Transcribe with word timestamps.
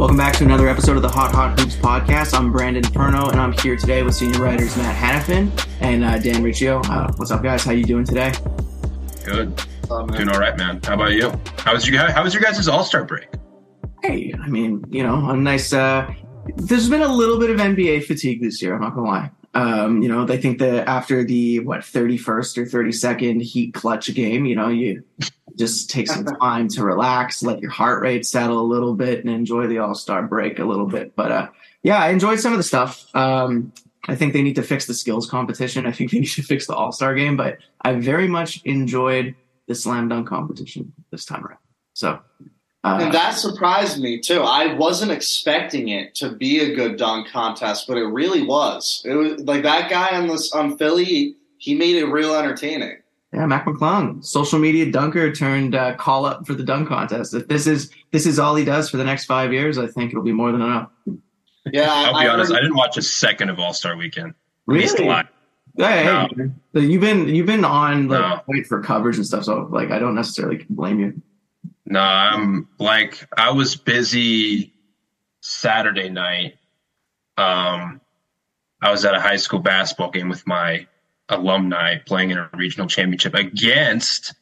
Welcome 0.00 0.16
back 0.16 0.32
to 0.36 0.44
another 0.44 0.66
episode 0.66 0.96
of 0.96 1.02
the 1.02 1.10
Hot 1.10 1.30
Hot 1.32 1.60
Hoops 1.60 1.76
podcast. 1.76 2.32
I'm 2.32 2.50
Brandon 2.50 2.82
Perno, 2.82 3.30
and 3.30 3.38
I'm 3.38 3.52
here 3.52 3.76
today 3.76 4.02
with 4.02 4.14
senior 4.14 4.40
writers 4.40 4.74
Matt 4.74 4.96
Hanifan 4.96 5.50
and 5.82 6.02
uh, 6.02 6.16
Dan 6.18 6.42
Riccio. 6.42 6.80
Uh, 6.84 7.12
what's 7.16 7.30
up, 7.30 7.42
guys? 7.42 7.64
How 7.64 7.72
you 7.72 7.84
doing 7.84 8.06
today? 8.06 8.32
Good. 9.26 9.62
Doing 9.86 10.30
all 10.30 10.40
right, 10.40 10.56
man. 10.56 10.80
How 10.82 10.94
about 10.94 11.12
you? 11.12 11.30
How 11.58 11.74
was 11.74 11.86
you? 11.86 11.98
How 11.98 12.24
was 12.24 12.32
your 12.32 12.42
guys' 12.42 12.66
All 12.66 12.82
Star 12.82 13.04
break? 13.04 13.28
Hey, 14.02 14.32
I 14.42 14.48
mean, 14.48 14.82
you 14.88 15.02
know, 15.02 15.28
a 15.28 15.36
nice. 15.36 15.70
Uh, 15.74 16.10
there's 16.56 16.88
been 16.88 17.02
a 17.02 17.14
little 17.14 17.38
bit 17.38 17.50
of 17.50 17.58
NBA 17.58 18.04
fatigue 18.04 18.40
this 18.40 18.62
year. 18.62 18.76
I'm 18.76 18.80
not 18.80 18.94
gonna 18.94 19.06
lie. 19.06 19.30
Um, 19.52 20.02
you 20.02 20.08
know, 20.08 20.24
they 20.24 20.38
think 20.38 20.58
that 20.60 20.88
after 20.88 21.24
the 21.24 21.60
what 21.60 21.80
31st 21.80 22.58
or 22.58 22.64
32nd 22.66 23.42
Heat 23.42 23.74
clutch 23.74 24.12
game, 24.14 24.46
you 24.46 24.54
know, 24.54 24.68
you 24.68 25.02
just 25.56 25.90
take 25.90 26.06
some 26.08 26.24
time 26.40 26.68
to 26.68 26.84
relax, 26.84 27.42
let 27.42 27.60
your 27.60 27.70
heart 27.70 28.02
rate 28.02 28.24
settle 28.24 28.60
a 28.60 28.62
little 28.62 28.94
bit, 28.94 29.24
and 29.24 29.32
enjoy 29.32 29.66
the 29.66 29.78
All 29.78 29.94
Star 29.94 30.22
break 30.22 30.58
a 30.58 30.64
little 30.64 30.86
bit. 30.86 31.16
But 31.16 31.32
uh, 31.32 31.48
yeah, 31.82 31.98
I 31.98 32.10
enjoyed 32.10 32.40
some 32.40 32.52
of 32.52 32.58
the 32.58 32.64
stuff. 32.64 33.06
Um, 33.14 33.72
I 34.08 34.14
think 34.14 34.32
they 34.32 34.42
need 34.42 34.56
to 34.56 34.62
fix 34.62 34.86
the 34.86 34.94
skills 34.94 35.28
competition. 35.28 35.86
I 35.86 35.92
think 35.92 36.10
they 36.10 36.20
need 36.20 36.30
to 36.30 36.42
fix 36.42 36.66
the 36.66 36.74
All 36.74 36.92
Star 36.92 37.14
game, 37.14 37.36
but 37.36 37.58
I 37.82 37.94
very 37.94 38.28
much 38.28 38.62
enjoyed 38.64 39.34
the 39.66 39.74
slam 39.74 40.08
dunk 40.08 40.28
competition 40.28 40.92
this 41.10 41.24
time 41.24 41.44
around. 41.44 41.58
So 41.92 42.20
uh, 42.82 42.98
and 43.00 43.12
that 43.12 43.32
surprised 43.32 44.00
me 44.00 44.18
too. 44.18 44.40
I 44.42 44.74
wasn't 44.74 45.12
expecting 45.12 45.88
it 45.88 46.14
to 46.16 46.30
be 46.32 46.60
a 46.60 46.74
good 46.74 46.96
dunk 46.96 47.28
contest, 47.28 47.86
but 47.86 47.98
it 47.98 48.04
really 48.04 48.42
was. 48.42 49.02
It 49.04 49.14
was 49.14 49.40
like 49.40 49.62
that 49.64 49.90
guy 49.90 50.16
on 50.16 50.28
this 50.28 50.52
on 50.52 50.78
Philly. 50.78 51.36
He 51.58 51.74
made 51.74 51.96
it 51.96 52.06
real 52.06 52.34
entertaining. 52.34 52.96
Yeah, 53.32 53.46
Mac 53.46 53.66
McClung, 53.66 54.24
social 54.24 54.58
media 54.58 54.90
dunker 54.90 55.32
turned 55.32 55.74
uh, 55.74 55.94
call 55.94 56.24
up 56.24 56.46
for 56.46 56.54
the 56.54 56.64
dunk 56.64 56.88
contest. 56.88 57.34
If 57.34 57.48
this 57.48 57.66
is 57.66 57.92
this 58.12 58.26
is 58.26 58.38
all 58.38 58.56
he 58.56 58.64
does 58.64 58.90
for 58.90 58.96
the 58.96 59.04
next 59.04 59.26
five 59.26 59.52
years, 59.52 59.78
I 59.78 59.86
think 59.86 60.10
it'll 60.10 60.24
be 60.24 60.32
more 60.32 60.50
than 60.50 60.62
enough. 60.62 60.90
Yeah, 61.66 61.92
I'll 61.92 62.12
be 62.14 62.26
I 62.26 62.28
honest. 62.28 62.50
Heard... 62.50 62.58
I 62.58 62.60
didn't 62.62 62.76
watch 62.76 62.96
a 62.96 63.02
second 63.02 63.50
of 63.50 63.60
All 63.60 63.74
Star 63.74 63.94
Weekend. 63.94 64.34
Really? 64.66 65.04
Hey, 65.76 66.04
no. 66.04 66.28
hey, 66.74 66.80
you've 66.80 67.00
been 67.00 67.28
you've 67.28 67.46
been 67.46 67.64
on 67.64 68.08
like 68.08 68.20
no. 68.20 68.40
wait 68.48 68.66
for 68.66 68.82
coverage 68.82 69.16
and 69.16 69.26
stuff, 69.26 69.44
so 69.44 69.68
like 69.70 69.90
I 69.90 69.98
don't 69.98 70.14
necessarily 70.14 70.66
blame 70.68 70.98
you. 70.98 71.22
No, 71.90 72.00
I'm 72.00 72.68
like 72.78 73.26
I 73.36 73.50
was 73.50 73.74
busy 73.74 74.72
Saturday 75.40 76.08
night. 76.08 76.54
Um, 77.36 78.00
I 78.80 78.92
was 78.92 79.04
at 79.04 79.14
a 79.16 79.20
high 79.20 79.36
school 79.36 79.58
basketball 79.58 80.12
game 80.12 80.28
with 80.28 80.46
my 80.46 80.86
alumni 81.28 81.98
playing 81.98 82.30
in 82.30 82.38
a 82.38 82.48
regional 82.54 82.86
championship 82.86 83.34
against 83.34 84.34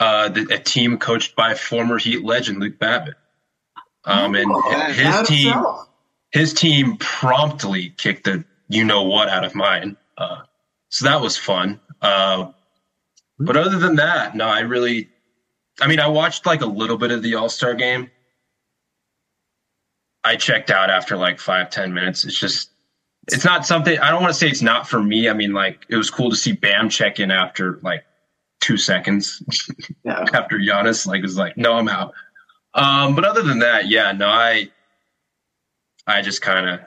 uh, 0.00 0.30
the, 0.30 0.46
a 0.54 0.58
team 0.58 0.96
coached 0.96 1.36
by 1.36 1.52
former 1.52 1.98
Heat 1.98 2.24
legend 2.24 2.60
Luke 2.60 2.78
Babbitt. 2.78 3.14
Um, 4.06 4.34
and 4.34 4.50
oh, 4.50 4.92
his 4.92 5.28
team, 5.28 5.54
his 6.30 6.54
team 6.54 6.96
promptly 6.96 7.90
kicked 7.90 8.24
the 8.24 8.42
you 8.68 8.84
know 8.84 9.02
what 9.02 9.28
out 9.28 9.44
of 9.44 9.54
mine. 9.54 9.98
Uh, 10.16 10.42
so 10.88 11.04
that 11.04 11.20
was 11.20 11.36
fun. 11.36 11.78
Uh, 12.00 12.52
but 13.38 13.58
other 13.58 13.78
than 13.78 13.96
that, 13.96 14.34
no, 14.34 14.46
I 14.46 14.60
really 14.60 15.10
I 15.80 15.86
mean, 15.86 16.00
I 16.00 16.08
watched 16.08 16.46
like 16.46 16.60
a 16.60 16.66
little 16.66 16.96
bit 16.96 17.10
of 17.10 17.22
the 17.22 17.34
All 17.34 17.48
Star 17.48 17.74
game. 17.74 18.10
I 20.22 20.36
checked 20.36 20.70
out 20.70 20.90
after 20.90 21.16
like 21.16 21.38
five, 21.38 21.70
ten 21.70 21.92
minutes. 21.92 22.24
It's 22.24 22.38
just, 22.38 22.70
it's 23.30 23.44
not 23.44 23.66
something, 23.66 23.98
I 23.98 24.10
don't 24.10 24.22
want 24.22 24.32
to 24.32 24.38
say 24.38 24.48
it's 24.48 24.62
not 24.62 24.88
for 24.88 25.02
me. 25.02 25.28
I 25.28 25.34
mean, 25.34 25.52
like, 25.52 25.84
it 25.88 25.96
was 25.96 26.10
cool 26.10 26.30
to 26.30 26.36
see 26.36 26.52
Bam 26.52 26.88
check 26.88 27.20
in 27.20 27.30
after 27.30 27.78
like 27.82 28.04
two 28.60 28.76
seconds 28.76 29.42
yeah. 30.04 30.24
after 30.32 30.58
Giannis, 30.58 31.06
like, 31.06 31.22
was 31.22 31.36
like, 31.36 31.56
no, 31.56 31.74
I'm 31.74 31.88
out. 31.88 32.14
Um, 32.72 33.14
but 33.14 33.24
other 33.24 33.42
than 33.42 33.60
that, 33.60 33.88
yeah, 33.88 34.12
no, 34.12 34.28
I, 34.28 34.70
I 36.06 36.22
just 36.22 36.42
kind 36.42 36.68
of, 36.68 36.80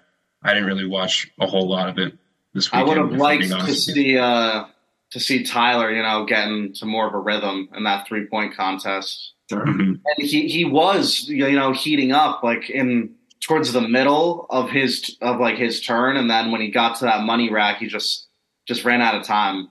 I 0.43 0.53
didn't 0.53 0.67
really 0.67 0.87
watch 0.87 1.29
a 1.39 1.47
whole 1.47 1.67
lot 1.67 1.89
of 1.89 1.97
it 1.97 2.17
this 2.53 2.71
weekend. 2.71 2.89
I 2.89 3.01
would 3.01 3.11
have 3.11 3.19
liked 3.19 3.43
to 3.43 3.73
see, 3.75 4.17
uh, 4.17 4.65
to 5.11 5.19
see 5.19 5.43
Tyler, 5.43 5.91
you 5.91 6.01
know, 6.01 6.25
getting 6.25 6.73
to 6.73 6.85
more 6.85 7.07
of 7.07 7.13
a 7.13 7.19
rhythm 7.19 7.69
in 7.75 7.83
that 7.83 8.07
three 8.07 8.25
point 8.25 8.55
contest. 8.55 9.33
Sure. 9.49 9.65
Mm-hmm. 9.65 9.81
And 9.81 10.01
he 10.17 10.47
he 10.47 10.65
was 10.65 11.27
you 11.27 11.51
know 11.51 11.71
heating 11.71 12.11
up 12.11 12.43
like 12.43 12.69
in 12.69 13.15
towards 13.39 13.71
the 13.71 13.81
middle 13.81 14.45
of 14.49 14.69
his 14.69 15.17
of 15.21 15.39
like 15.39 15.57
his 15.57 15.81
turn, 15.81 16.17
and 16.17 16.29
then 16.29 16.51
when 16.51 16.61
he 16.61 16.69
got 16.69 16.97
to 16.97 17.05
that 17.05 17.23
money 17.23 17.51
rack, 17.51 17.77
he 17.77 17.87
just 17.87 18.27
just 18.67 18.83
ran 18.83 19.01
out 19.01 19.15
of 19.15 19.23
time. 19.23 19.69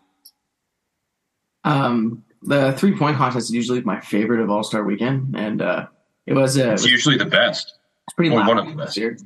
Um, 1.64 2.24
the 2.42 2.72
three 2.72 2.96
point 2.96 3.16
contest 3.16 3.50
is 3.50 3.54
usually 3.54 3.82
my 3.82 4.00
favorite 4.00 4.40
of 4.40 4.50
All 4.50 4.62
Star 4.62 4.84
Weekend, 4.84 5.36
and 5.36 5.60
uh, 5.60 5.86
it 6.26 6.34
was 6.34 6.56
uh, 6.56 6.72
it's 6.72 6.82
it 6.82 6.86
was, 6.86 6.90
usually 6.90 7.18
the 7.18 7.26
best. 7.26 7.74
It's 8.06 8.14
pretty 8.14 8.34
loud 8.34 8.48
one 8.48 8.58
of 8.58 8.66
the 8.66 8.74
best 8.74 8.96
here. 8.96 9.18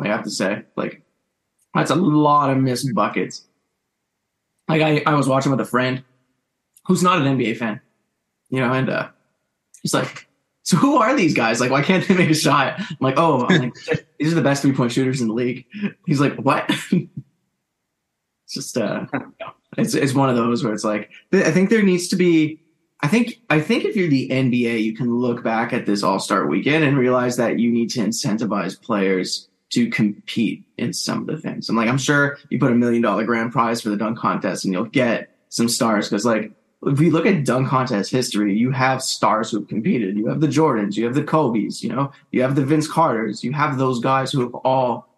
I 0.00 0.08
have 0.08 0.24
to 0.24 0.30
say, 0.30 0.62
like 0.76 1.02
that's 1.74 1.90
a 1.90 1.96
lot 1.96 2.50
of 2.50 2.58
missed 2.58 2.92
buckets. 2.94 3.44
Like 4.68 4.82
I, 4.82 5.02
I 5.06 5.14
was 5.14 5.28
watching 5.28 5.50
with 5.50 5.60
a 5.60 5.64
friend 5.64 6.04
who's 6.86 7.02
not 7.02 7.20
an 7.20 7.38
NBA 7.38 7.56
fan, 7.56 7.80
you 8.50 8.60
know, 8.60 8.72
and 8.72 8.90
uh, 8.90 9.08
he's 9.82 9.94
like, 9.94 10.26
"So 10.62 10.76
who 10.76 10.96
are 10.96 11.16
these 11.16 11.34
guys? 11.34 11.60
Like, 11.60 11.70
why 11.70 11.82
can't 11.82 12.06
they 12.06 12.14
make 12.14 12.30
a 12.30 12.34
shot?" 12.34 12.74
I'm 12.78 12.96
like, 13.00 13.14
"Oh, 13.16 13.46
I'm 13.46 13.60
like, 13.60 14.06
these 14.18 14.32
are 14.32 14.36
the 14.36 14.42
best 14.42 14.62
three 14.62 14.72
point 14.72 14.92
shooters 14.92 15.20
in 15.20 15.28
the 15.28 15.34
league." 15.34 15.64
He's 16.06 16.20
like, 16.20 16.34
"What?" 16.36 16.68
it's 16.92 17.08
just 18.50 18.76
uh, 18.76 19.06
it's 19.78 19.94
it's 19.94 20.14
one 20.14 20.28
of 20.28 20.36
those 20.36 20.62
where 20.62 20.74
it's 20.74 20.84
like 20.84 21.10
I 21.32 21.50
think 21.50 21.70
there 21.70 21.82
needs 21.82 22.08
to 22.08 22.16
be. 22.16 22.60
I 23.00 23.06
think 23.06 23.40
I 23.48 23.60
think 23.60 23.84
if 23.84 23.94
you're 23.94 24.08
the 24.08 24.28
NBA, 24.28 24.82
you 24.82 24.94
can 24.94 25.14
look 25.14 25.44
back 25.44 25.72
at 25.72 25.86
this 25.86 26.02
All 26.02 26.18
Star 26.18 26.46
weekend 26.46 26.84
and 26.84 26.98
realize 26.98 27.36
that 27.36 27.58
you 27.58 27.70
need 27.70 27.90
to 27.90 28.00
incentivize 28.00 28.80
players 28.80 29.48
to 29.70 29.90
compete 29.90 30.64
in 30.78 30.92
some 30.92 31.20
of 31.20 31.26
the 31.26 31.36
things. 31.36 31.68
I'm 31.68 31.76
like, 31.76 31.88
I'm 31.88 31.98
sure 31.98 32.38
you 32.48 32.58
put 32.58 32.72
a 32.72 32.74
million 32.74 33.02
dollar 33.02 33.24
grand 33.24 33.52
prize 33.52 33.80
for 33.80 33.90
the 33.90 33.96
dunk 33.96 34.18
contest 34.18 34.64
and 34.64 34.72
you'll 34.72 34.84
get 34.84 35.30
some 35.50 35.68
stars. 35.68 36.08
Cause 36.08 36.24
like, 36.24 36.52
if 36.86 36.98
we 36.98 37.10
look 37.10 37.26
at 37.26 37.44
dunk 37.44 37.68
contest 37.68 38.10
history, 38.10 38.56
you 38.56 38.70
have 38.70 39.02
stars 39.02 39.50
who've 39.50 39.66
competed. 39.66 40.16
You 40.16 40.28
have 40.28 40.40
the 40.40 40.46
Jordans, 40.46 40.96
you 40.96 41.04
have 41.04 41.14
the 41.14 41.24
Kobe's, 41.24 41.82
you 41.82 41.90
know, 41.90 42.12
you 42.30 42.42
have 42.42 42.54
the 42.54 42.64
Vince 42.64 42.88
Carters, 42.88 43.42
you 43.42 43.52
have 43.52 43.78
those 43.78 44.00
guys 44.00 44.30
who 44.30 44.40
have 44.42 44.54
all 44.54 45.08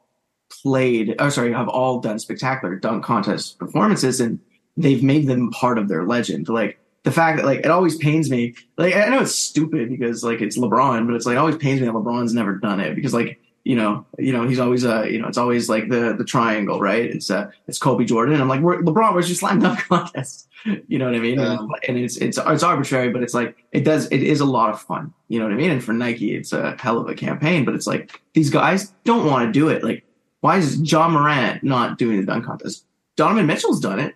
played, 0.62 1.14
oh, 1.18 1.28
sorry, 1.28 1.52
have 1.52 1.68
all 1.68 2.00
done 2.00 2.18
spectacular 2.18 2.76
dunk 2.76 3.04
contest 3.04 3.58
performances 3.58 4.20
and 4.20 4.40
they've 4.76 5.02
made 5.02 5.26
them 5.26 5.50
part 5.50 5.78
of 5.78 5.88
their 5.88 6.04
legend. 6.04 6.48
Like, 6.48 6.78
the 7.02 7.12
fact 7.12 7.38
that 7.38 7.46
like 7.46 7.60
it 7.60 7.70
always 7.70 7.96
pains 7.96 8.30
me 8.30 8.54
like 8.76 8.94
i 8.94 9.08
know 9.08 9.20
it's 9.20 9.34
stupid 9.34 9.88
because 9.88 10.22
like 10.22 10.42
it's 10.42 10.58
lebron 10.58 11.06
but 11.06 11.14
it's 11.14 11.24
like 11.24 11.38
always 11.38 11.56
pains 11.56 11.80
me 11.80 11.86
that 11.86 11.94
lebron's 11.94 12.34
never 12.34 12.56
done 12.56 12.78
it 12.78 12.94
because 12.94 13.14
like 13.14 13.40
you 13.64 13.76
know, 13.76 14.06
you 14.18 14.32
know, 14.32 14.48
he's 14.48 14.58
always 14.58 14.84
uh, 14.84 15.02
you 15.02 15.20
know, 15.20 15.28
it's 15.28 15.38
always 15.38 15.68
like 15.68 15.88
the 15.88 16.14
the 16.16 16.24
triangle, 16.24 16.80
right? 16.80 17.04
It's 17.04 17.30
uh, 17.30 17.50
it's 17.66 17.78
Kobe 17.78 18.04
Jordan. 18.04 18.34
And 18.34 18.42
I'm 18.42 18.48
like, 18.48 18.62
Where, 18.62 18.82
LeBron, 18.82 19.12
where's 19.12 19.28
your 19.28 19.36
slam 19.36 19.60
dunk 19.60 19.80
contest? 19.88 20.48
You 20.88 20.98
know 20.98 21.06
what 21.06 21.14
I 21.14 21.18
mean? 21.18 21.38
Yeah. 21.38 21.58
And 21.88 21.98
it's 21.98 22.16
it's 22.16 22.38
it's 22.38 22.62
arbitrary, 22.62 23.10
but 23.10 23.22
it's 23.22 23.34
like 23.34 23.64
it 23.72 23.84
does 23.84 24.06
it 24.10 24.22
is 24.22 24.40
a 24.40 24.46
lot 24.46 24.70
of 24.70 24.80
fun. 24.80 25.12
You 25.28 25.38
know 25.38 25.46
what 25.46 25.52
I 25.52 25.56
mean? 25.56 25.70
And 25.70 25.84
for 25.84 25.92
Nike, 25.92 26.34
it's 26.34 26.52
a 26.52 26.76
hell 26.78 26.98
of 26.98 27.08
a 27.08 27.14
campaign. 27.14 27.64
But 27.64 27.74
it's 27.74 27.86
like 27.86 28.20
these 28.34 28.50
guys 28.50 28.92
don't 29.04 29.26
want 29.26 29.46
to 29.46 29.52
do 29.52 29.68
it. 29.68 29.84
Like, 29.84 30.04
why 30.40 30.56
is 30.56 30.80
Ja 30.80 31.08
Morant 31.08 31.62
not 31.62 31.98
doing 31.98 32.18
the 32.18 32.26
dunk 32.26 32.46
contest? 32.46 32.86
Donovan 33.16 33.46
Mitchell's 33.46 33.80
done 33.80 34.00
it. 34.00 34.14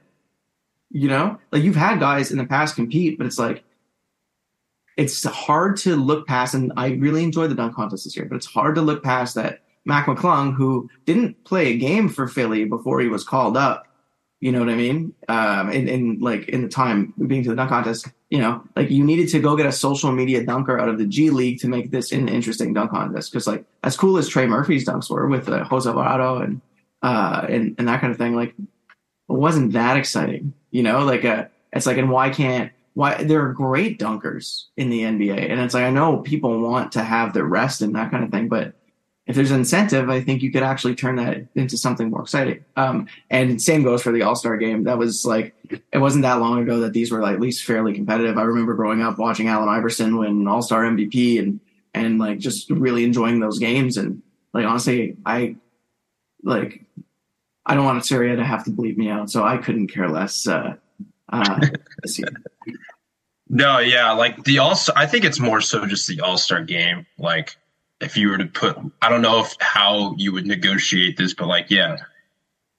You 0.90 1.08
know, 1.08 1.38
like 1.50 1.62
you've 1.62 1.76
had 1.76 1.98
guys 1.98 2.30
in 2.30 2.38
the 2.38 2.46
past 2.46 2.76
compete, 2.76 3.18
but 3.18 3.26
it's 3.26 3.38
like 3.38 3.64
it's 4.96 5.24
hard 5.24 5.76
to 5.78 5.96
look 5.96 6.26
past, 6.26 6.54
and 6.54 6.72
I 6.76 6.90
really 6.92 7.24
enjoyed 7.24 7.50
the 7.50 7.54
dunk 7.54 7.74
contest 7.74 8.04
this 8.04 8.16
year, 8.16 8.26
but 8.26 8.36
it's 8.36 8.46
hard 8.46 8.74
to 8.76 8.82
look 8.82 9.02
past 9.02 9.34
that 9.34 9.62
Mac 9.84 10.06
McClung, 10.06 10.54
who 10.54 10.88
didn't 11.04 11.44
play 11.44 11.72
a 11.72 11.76
game 11.76 12.08
for 12.08 12.26
Philly 12.28 12.64
before 12.64 13.00
he 13.00 13.08
was 13.08 13.24
called 13.24 13.56
up. 13.56 13.86
You 14.40 14.52
know 14.52 14.58
what 14.58 14.68
I 14.68 14.74
mean? 14.74 15.14
Um, 15.28 15.70
in, 15.70 15.88
in 15.88 16.18
like 16.20 16.48
in 16.48 16.62
the 16.62 16.68
time 16.68 17.14
being 17.26 17.42
to 17.44 17.50
the 17.50 17.56
dunk 17.56 17.70
contest, 17.70 18.08
you 18.28 18.38
know, 18.38 18.62
like 18.76 18.90
you 18.90 19.02
needed 19.02 19.28
to 19.30 19.40
go 19.40 19.56
get 19.56 19.64
a 19.66 19.72
social 19.72 20.12
media 20.12 20.44
dunker 20.44 20.78
out 20.78 20.88
of 20.88 20.98
the 20.98 21.06
G 21.06 21.30
League 21.30 21.60
to 21.60 21.68
make 21.68 21.90
this 21.90 22.12
an 22.12 22.28
interesting 22.28 22.74
dunk 22.74 22.90
contest. 22.90 23.32
Because 23.32 23.46
like 23.46 23.64
as 23.84 23.96
cool 23.96 24.18
as 24.18 24.28
Trey 24.28 24.46
Murphy's 24.46 24.86
dunks 24.86 25.08
were 25.08 25.28
with 25.28 25.48
uh, 25.48 25.64
Jose 25.64 25.88
Alvarado 25.88 26.38
and 26.38 26.60
uh 27.02 27.46
and 27.48 27.74
and 27.78 27.88
that 27.88 28.00
kind 28.00 28.10
of 28.10 28.18
thing, 28.18 28.34
like 28.34 28.54
it 28.58 28.66
wasn't 29.28 29.72
that 29.72 29.96
exciting. 29.96 30.52
You 30.70 30.82
know, 30.82 31.04
like 31.04 31.24
uh, 31.24 31.46
it's 31.72 31.86
like 31.86 31.96
and 31.96 32.10
why 32.10 32.28
can't 32.28 32.70
why 32.94 33.22
there 33.22 33.44
are 33.44 33.52
great 33.52 33.98
dunkers 33.98 34.66
in 34.76 34.88
the 34.88 35.00
NBA. 35.00 35.50
And 35.50 35.60
it's 35.60 35.74
like, 35.74 35.84
I 35.84 35.90
know 35.90 36.18
people 36.18 36.60
want 36.60 36.92
to 36.92 37.02
have 37.02 37.34
their 37.34 37.44
rest 37.44 37.82
and 37.82 37.94
that 37.96 38.10
kind 38.10 38.24
of 38.24 38.30
thing, 38.30 38.48
but 38.48 38.74
if 39.26 39.34
there's 39.34 39.50
incentive, 39.50 40.10
I 40.10 40.20
think 40.20 40.42
you 40.42 40.52
could 40.52 40.62
actually 40.62 40.94
turn 40.94 41.16
that 41.16 41.46
into 41.54 41.78
something 41.78 42.10
more 42.10 42.22
exciting. 42.22 42.64
Um, 42.76 43.06
and 43.30 43.60
same 43.60 43.82
goes 43.82 44.02
for 44.02 44.12
the 44.12 44.22
All 44.22 44.36
Star 44.36 44.56
game. 44.56 44.84
That 44.84 44.98
was 44.98 45.24
like, 45.24 45.54
it 45.92 45.98
wasn't 45.98 46.22
that 46.22 46.40
long 46.40 46.60
ago 46.62 46.80
that 46.80 46.92
these 46.92 47.10
were 47.10 47.20
like 47.20 47.34
at 47.34 47.40
least 47.40 47.64
fairly 47.64 47.94
competitive. 47.94 48.36
I 48.36 48.42
remember 48.42 48.74
growing 48.74 49.02
up 49.02 49.18
watching 49.18 49.48
Allen 49.48 49.68
Iverson 49.68 50.18
win 50.18 50.46
All 50.46 50.62
Star 50.62 50.84
MVP 50.84 51.38
and, 51.38 51.60
and 51.94 52.18
like 52.18 52.38
just 52.38 52.70
really 52.70 53.04
enjoying 53.04 53.40
those 53.40 53.58
games. 53.58 53.96
And 53.96 54.22
like, 54.52 54.66
honestly, 54.66 55.16
I 55.24 55.56
like, 56.42 56.84
I 57.64 57.74
don't 57.74 57.86
want 57.86 58.04
Syria 58.04 58.36
to 58.36 58.44
have 58.44 58.64
to 58.64 58.70
bleep 58.70 58.98
me 58.98 59.08
out. 59.08 59.30
So 59.30 59.42
I 59.42 59.56
couldn't 59.56 59.86
care 59.88 60.10
less, 60.10 60.46
uh, 60.46 60.74
uh, 61.30 61.60
no, 63.48 63.78
yeah, 63.78 64.12
like 64.12 64.42
the 64.44 64.58
all. 64.58 64.76
I 64.96 65.06
think 65.06 65.24
it's 65.24 65.38
more 65.40 65.60
so 65.60 65.86
just 65.86 66.08
the 66.08 66.20
All 66.20 66.38
Star 66.38 66.62
game. 66.62 67.06
Like 67.18 67.56
if 68.00 68.16
you 68.16 68.28
were 68.30 68.38
to 68.38 68.46
put, 68.46 68.76
I 69.02 69.08
don't 69.08 69.22
know 69.22 69.40
if 69.40 69.54
how 69.60 70.14
you 70.16 70.32
would 70.32 70.46
negotiate 70.46 71.16
this, 71.16 71.34
but 71.34 71.46
like, 71.46 71.70
yeah, 71.70 71.98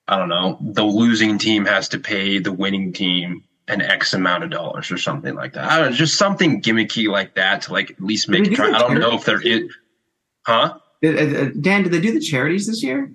I 0.08 0.18
don't 0.18 0.30
know, 0.30 0.58
the 0.62 0.84
losing 0.84 1.38
team 1.38 1.66
has 1.66 1.90
to 1.90 2.00
pay 2.00 2.40
the 2.40 2.52
winning 2.52 2.94
team 2.94 3.44
an 3.68 3.82
X 3.82 4.14
amount 4.14 4.44
of 4.44 4.52
dollars 4.52 4.92
or 4.92 4.98
something 4.98 5.34
like 5.34 5.54
that. 5.54 5.72
I 5.72 5.80
don't 5.80 5.90
know, 5.92 5.96
just 5.96 6.18
something 6.18 6.62
gimmicky 6.62 7.08
like 7.08 7.34
that 7.36 7.64
to 7.64 7.74
like 7.74 7.90
at 7.92 8.02
least 8.02 8.30
make. 8.30 8.46
It 8.46 8.50
do 8.52 8.56
try, 8.58 8.72
I 8.72 8.80
don't 8.80 9.00
know 9.00 9.14
if 9.16 9.26
there 9.26 9.40
charity? 9.40 9.66
is, 9.68 9.76
huh? 10.46 10.78
Uh, 11.04 11.08
uh, 11.08 11.50
Dan, 11.60 11.84
did 11.84 11.92
they 11.92 12.00
do 12.02 12.14
the 12.14 12.20
charities 12.20 12.68
this 12.68 12.84
year? 12.84 13.12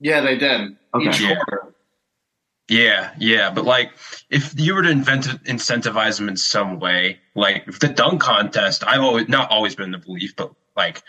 Yeah, 0.00 0.20
they 0.20 0.36
did. 0.36 0.76
Okay. 0.94 1.08
Each 1.08 1.20
Yeah. 1.20 1.34
quarter. 1.36 1.67
Yeah, 2.68 3.14
yeah, 3.18 3.50
but 3.50 3.64
like 3.64 3.92
if 4.28 4.58
you 4.60 4.74
were 4.74 4.82
to 4.82 4.90
invent 4.90 5.24
incentivize 5.44 6.18
them 6.18 6.28
in 6.28 6.36
some 6.36 6.78
way, 6.78 7.18
like 7.34 7.64
if 7.66 7.78
the 7.78 7.88
dunk 7.88 8.20
contest, 8.20 8.84
I've 8.86 9.00
always 9.00 9.28
not 9.28 9.50
always 9.50 9.74
been 9.74 9.90
the 9.90 9.98
belief, 9.98 10.36
but 10.36 10.52
like 10.76 11.02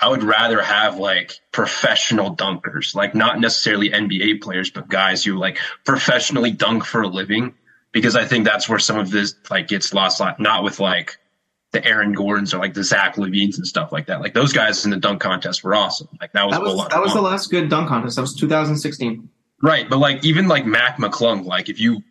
I 0.00 0.08
would 0.08 0.22
rather 0.22 0.62
have 0.62 0.98
like 0.98 1.34
professional 1.52 2.34
dunkers, 2.36 2.94
like 2.94 3.14
not 3.14 3.40
necessarily 3.40 3.90
NBA 3.90 4.40
players, 4.40 4.70
but 4.70 4.88
guys 4.88 5.24
who 5.24 5.36
like 5.36 5.58
professionally 5.84 6.52
dunk 6.52 6.84
for 6.84 7.02
a 7.02 7.08
living, 7.08 7.54
because 7.90 8.14
I 8.14 8.24
think 8.24 8.44
that's 8.44 8.68
where 8.68 8.78
some 8.78 8.98
of 8.98 9.10
this 9.10 9.34
like 9.50 9.66
gets 9.66 9.92
lost. 9.92 10.22
Not 10.38 10.62
with 10.62 10.78
like 10.78 11.18
the 11.72 11.84
Aaron 11.84 12.12
Gordons 12.12 12.54
or 12.54 12.58
like 12.58 12.74
the 12.74 12.84
Zach 12.84 13.16
LaVines 13.16 13.56
and 13.56 13.66
stuff 13.66 13.90
like 13.90 14.06
that. 14.06 14.20
Like 14.20 14.34
those 14.34 14.52
guys 14.52 14.84
in 14.84 14.92
the 14.92 14.96
dunk 14.96 15.20
contest 15.20 15.64
were 15.64 15.74
awesome. 15.74 16.08
Like 16.20 16.32
that 16.32 16.46
was, 16.46 16.54
That 16.54 16.62
was 16.62 16.88
that 16.88 17.02
was 17.02 17.14
the 17.14 17.22
last 17.22 17.50
good 17.50 17.68
dunk 17.68 17.88
contest. 17.88 18.14
That 18.14 18.22
was 18.22 18.34
2016. 18.36 19.28
Right, 19.62 19.88
but 19.88 19.98
like 19.98 20.24
even 20.24 20.48
like 20.48 20.64
Mac 20.64 20.96
McClung, 20.98 21.44
like 21.44 21.68
if 21.68 21.78
you 21.78 22.02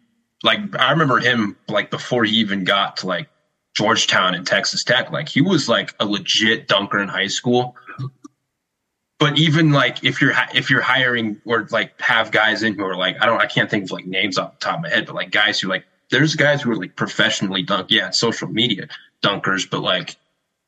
like 0.44 0.60
I 0.80 0.92
remember 0.92 1.20
him 1.20 1.58
like 1.68 1.90
before 1.90 2.24
he 2.24 2.36
even 2.38 2.64
got 2.64 2.98
to 2.98 3.08
like 3.08 3.28
Georgetown 3.76 4.36
and 4.36 4.46
Texas 4.46 4.84
Tech, 4.84 5.12
like 5.12 5.30
he 5.30 5.42
was 5.42 5.68
like 5.68 5.94
a 6.00 6.06
legit 6.06 6.68
dunker 6.68 7.00
in 7.00 7.08
high 7.08 7.28
school. 7.28 7.76
But 9.18 9.38
even 9.38 9.72
like 9.72 10.04
if 10.04 10.22
you're 10.22 10.34
if 10.54 10.70
you're 10.70 10.82
hiring 10.82 11.42
or 11.44 11.68
like 11.72 12.00
have 12.00 12.32
guys 12.32 12.62
in 12.62 12.76
who 12.76 12.86
are 12.86 12.96
like 12.96 13.18
I 13.22 13.26
don't 13.26 13.42
I 13.42 13.48
can't 13.48 13.70
think 13.70 13.86
of 13.86 13.92
like 13.92 14.06
names 14.06 14.38
off 14.38 14.60
the 14.60 14.66
top 14.66 14.78
of 14.78 14.84
my 14.84 14.90
head, 14.90 15.08
but 15.08 15.16
like 15.16 15.32
guys 15.32 15.60
who 15.60 15.68
like 15.70 15.86
there's 16.12 16.36
guys 16.36 16.62
who 16.62 16.72
are 16.72 16.76
like 16.76 16.96
professionally 16.96 17.64
dunk, 17.64 17.88
yeah, 17.90 18.12
social 18.12 18.48
media 18.48 18.88
dunkers, 19.24 19.70
but 19.70 19.82
like 19.82 20.16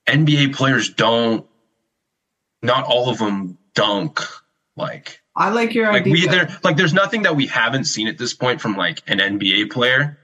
NBA 0.08 0.56
players 0.56 0.90
don't. 0.90 1.46
Not 2.64 2.86
all 2.86 3.10
of 3.10 3.18
them 3.18 3.58
dunk 3.74 4.20
like 4.76 5.21
I 5.36 5.50
like 5.50 5.74
your 5.74 5.88
like 5.92 6.02
idea. 6.02 6.14
we 6.14 6.28
there 6.28 6.60
like 6.64 6.76
there's 6.78 6.94
nothing 6.94 7.22
that 7.24 7.36
we 7.36 7.48
haven't 7.48 7.86
seen 7.86 8.08
at 8.08 8.18
this 8.18 8.34
point 8.34 8.60
from 8.62 8.76
like 8.76 9.02
an 9.08 9.20
NBA 9.20 9.72
player. 9.72 10.18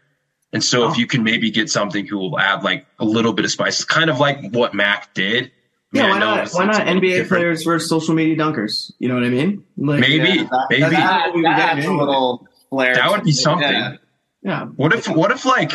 And 0.53 0.63
so 0.63 0.83
Oh. 0.85 0.91
if 0.91 0.97
you 0.97 1.07
can 1.07 1.23
maybe 1.23 1.51
get 1.51 1.69
something 1.69 2.05
who 2.05 2.17
will 2.17 2.39
add 2.39 2.63
like 2.63 2.85
a 2.99 3.05
little 3.05 3.33
bit 3.33 3.45
of 3.45 3.51
spice, 3.51 3.83
kind 3.83 4.09
of 4.09 4.19
like 4.19 4.39
what 4.51 4.73
Mac 4.73 5.13
did. 5.13 5.45
I 5.45 5.49
yeah, 5.93 6.01
mean, 6.03 6.11
why 6.11 6.19
not? 6.19 6.37
it's- 6.39 6.53
Why 6.53 6.65
not 6.65 6.81
NBA 6.87 7.01
different. 7.01 7.29
players 7.29 7.63
versus 7.63 7.89
social 7.89 8.13
media 8.13 8.35
dunkers? 8.35 8.91
You 8.99 9.07
know 9.07 9.15
what 9.15 9.23
I 9.23 9.29
mean? 9.29 9.63
Like, 9.77 9.99
Maybe, 10.01 10.15
Yeah, 10.29 10.43
that, 10.43 10.67
maybe. 10.69 10.81
That, 10.81 11.31
We 11.33 11.41
that 11.43 11.57
get 11.57 11.69
adds 11.77 11.85
a 11.85 11.91
little 11.93 12.47
flair. 12.69 12.95
That 12.95 13.09
would 13.11 13.23
be 13.23 13.31
something. 13.31 13.71
Yeah. 13.71 13.95
yeah. 14.41 14.65
What 14.65 14.93
if 14.93 15.07
what 15.07 15.31
if 15.31 15.45
like 15.45 15.71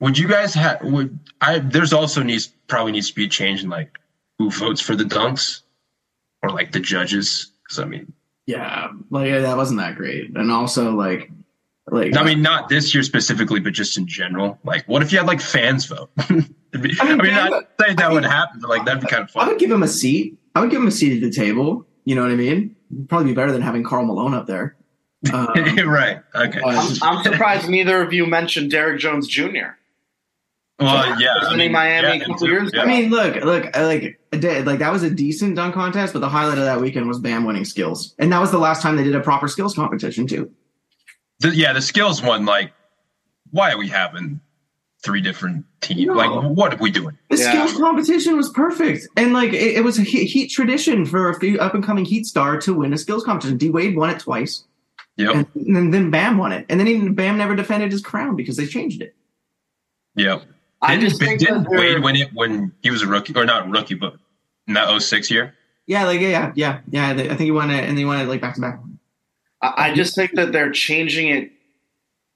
would 0.00 0.16
you 0.18 0.28
guys 0.28 0.54
have 0.54 0.82
would 0.82 1.18
I 1.40 1.58
there's 1.58 1.92
also 1.92 2.22
needs 2.22 2.48
probably 2.66 2.92
needs 2.92 3.08
to 3.08 3.14
be 3.14 3.24
a 3.24 3.28
change 3.28 3.62
in 3.64 3.70
like 3.70 3.98
who 4.38 4.50
votes 4.50 4.80
for 4.80 4.94
the 4.94 5.04
dunks 5.04 5.62
or 6.42 6.50
like 6.50 6.72
the 6.72 6.80
judges. 6.80 7.50
Because 7.68 7.78
I 7.80 7.84
mean 7.84 8.12
Yeah, 8.46 8.88
like 9.10 9.30
that 9.30 9.56
wasn't 9.56 9.78
that 9.80 9.94
great, 9.96 10.34
and 10.36 10.50
also 10.50 10.92
like, 10.94 11.30
like 11.90 12.16
I 12.16 12.22
mean, 12.24 12.42
not 12.42 12.68
this 12.68 12.94
year 12.94 13.02
specifically, 13.02 13.60
but 13.60 13.72
just 13.74 13.96
in 13.98 14.06
general. 14.06 14.58
Like, 14.64 14.86
what 14.88 15.02
if 15.02 15.12
you 15.12 15.18
had 15.18 15.26
like 15.26 15.40
fans 15.40 15.84
vote? 15.86 16.10
It'd 16.18 16.82
be- 16.82 16.96
I 17.00 17.04
I 17.04 17.08
mean, 17.08 17.18
mean, 17.18 17.34
not 17.34 17.50
Dan, 17.50 17.62
saying 17.80 17.96
that 17.96 18.10
I 18.10 18.12
would 18.12 18.22
mean- 18.24 18.30
happen, 18.30 18.60
but 18.60 18.68
like 18.70 18.84
that'd 18.86 19.00
be 19.02 19.06
kind 19.06 19.22
of 19.22 19.30
fun. 19.30 19.44
I 19.46 19.48
would 19.50 19.58
give 19.58 19.70
him 19.70 19.82
a 19.82 19.88
seat. 19.88 20.38
I 20.54 20.60
would 20.60 20.70
give 20.70 20.80
him 20.80 20.88
a 20.88 20.90
seat 20.90 21.14
at 21.16 21.20
the 21.22 21.30
table. 21.30 21.86
You 22.04 22.14
know 22.14 22.22
what 22.22 22.30
I 22.30 22.36
mean? 22.36 22.74
Probably 23.08 23.28
be 23.32 23.34
better 23.34 23.52
than 23.52 23.60
having 23.62 23.84
Karl 23.84 24.04
Malone 24.06 24.34
up 24.34 24.46
there. 24.46 24.76
Um, 25.32 25.48
right? 25.88 26.20
Okay. 26.34 26.60
I'm, 26.64 26.94
I'm 27.02 27.24
surprised 27.24 27.68
neither 27.68 28.00
of 28.02 28.12
you 28.12 28.24
mentioned 28.24 28.70
Derrick 28.70 29.00
Jones 29.00 29.26
Jr. 29.26 29.74
Well, 30.78 31.20
yeah. 31.20 31.34
I 31.42 31.56
mean, 31.56 31.72
Miami 31.72 32.06
yeah, 32.18 32.22
a 32.22 32.26
couple 32.26 32.46
years 32.48 32.70
yeah. 32.72 32.82
I 32.82 32.86
mean, 32.86 33.10
look, 33.10 33.34
look, 33.44 33.76
I 33.76 33.84
like, 33.84 34.02
I 34.04 34.14
did- 34.32 34.66
like 34.66 34.78
that 34.80 34.92
was 34.92 35.02
a 35.02 35.10
decent 35.10 35.56
dunk 35.56 35.74
contest, 35.74 36.12
but 36.12 36.20
the 36.20 36.28
highlight 36.28 36.58
of 36.58 36.64
that 36.64 36.80
weekend 36.80 37.08
was 37.08 37.18
Bam 37.18 37.44
winning 37.44 37.64
skills, 37.64 38.14
and 38.18 38.32
that 38.32 38.40
was 38.40 38.50
the 38.50 38.58
last 38.58 38.82
time 38.82 38.96
they 38.96 39.04
did 39.04 39.14
a 39.14 39.20
proper 39.20 39.48
skills 39.48 39.74
competition 39.74 40.26
too. 40.26 40.50
The- 41.40 41.54
yeah, 41.54 41.72
the 41.72 41.80
skills 41.82 42.22
one. 42.22 42.44
Like, 42.44 42.72
why 43.50 43.72
are 43.72 43.78
we 43.78 43.88
having 43.88 44.40
three 45.02 45.20
different 45.20 45.64
teams? 45.80 46.06
No. 46.06 46.14
Like, 46.14 46.30
what 46.56 46.74
are 46.74 46.82
we 46.82 46.90
doing? 46.90 47.16
The 47.30 47.36
Yeah. 47.38 47.50
skills 47.66 47.80
competition 47.80 48.36
was 48.36 48.50
perfect, 48.50 49.06
and 49.16 49.32
like 49.32 49.52
it, 49.52 49.76
it 49.76 49.84
was 49.84 49.98
a 49.98 50.02
heat, 50.02 50.26
heat 50.26 50.48
tradition 50.50 51.06
for 51.06 51.30
a 51.30 51.38
few 51.38 51.58
up 51.58 51.74
and 51.74 51.82
coming 51.84 52.04
Heat 52.04 52.26
star 52.26 52.58
to 52.60 52.74
win 52.74 52.92
a 52.92 52.98
skills 52.98 53.24
competition. 53.24 53.56
D 53.56 53.70
Wade 53.70 53.96
won 53.96 54.10
it 54.10 54.18
twice, 54.20 54.64
Yep. 55.16 55.34
and, 55.34 55.46
and 55.54 55.76
then, 55.76 55.90
then 55.90 56.10
Bam 56.10 56.36
won 56.38 56.52
it, 56.52 56.66
and 56.68 56.78
then 56.78 56.88
even 56.88 57.14
Bam 57.14 57.38
never 57.38 57.54
defended 57.56 57.92
his 57.92 58.02
crown 58.02 58.36
because 58.36 58.56
they 58.56 58.66
changed 58.66 59.00
it. 59.00 59.14
Yep. 60.16 60.42
I 60.80 60.94
Didn't, 60.94 61.08
just 61.10 61.20
think 61.20 61.40
didn't 61.40 61.64
that 61.64 61.70
Wade 61.70 62.02
win 62.02 62.16
it 62.16 62.32
when 62.32 62.72
he 62.82 62.90
was 62.90 63.02
a 63.02 63.06
rookie, 63.06 63.34
or 63.34 63.44
not 63.44 63.68
rookie, 63.68 63.94
but 63.94 64.14
in 64.66 64.74
that 64.74 65.00
06 65.00 65.30
year? 65.30 65.54
Yeah, 65.86 66.04
like 66.04 66.20
yeah, 66.20 66.52
yeah, 66.54 66.80
yeah. 66.90 67.08
I 67.08 67.14
think 67.16 67.40
he 67.40 67.50
won 67.50 67.70
it, 67.70 67.88
and 67.88 67.96
they 67.96 68.04
won 68.04 68.20
it 68.20 68.28
like 68.28 68.40
back 68.40 68.54
to 68.56 68.60
back. 68.60 68.78
I 69.62 69.90
I 69.90 69.94
just 69.94 70.14
think 70.14 70.32
that 70.34 70.52
they're 70.52 70.70
changing 70.70 71.28
it 71.28 71.50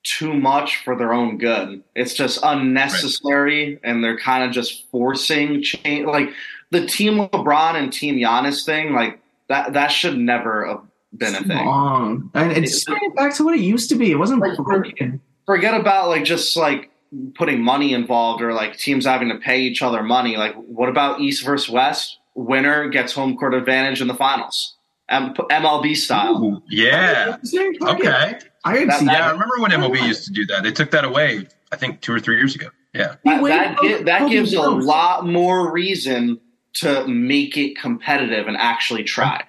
too 0.05 0.35
much 0.35 0.79
for 0.79 0.97
their 0.97 1.13
own 1.13 1.39
good. 1.39 1.85
It's 1.95 2.15
just 2.15 2.41
unnecessary, 2.43 3.79
and 3.85 4.03
they're 4.03 4.19
kind 4.19 4.43
of 4.45 4.51
just 4.53 4.91
forcing 4.91 5.63
change. 5.63 6.07
Like 6.07 6.31
the 6.71 6.87
Team 6.87 7.19
LeBron 7.19 7.75
and 7.75 7.93
Team 7.93 8.17
Giannis 8.17 8.65
thing, 8.65 8.95
like 8.95 9.21
that. 9.49 9.75
That 9.75 9.89
should 9.89 10.19
never 10.19 10.67
have 10.67 10.81
been 11.17 11.35
a 11.35 11.45
thing. 11.45 11.67
Wrong, 11.67 12.31
and 12.35 12.53
it's 12.53 12.85
bring 12.85 12.99
it 13.03 13.15
back 13.15 13.35
to 13.37 13.45
what 13.45 13.55
it 13.55 13.61
used 13.61 13.91
to 13.91 13.97
be. 13.97 14.11
It 14.11 14.17
wasn't 14.17 14.41
Like, 14.41 14.57
broken. 14.57 15.21
Forget 15.45 15.79
about 15.79 16.09
like 16.09 16.25
just 16.25 16.57
like 16.57 16.91
putting 17.35 17.63
money 17.63 17.93
involved 17.93 18.43
or 18.43 18.53
like 18.53 18.77
teams 18.77 19.05
having 19.05 19.29
to 19.29 19.37
pay 19.37 19.61
each 19.61 19.83
other 19.83 20.03
money. 20.03 20.37
Like, 20.37 20.55
what 20.55 20.89
about 20.89 21.21
East 21.21 21.45
versus 21.45 21.69
West? 21.69 22.19
Winner 22.35 22.89
gets 22.89 23.13
home 23.13 23.37
court 23.37 23.55
advantage 23.55 24.01
in 24.01 24.09
the 24.09 24.15
finals, 24.15 24.77
M- 25.09 25.35
MLB 25.35 25.95
style. 25.97 26.43
Ooh, 26.43 26.63
yeah. 26.71 27.37
Okay. 27.83 28.39
I 28.65 28.79
could 28.79 28.89
That- 28.89 28.99
see 29.01 29.07
that- 29.07 29.19
Yeah, 29.19 29.29
I 29.29 29.31
remember 29.33 29.55
when 29.59 29.71
MLB 29.73 30.07
used 30.07 30.25
to 30.27 30.33
do 30.33 30.47
that. 30.47 30.63
They 30.63 30.73
took 30.73 30.91
that 30.93 31.05
away, 31.05 31.47
I 31.73 31.77
think, 31.77 32.01
two 32.01 32.15
or 32.15 32.21
three 32.21 32.37
years 32.37 32.55
ago. 32.55 32.69
Yeah. 32.95 33.17
That, 33.25 33.43
that, 33.45 33.77
gi- 33.83 34.03
that 34.05 34.31
gives 34.31 34.55
a 34.55 34.63
lot 34.63 35.27
more 35.27 35.71
reason 35.73 36.39
to 36.75 37.07
make 37.07 37.57
it 37.59 37.77
competitive 37.79 38.49
and 38.49 38.57
actually 38.57 39.05
try. 39.05 39.45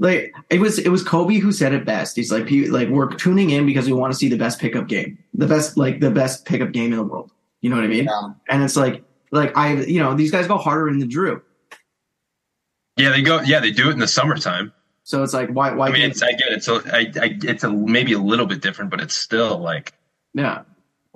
Like 0.00 0.32
it 0.48 0.60
was, 0.60 0.78
it 0.78 0.88
was 0.88 1.04
Kobe 1.04 1.38
who 1.38 1.52
said 1.52 1.72
it 1.74 1.84
best. 1.84 2.16
He's 2.16 2.32
like, 2.32 2.46
"Pe- 2.46 2.66
like 2.68 2.88
we're 2.88 3.10
tuning 3.14 3.50
in 3.50 3.66
because 3.66 3.86
we 3.86 3.92
want 3.92 4.12
to 4.12 4.18
see 4.18 4.28
the 4.28 4.36
best 4.38 4.58
pickup 4.58 4.88
game, 4.88 5.18
the 5.34 5.46
best, 5.46 5.76
like 5.76 6.00
the 6.00 6.10
best 6.10 6.46
pickup 6.46 6.72
game 6.72 6.90
in 6.92 6.96
the 6.96 7.04
world. 7.04 7.30
You 7.60 7.68
know 7.70 7.76
what 7.76 7.84
I 7.84 7.88
mean? 7.88 8.08
Um, 8.08 8.36
And 8.48 8.62
it's 8.62 8.76
like, 8.76 9.04
like 9.30 9.56
I, 9.56 9.74
you 9.74 10.00
know, 10.00 10.14
these 10.14 10.30
guys 10.32 10.46
go 10.48 10.56
harder 10.56 10.88
in 10.88 10.98
the 11.00 11.06
Drew, 11.06 11.42
Yeah, 12.96 13.10
they 13.10 13.22
go. 13.22 13.40
Yeah, 13.42 13.60
they 13.60 13.70
do 13.70 13.88
it 13.90 13.92
in 13.92 13.98
the 13.98 14.08
summertime. 14.08 14.72
so 15.04 15.22
it's 15.22 15.34
like, 15.34 15.50
why, 15.50 15.72
why? 15.74 15.88
I 15.88 15.92
mean, 15.92 16.10
it's 16.10 16.22
I 16.22 16.32
get 16.32 16.48
it. 16.50 16.66
it's 16.66 16.68
I 16.68 17.10
it's 17.14 17.62
a 17.64 17.70
maybe 17.70 18.14
a 18.14 18.18
little 18.18 18.46
bit 18.46 18.62
different, 18.62 18.90
but 18.90 19.00
it's 19.00 19.14
still 19.14 19.58
like 19.58 19.92
yeah, 20.34 20.62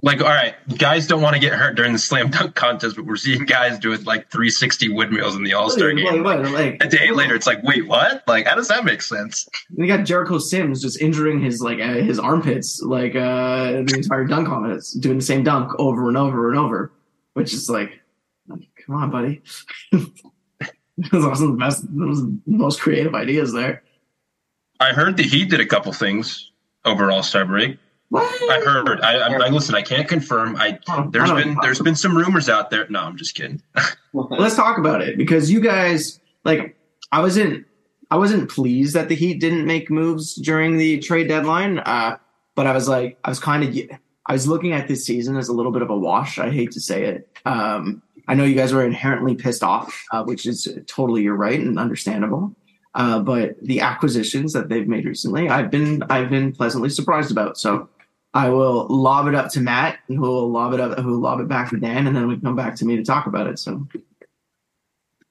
like 0.05 0.21
all 0.21 0.29
right, 0.29 0.55
guys 0.77 1.07
don't 1.07 1.23
want 1.23 1.33
to 1.35 1.41
get 1.41 1.55
hurt 1.55 1.77
during 1.77 1.95
the 1.95 1.99
slam 1.99 2.31
dunk 2.31 2.55
contest, 2.55 2.95
but 2.95 3.07
we're 3.07 3.17
seeing 3.17 3.47
guys 3.47 3.79
do 3.79 3.91
it 3.95 4.05
like 4.05 4.31
360 4.31 4.93
windmills 4.93 5.35
in 5.35 5.43
the 5.43 5.55
All 5.55 5.71
Star 5.71 5.93
game. 5.95 6.23
what, 6.23 6.43
like, 6.53 6.77
A 6.85 6.89
day 6.89 7.11
later, 7.11 7.35
it's 7.35 7.47
like, 7.47 7.63
wait, 7.63 7.87
what? 7.87 8.23
Like, 8.29 8.47
how 8.47 8.55
does 8.55 8.69
that 8.69 8.85
make 8.85 9.01
sense? 9.01 9.49
You 9.75 9.87
got 9.87 10.05
Jericho 10.05 10.39
Sims 10.39 10.83
just 10.83 11.01
injuring 11.01 11.41
his 11.41 11.63
like 11.63 11.81
uh, 11.81 11.95
his 11.95 12.19
armpits 12.19 12.83
like 12.83 13.17
uh 13.17 13.83
the 13.83 13.95
entire 13.97 14.25
dunk 14.25 14.47
contest, 14.47 15.01
doing 15.01 15.17
the 15.17 15.25
same 15.25 15.43
dunk 15.43 15.73
over 15.79 16.09
and 16.09 16.19
over 16.19 16.51
and 16.51 16.59
over, 16.59 16.93
which 17.33 17.55
is 17.55 17.71
like, 17.71 17.99
come 18.49 18.97
on, 18.97 19.11
buddy. 19.11 19.41
Those 19.91 21.25
are 21.25 21.35
some 21.35 21.51
of 21.51 21.53
the 21.53 21.59
best, 21.59 21.85
those 21.89 22.23
the 22.23 22.41
most 22.47 22.81
creative 22.81 23.15
ideas 23.15 23.55
there. 23.55 23.83
I 24.81 24.93
heard 24.93 25.17
the 25.17 25.23
Heat 25.23 25.49
did 25.49 25.61
a 25.61 25.67
couple 25.67 25.93
things 25.95 26.53
over 26.85 27.11
All 27.11 27.23
Star 27.23 27.47
break. 27.47 27.79
What? 28.15 28.53
I 28.53 28.61
heard. 28.61 29.01
I, 29.01 29.15
I, 29.17 29.47
I 29.47 29.49
listen. 29.49 29.75
I 29.75 29.83
can't 29.83 30.07
confirm. 30.07 30.55
I 30.55 30.79
there's 31.11 31.33
I 31.33 31.43
been 31.43 31.59
there's 31.63 31.81
been 31.81 31.97
some 31.97 32.17
rumors 32.17 32.49
out 32.49 32.71
there. 32.71 32.87
No, 32.89 33.01
I'm 33.01 33.17
just 33.17 33.35
kidding. 33.35 33.61
Let's 34.13 34.55
talk 34.55 34.79
about 34.79 35.03
it 35.03 35.19
because 35.19 35.51
you 35.51 35.61
guys 35.61 36.21
like 36.45 36.77
I 37.11 37.21
wasn't 37.21 37.67
I 38.13 38.17
wasn't 38.17 38.49
pleased 38.49 38.95
that 38.95 39.09
the 39.09 39.17
Heat 39.17 39.41
didn't 39.41 39.67
make 39.67 39.91
moves 39.91 40.37
during 40.37 40.77
the 40.77 41.01
trade 41.01 41.27
deadline. 41.27 41.81
Uh, 41.81 42.19
but 42.55 42.69
I 42.69 42.73
was 42.73 42.89
like 42.89 43.19
I 43.25 43.31
was 43.31 43.41
kind 43.41 43.65
of 43.65 43.99
I 44.27 44.33
was 44.33 44.47
looking 44.47 44.75
at 44.75 44.87
this 44.87 45.05
season 45.05 45.37
as 45.37 45.49
a 45.49 45.53
little 45.53 45.73
bit 45.73 45.83
of 45.83 45.91
a 45.91 45.99
wash. 45.99 46.39
I 46.39 46.51
hate 46.51 46.71
to 46.71 46.81
say 46.81 47.07
it. 47.07 47.29
Um, 47.45 48.01
I 48.29 48.35
know 48.35 48.45
you 48.45 48.55
guys 48.55 48.73
were 48.73 48.85
inherently 48.85 49.35
pissed 49.35 49.65
off, 49.65 50.05
uh, 50.13 50.23
which 50.23 50.47
is 50.47 50.69
totally 50.87 51.23
your 51.23 51.35
right 51.35 51.59
and 51.59 51.81
understandable. 51.81 52.55
Uh, 52.95 53.19
but 53.19 53.57
the 53.61 53.81
acquisitions 53.81 54.53
that 54.53 54.69
they've 54.69 54.87
made 54.87 55.05
recently, 55.05 55.49
I've 55.49 55.73
been 55.73 56.05
I've 56.05 56.31
been 56.31 56.53
pleasantly 56.53 56.91
surprised 56.91 57.33
about. 57.33 57.59
So 57.59 57.89
I 58.35 58.49
will 58.49 58.89
lob 58.89 59.29
it 59.29 59.35
up 59.37 59.51
to 59.53 59.61
Matt, 59.61 60.01
who 60.09 60.21
will 60.21 60.51
lob 60.51 60.75
it 60.75 60.81
up, 60.81 60.99
who 60.99 61.11
will 61.13 61.21
lob 61.21 61.39
it 61.39 61.47
back 61.47 61.71
to 61.71 61.79
Dan, 61.79 62.09
and 62.09 62.17
then 62.17 62.27
we 62.27 62.39
come 62.39 62.57
back 62.57 62.75
to 62.77 62.85
me 62.85 62.97
to 62.97 63.05
talk 63.05 63.27
about 63.27 63.47
it. 63.47 63.61
So 63.61 63.87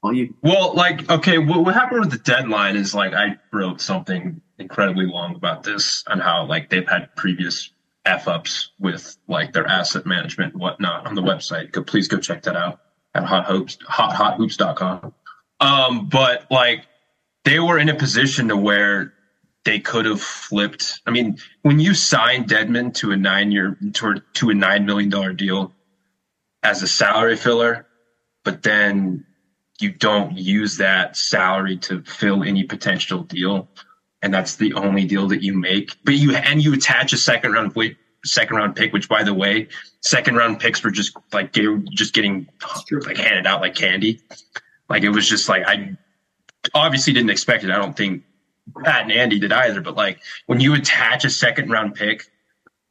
Well, 0.02 0.14
you 0.14 0.34
Well, 0.42 0.74
like, 0.74 1.10
okay, 1.10 1.38
what, 1.38 1.66
what 1.66 1.74
happened 1.74 2.00
with 2.00 2.12
the 2.12 2.18
deadline 2.18 2.78
is 2.78 2.96
like 2.96 3.14
I 3.14 3.38
wrote 3.52 3.82
something 3.82 4.42
incredibly 4.58 5.06
long 5.06 5.36
about 5.36 5.64
this 5.64 6.06
and 6.08 6.22
how 6.22 6.46
like 6.46 6.70
they've 6.70 6.88
had 6.88 7.14
previous 7.18 7.72
f 8.06 8.28
ups 8.28 8.72
with 8.80 9.18
like 9.28 9.52
their 9.52 9.68
asset 9.68 10.06
management 10.06 10.54
and 10.54 10.62
whatnot 10.62 11.06
on 11.06 11.16
the 11.16 11.22
website. 11.22 11.72
Go 11.72 11.84
please 11.84 12.08
go 12.08 12.18
check 12.18 12.44
that 12.44 12.56
out 12.56 12.80
at 13.16 13.26
hot 13.26 13.48
hoops 13.48 13.78
hot 13.86 14.14
hot 14.14 14.38
hoops.com. 14.38 15.14
Um, 15.60 16.08
but 16.08 16.48
like 16.50 16.86
they 17.44 17.60
were 17.60 17.78
in 17.78 17.90
a 17.90 17.96
position 17.96 18.48
to 18.48 18.56
where 18.56 19.14
they 19.66 19.80
could 19.80 20.06
have 20.06 20.22
flipped. 20.22 21.02
I 21.06 21.12
mean, 21.12 21.38
when 21.62 21.80
you 21.80 21.94
sign 21.94 22.46
Dedmon 22.46 22.94
to 22.96 23.12
a 23.12 23.18
nine 23.18 23.52
year 23.52 23.78
to, 23.94 24.22
to 24.34 24.50
a 24.50 24.54
nine 24.54 24.86
million 24.86 25.10
dollar 25.10 25.34
deal 25.34 25.74
as 26.64 26.84
a 26.84 26.88
salary 26.88 27.36
filler, 27.36 27.88
but 28.44 28.64
then 28.64 29.26
you 29.80 29.92
don't 29.92 30.38
use 30.38 30.78
that 30.78 31.16
salary 31.16 31.78
to 31.78 32.02
fill 32.04 32.44
any 32.44 32.64
potential 32.64 33.24
deal, 33.24 33.70
and 34.22 34.34
that's 34.34 34.58
the 34.58 34.74
only 34.74 35.06
deal 35.06 35.28
that 35.30 35.42
you 35.42 35.54
make. 35.54 35.96
But 36.04 36.16
you 36.16 36.36
and 36.36 36.64
you 36.64 36.74
attach 36.74 37.14
a 37.14 37.18
second 37.18 37.54
round 37.54 37.74
second 38.26 38.58
round 38.58 38.76
pick, 38.76 38.94
which 38.94 39.08
by 39.08 39.24
the 39.24 39.34
way, 39.34 39.68
second 40.02 40.36
round 40.36 40.60
picks 40.60 40.84
were 40.84 40.92
just 40.92 41.18
like 41.32 41.54
just 41.92 42.14
getting 42.14 42.48
like 42.92 43.18
handed 43.18 43.48
out 43.48 43.62
like 43.62 43.76
candy. 43.76 44.22
Like 44.90 45.04
it 45.04 45.10
was 45.10 45.28
just 45.28 45.48
like 45.48 45.64
I 45.66 45.98
obviously 46.74 47.14
didn't 47.14 47.30
expect 47.30 47.64
it. 47.64 47.72
I 47.72 47.78
don't 47.78 47.96
think 47.96 48.24
Pat 48.84 49.04
and 49.04 49.12
Andy 49.12 49.40
did 49.40 49.52
either. 49.52 49.82
But 49.82 49.96
like 49.96 50.20
when 50.46 50.60
you 50.60 50.74
attach 50.74 51.26
a 51.26 51.30
second 51.30 51.70
round 51.70 51.96
pick 51.96 52.30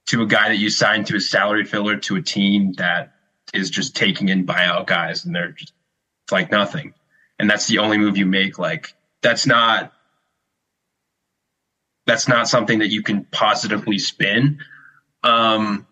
to 0.07 0.23
a 0.23 0.27
guy 0.27 0.49
that 0.49 0.57
you 0.57 0.71
signed 0.71 1.07
to 1.07 1.17
a 1.17 1.21
salary 1.21 1.65
filler 1.65 1.97
to 1.97 2.17
a 2.17 2.23
team 2.23 2.73
that 2.75 3.15
is 3.55 3.71
just 3.71 3.97
taking 3.97 4.29
in 4.29 4.47
buyout 4.47 4.87
guys 4.87 5.25
and 5.25 5.35
they're 5.35 5.53
just 5.53 5.73
like 6.31 6.51
nothing. 6.51 6.95
And 7.39 7.49
that's 7.49 7.67
the 7.67 7.79
only 7.79 7.99
move 7.99 8.17
you 8.17 8.27
make. 8.27 8.59
Like 8.59 8.95
that's 9.23 9.47
not 9.47 9.93
that's 12.07 12.29
not 12.29 12.49
something 12.49 12.81
that 12.81 12.91
you 12.91 13.03
can 13.03 13.25
positively 13.25 13.99
spin. 13.99 14.59
Um 15.23 15.87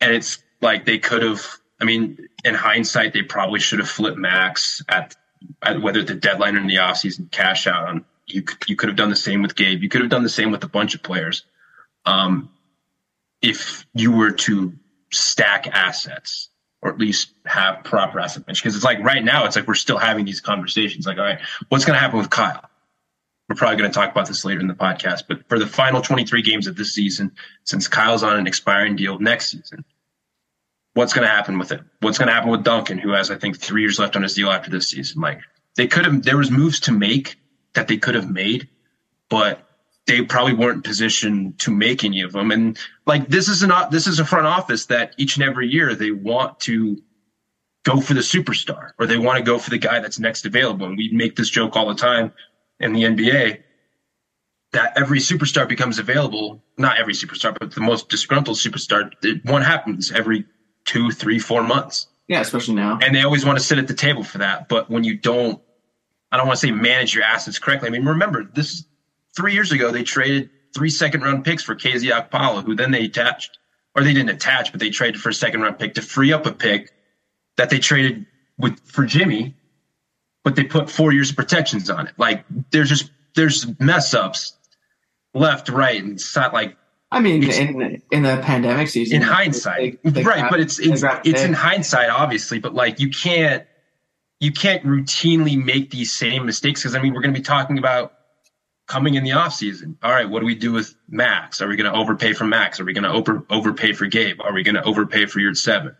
and 0.00 0.12
it's 0.12 0.42
like 0.60 0.84
they 0.84 0.98
could 0.98 1.22
have 1.22 1.58
I 1.80 1.84
mean, 1.84 2.28
in 2.44 2.54
hindsight, 2.54 3.12
they 3.12 3.22
probably 3.22 3.60
should 3.60 3.78
have 3.78 3.88
flipped 3.88 4.18
Max 4.18 4.82
at, 4.88 5.14
at 5.62 5.80
whether 5.80 6.02
the 6.02 6.14
deadline 6.14 6.56
or 6.56 6.60
in 6.60 6.66
the 6.66 6.76
offseason 6.76 7.30
cash 7.30 7.66
out 7.66 7.88
on 7.88 8.04
you 8.28 8.44
you 8.66 8.76
could 8.76 8.88
have 8.88 8.96
done 8.96 9.10
the 9.10 9.16
same 9.16 9.42
with 9.42 9.56
Gabe. 9.56 9.82
You 9.82 9.88
could 9.88 10.00
have 10.00 10.10
done 10.10 10.22
the 10.22 10.28
same 10.28 10.50
with 10.50 10.64
a 10.64 10.68
bunch 10.68 10.94
of 10.94 11.02
players. 11.02 11.44
Um, 12.04 12.50
if 13.42 13.86
you 13.94 14.12
were 14.12 14.32
to 14.32 14.72
stack 15.10 15.66
assets 15.68 16.48
or 16.82 16.90
at 16.90 16.98
least 16.98 17.32
have 17.44 17.82
proper 17.84 18.20
asset 18.20 18.46
management, 18.46 18.62
because 18.62 18.76
it's 18.76 18.84
like 18.84 19.00
right 19.00 19.24
now 19.24 19.44
it's 19.44 19.56
like 19.56 19.66
we're 19.66 19.74
still 19.74 19.98
having 19.98 20.24
these 20.24 20.40
conversations. 20.40 21.06
Like, 21.06 21.18
all 21.18 21.24
right, 21.24 21.40
what's 21.68 21.84
going 21.84 21.94
to 21.94 22.00
happen 22.00 22.18
with 22.18 22.30
Kyle? 22.30 22.68
We're 23.48 23.56
probably 23.56 23.78
going 23.78 23.90
to 23.90 23.94
talk 23.94 24.10
about 24.10 24.28
this 24.28 24.44
later 24.44 24.60
in 24.60 24.66
the 24.66 24.74
podcast. 24.74 25.22
But 25.26 25.48
for 25.48 25.58
the 25.58 25.66
final 25.66 26.02
23 26.02 26.42
games 26.42 26.66
of 26.66 26.76
this 26.76 26.92
season, 26.92 27.32
since 27.64 27.88
Kyle's 27.88 28.22
on 28.22 28.38
an 28.38 28.46
expiring 28.46 28.94
deal 28.94 29.18
next 29.18 29.50
season, 29.50 29.84
what's 30.92 31.14
going 31.14 31.26
to 31.26 31.32
happen 31.32 31.58
with 31.58 31.72
it? 31.72 31.80
What's 32.00 32.18
going 32.18 32.28
to 32.28 32.34
happen 32.34 32.50
with 32.50 32.62
Duncan, 32.62 32.98
who 32.98 33.10
has 33.10 33.30
I 33.30 33.36
think 33.36 33.58
three 33.58 33.82
years 33.82 33.98
left 33.98 34.16
on 34.16 34.22
his 34.22 34.34
deal 34.34 34.50
after 34.50 34.70
this 34.70 34.90
season? 34.90 35.22
Like 35.22 35.40
they 35.76 35.86
could 35.86 36.04
have, 36.04 36.22
there 36.22 36.36
was 36.36 36.50
moves 36.50 36.80
to 36.80 36.92
make 36.92 37.36
that 37.78 37.86
they 37.86 37.96
could 37.96 38.16
have 38.16 38.28
made, 38.28 38.68
but 39.28 39.64
they 40.08 40.22
probably 40.22 40.52
weren't 40.52 40.82
positioned 40.82 41.60
to 41.60 41.70
make 41.70 42.02
any 42.02 42.22
of 42.22 42.32
them. 42.32 42.50
And 42.50 42.76
like 43.06 43.28
this 43.28 43.46
is 43.46 43.62
not 43.62 43.92
this 43.92 44.08
is 44.08 44.18
a 44.18 44.24
front 44.24 44.46
office 44.46 44.86
that 44.86 45.14
each 45.16 45.36
and 45.36 45.44
every 45.44 45.68
year 45.68 45.94
they 45.94 46.10
want 46.10 46.58
to 46.60 47.00
go 47.84 48.00
for 48.00 48.14
the 48.14 48.20
superstar 48.20 48.90
or 48.98 49.06
they 49.06 49.16
want 49.16 49.38
to 49.38 49.44
go 49.44 49.60
for 49.60 49.70
the 49.70 49.78
guy 49.78 50.00
that's 50.00 50.18
next 50.18 50.44
available. 50.44 50.86
And 50.86 50.96
we 50.96 51.10
make 51.12 51.36
this 51.36 51.48
joke 51.48 51.76
all 51.76 51.86
the 51.86 51.94
time 51.94 52.32
in 52.80 52.92
the 52.94 53.04
NBA 53.04 53.62
that 54.72 54.98
every 54.98 55.20
superstar 55.20 55.68
becomes 55.68 56.00
available. 56.00 56.60
Not 56.78 56.98
every 56.98 57.14
superstar, 57.14 57.56
but 57.56 57.72
the 57.72 57.80
most 57.80 58.08
disgruntled 58.08 58.56
superstar. 58.56 59.12
One 59.44 59.62
happens 59.62 60.10
every 60.10 60.46
two, 60.84 61.12
three, 61.12 61.38
four 61.38 61.62
months. 61.62 62.08
Yeah, 62.26 62.40
especially 62.40 62.74
now. 62.74 62.98
And 63.00 63.14
they 63.14 63.22
always 63.22 63.46
want 63.46 63.56
to 63.56 63.64
sit 63.64 63.78
at 63.78 63.86
the 63.86 63.94
table 63.94 64.24
for 64.24 64.38
that. 64.38 64.68
But 64.68 64.90
when 64.90 65.04
you 65.04 65.16
don't 65.16 65.62
I 66.30 66.36
don't 66.36 66.46
want 66.46 66.58
to 66.60 66.66
say 66.66 66.72
manage 66.72 67.14
your 67.14 67.24
assets 67.24 67.58
correctly. 67.58 67.88
I 67.88 67.90
mean, 67.90 68.04
remember 68.04 68.44
this 68.44 68.84
three 69.36 69.54
years 69.54 69.72
ago 69.72 69.90
they 69.90 70.02
traded 70.02 70.50
three 70.74 70.90
second 70.90 71.22
round 71.22 71.44
picks 71.44 71.62
for 71.62 71.74
KZ 71.74 72.10
Okpala, 72.10 72.64
who 72.64 72.74
then 72.74 72.90
they 72.90 73.04
attached, 73.04 73.58
or 73.94 74.02
they 74.02 74.12
didn't 74.12 74.30
attach, 74.30 74.70
but 74.72 74.80
they 74.80 74.90
traded 74.90 75.20
for 75.20 75.30
a 75.30 75.34
second 75.34 75.62
round 75.62 75.78
pick 75.78 75.94
to 75.94 76.02
free 76.02 76.32
up 76.32 76.46
a 76.46 76.52
pick 76.52 76.92
that 77.56 77.70
they 77.70 77.78
traded 77.78 78.26
with 78.58 78.78
for 78.80 79.04
Jimmy, 79.04 79.54
but 80.44 80.56
they 80.56 80.64
put 80.64 80.90
four 80.90 81.12
years 81.12 81.30
of 81.30 81.36
protections 81.36 81.88
on 81.90 82.08
it. 82.08 82.14
Like 82.18 82.44
there's 82.70 82.88
just 82.88 83.10
there's 83.34 83.66
mess 83.80 84.14
ups 84.14 84.54
left, 85.34 85.68
right, 85.68 86.02
and 86.02 86.12
it's 86.12 86.36
not 86.36 86.52
like 86.52 86.76
I 87.10 87.20
mean, 87.20 87.42
in 87.42 88.02
in 88.10 88.22
the 88.22 88.40
pandemic 88.42 88.88
season, 88.88 89.16
in 89.16 89.22
hindsight, 89.22 90.02
they, 90.02 90.10
they 90.10 90.22
right? 90.24 90.42
Got, 90.42 90.50
but 90.50 90.60
it's 90.60 90.78
it's, 90.78 91.02
it's 91.24 91.42
in 91.42 91.54
hindsight, 91.54 92.10
obviously. 92.10 92.58
But 92.58 92.74
like, 92.74 93.00
you 93.00 93.08
can't 93.10 93.64
you 94.40 94.52
can't 94.52 94.84
routinely 94.84 95.62
make 95.62 95.90
these 95.90 96.12
same 96.12 96.46
mistakes 96.46 96.82
because 96.82 96.94
I 96.94 97.02
mean 97.02 97.14
we're 97.14 97.20
going 97.22 97.34
to 97.34 97.40
be 97.40 97.44
talking 97.44 97.78
about 97.78 98.12
coming 98.86 99.14
in 99.14 99.24
the 99.24 99.32
off 99.32 99.52
season. 99.52 99.98
All 100.02 100.10
right, 100.10 100.28
what 100.28 100.40
do 100.40 100.46
we 100.46 100.54
do 100.54 100.72
with 100.72 100.94
Max? 101.08 101.60
Are 101.60 101.68
we 101.68 101.76
going 101.76 101.92
to 101.92 101.98
overpay 101.98 102.32
for 102.32 102.44
Max? 102.44 102.80
Are 102.80 102.84
we 102.84 102.92
going 102.92 103.04
to 103.04 103.10
over 103.10 103.44
overpay 103.50 103.92
for 103.92 104.06
Gabe? 104.06 104.40
Are 104.40 104.52
we 104.52 104.62
going 104.62 104.74
to 104.74 104.82
overpay 104.82 105.26
for 105.26 105.40
Yurtseven? 105.40 105.94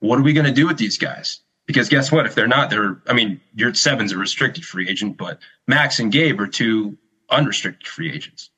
What 0.00 0.18
are 0.18 0.22
we 0.22 0.32
going 0.32 0.46
to 0.46 0.52
do 0.52 0.66
with 0.66 0.76
these 0.76 0.98
guys? 0.98 1.40
Because 1.66 1.88
guess 1.88 2.12
what? 2.12 2.26
If 2.26 2.34
they're 2.34 2.46
not, 2.46 2.70
they're 2.70 3.00
I 3.06 3.12
mean 3.12 3.40
Yurtseven's 3.56 4.12
a 4.12 4.18
restricted 4.18 4.64
free 4.64 4.88
agent, 4.88 5.16
but 5.16 5.38
Max 5.66 5.98
and 5.98 6.12
Gabe 6.12 6.40
are 6.40 6.46
two 6.46 6.96
unrestricted 7.30 7.88
free 7.88 8.12
agents. 8.12 8.50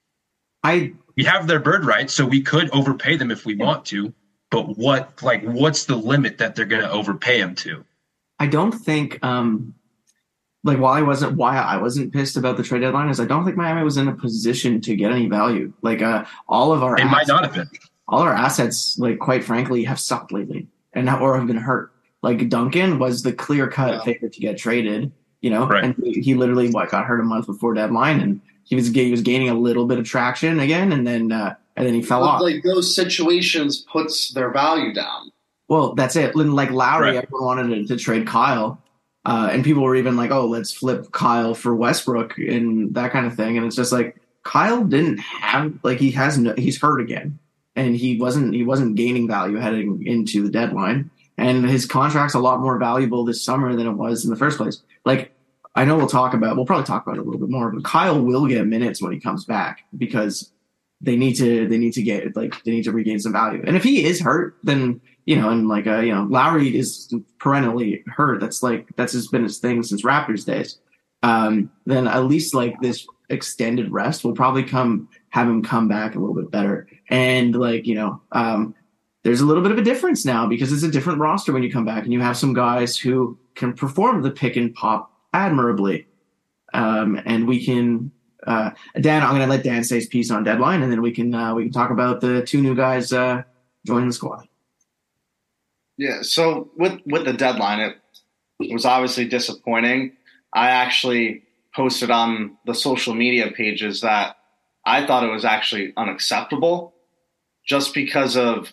I 0.62 0.94
we 1.16 1.24
have 1.24 1.46
their 1.46 1.60
bird 1.60 1.84
rights, 1.84 2.14
so 2.14 2.26
we 2.26 2.42
could 2.42 2.70
overpay 2.70 3.16
them 3.16 3.30
if 3.30 3.46
we 3.46 3.54
want 3.54 3.86
to. 3.86 4.12
But 4.50 4.76
what 4.76 5.22
like 5.22 5.42
what's 5.44 5.84
the 5.84 5.96
limit 5.96 6.38
that 6.38 6.54
they're 6.54 6.64
going 6.64 6.82
to 6.82 6.90
overpay 6.90 7.40
them 7.40 7.54
to? 7.56 7.84
I 8.38 8.46
don't 8.46 8.72
think 8.72 9.18
um 9.22 9.74
like 10.64 10.78
why 10.78 10.98
I 10.98 11.02
wasn't 11.02 11.36
why 11.36 11.56
I 11.56 11.76
wasn't 11.76 12.12
pissed 12.12 12.36
about 12.36 12.56
the 12.56 12.62
trade 12.62 12.80
deadline 12.80 13.08
is 13.08 13.20
I 13.20 13.24
don't 13.24 13.44
think 13.44 13.56
Miami 13.56 13.82
was 13.82 13.96
in 13.96 14.08
a 14.08 14.14
position 14.14 14.80
to 14.82 14.96
get 14.96 15.12
any 15.12 15.28
value. 15.28 15.72
Like 15.82 16.02
uh 16.02 16.24
all 16.48 16.72
of 16.72 16.82
our 16.82 16.96
it 16.96 17.02
assets, 17.02 17.12
might 17.12 17.28
not 17.28 17.44
have 17.44 17.54
been. 17.54 17.70
All 18.08 18.20
our 18.20 18.34
assets, 18.34 18.98
like 18.98 19.18
quite 19.18 19.44
frankly, 19.44 19.84
have 19.84 20.00
sucked 20.00 20.32
lately 20.32 20.66
and 20.94 21.08
or 21.08 21.36
have 21.36 21.46
been 21.46 21.56
hurt. 21.56 21.92
Like 22.22 22.48
Duncan 22.48 22.98
was 22.98 23.22
the 23.22 23.32
clear 23.32 23.68
cut 23.68 23.94
yeah. 23.94 24.02
favorite 24.02 24.32
to 24.32 24.40
get 24.40 24.58
traded, 24.58 25.12
you 25.40 25.50
know, 25.50 25.66
right. 25.66 25.84
and 25.84 25.94
he, 26.02 26.20
he, 26.20 26.34
literally 26.34 26.70
what 26.70 26.90
got 26.90 27.06
hurt 27.06 27.20
a 27.20 27.22
month 27.22 27.46
before 27.46 27.74
deadline, 27.74 28.20
and 28.20 28.40
he 28.64 28.74
was 28.74 28.88
he 28.88 29.10
was 29.10 29.22
gaining 29.22 29.48
a 29.48 29.54
little 29.54 29.86
bit 29.86 29.98
of 29.98 30.04
traction 30.04 30.58
again, 30.58 30.90
and 30.90 31.06
then 31.06 31.30
uh, 31.30 31.54
and 31.76 31.86
then 31.86 31.94
he 31.94 32.02
fell 32.02 32.24
off. 32.24 32.42
Like 32.42 32.64
those 32.64 32.94
situations 32.94 33.84
puts 33.90 34.32
their 34.32 34.50
value 34.50 34.92
down. 34.92 35.30
Well, 35.68 35.94
that's 35.94 36.16
it. 36.16 36.34
Like 36.34 36.70
Lowry, 36.70 37.16
right. 37.16 37.24
everyone 37.24 37.44
wanted 37.44 37.88
to, 37.88 37.96
to 37.96 38.02
trade 38.02 38.26
Kyle. 38.26 38.82
Uh, 39.24 39.50
and 39.52 39.62
people 39.62 39.82
were 39.82 39.96
even 39.96 40.16
like, 40.16 40.30
oh, 40.30 40.46
let's 40.46 40.72
flip 40.72 41.12
Kyle 41.12 41.54
for 41.54 41.74
Westbrook 41.74 42.38
and 42.38 42.94
that 42.94 43.12
kind 43.12 43.26
of 43.26 43.36
thing. 43.36 43.58
And 43.58 43.66
it's 43.66 43.76
just 43.76 43.92
like 43.92 44.16
Kyle 44.42 44.82
didn't 44.84 45.18
have 45.18 45.78
like 45.82 45.98
he 45.98 46.10
has 46.12 46.38
no 46.38 46.54
he's 46.56 46.80
hurt 46.80 47.00
again. 47.00 47.38
And 47.76 47.94
he 47.94 48.18
wasn't 48.18 48.54
he 48.54 48.64
wasn't 48.64 48.96
gaining 48.96 49.28
value 49.28 49.58
heading 49.58 50.06
into 50.06 50.42
the 50.42 50.50
deadline. 50.50 51.10
And 51.36 51.68
his 51.68 51.84
contract's 51.84 52.34
a 52.34 52.38
lot 52.38 52.60
more 52.60 52.78
valuable 52.78 53.24
this 53.24 53.42
summer 53.42 53.76
than 53.76 53.86
it 53.86 53.92
was 53.92 54.24
in 54.24 54.30
the 54.30 54.36
first 54.36 54.56
place. 54.56 54.82
Like 55.04 55.32
I 55.74 55.84
know 55.84 55.96
we'll 55.96 56.08
talk 56.08 56.32
about 56.32 56.56
we'll 56.56 56.64
probably 56.64 56.86
talk 56.86 57.06
about 57.06 57.18
it 57.18 57.20
a 57.20 57.24
little 57.24 57.40
bit 57.40 57.50
more, 57.50 57.70
but 57.70 57.84
Kyle 57.84 58.20
will 58.20 58.46
get 58.46 58.66
minutes 58.66 59.02
when 59.02 59.12
he 59.12 59.20
comes 59.20 59.44
back 59.44 59.84
because 59.96 60.50
they 61.00 61.16
need 61.16 61.34
to 61.34 61.68
they 61.68 61.78
need 61.78 61.92
to 61.92 62.02
get 62.02 62.34
like 62.34 62.62
they 62.64 62.70
need 62.70 62.84
to 62.84 62.92
regain 62.92 63.20
some 63.20 63.32
value. 63.32 63.62
And 63.66 63.76
if 63.76 63.84
he 63.84 64.04
is 64.04 64.20
hurt, 64.20 64.56
then 64.62 65.00
you 65.28 65.36
know, 65.36 65.50
and 65.50 65.68
like 65.68 65.86
uh, 65.86 65.98
you 65.98 66.14
know, 66.14 66.26
Lowry 66.30 66.74
is 66.74 67.14
perennially 67.38 68.02
hurt. 68.06 68.40
That's 68.40 68.62
like 68.62 68.88
that's 68.96 69.12
just 69.12 69.30
been 69.30 69.42
his 69.42 69.58
thing 69.58 69.82
since 69.82 70.02
Raptors 70.02 70.46
days. 70.46 70.78
Um, 71.22 71.70
then 71.84 72.08
at 72.08 72.24
least 72.24 72.54
like 72.54 72.80
this 72.80 73.06
extended 73.28 73.92
rest 73.92 74.24
will 74.24 74.32
probably 74.32 74.62
come 74.62 75.06
have 75.28 75.46
him 75.46 75.62
come 75.62 75.86
back 75.86 76.14
a 76.14 76.18
little 76.18 76.34
bit 76.34 76.50
better. 76.50 76.88
And 77.10 77.54
like 77.54 77.86
you 77.86 77.94
know, 77.94 78.22
um, 78.32 78.74
there's 79.22 79.42
a 79.42 79.44
little 79.44 79.62
bit 79.62 79.70
of 79.70 79.76
a 79.76 79.82
difference 79.82 80.24
now 80.24 80.46
because 80.46 80.72
it's 80.72 80.82
a 80.82 80.90
different 80.90 81.18
roster 81.18 81.52
when 81.52 81.62
you 81.62 81.70
come 81.70 81.84
back, 81.84 82.04
and 82.04 82.12
you 82.14 82.22
have 82.22 82.38
some 82.38 82.54
guys 82.54 82.96
who 82.96 83.38
can 83.54 83.74
perform 83.74 84.22
the 84.22 84.30
pick 84.30 84.56
and 84.56 84.72
pop 84.74 85.12
admirably. 85.34 86.06
Um, 86.72 87.20
and 87.26 87.46
we 87.46 87.62
can 87.62 88.10
uh, 88.46 88.70
Dan, 88.98 89.22
I'm 89.22 89.36
going 89.36 89.42
to 89.42 89.46
let 89.46 89.62
Dan 89.62 89.84
say 89.84 89.96
his 89.96 90.06
piece 90.06 90.30
on 90.30 90.42
deadline, 90.42 90.82
and 90.82 90.90
then 90.90 91.02
we 91.02 91.12
can 91.12 91.34
uh, 91.34 91.52
we 91.52 91.64
can 91.64 91.72
talk 91.72 91.90
about 91.90 92.22
the 92.22 92.40
two 92.46 92.62
new 92.62 92.74
guys 92.74 93.12
uh, 93.12 93.42
joining 93.84 94.08
the 94.08 94.14
squad. 94.14 94.48
Yeah. 95.98 96.22
So 96.22 96.70
with 96.76 97.00
with 97.04 97.24
the 97.24 97.32
deadline, 97.32 97.80
it, 97.80 98.72
was 98.72 98.86
obviously 98.86 99.28
disappointing. 99.28 100.12
I 100.54 100.70
actually 100.70 101.42
posted 101.74 102.10
on 102.10 102.56
the 102.66 102.74
social 102.74 103.14
media 103.14 103.50
pages 103.50 104.00
that 104.00 104.36
I 104.86 105.06
thought 105.06 105.24
it 105.24 105.32
was 105.32 105.44
actually 105.44 105.92
unacceptable, 105.96 106.94
just 107.66 107.92
because 107.94 108.36
of 108.36 108.72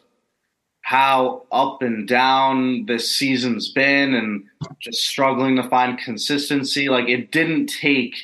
how 0.81 1.45
up 1.51 1.81
and 1.81 2.07
down 2.07 2.85
this 2.85 3.15
season's 3.15 3.71
been 3.71 4.13
and 4.13 4.43
just 4.79 5.01
struggling 5.01 5.55
to 5.55 5.67
find 5.67 5.97
consistency. 5.97 6.89
Like 6.89 7.09
it 7.09 7.31
didn't 7.31 7.67
take 7.67 8.15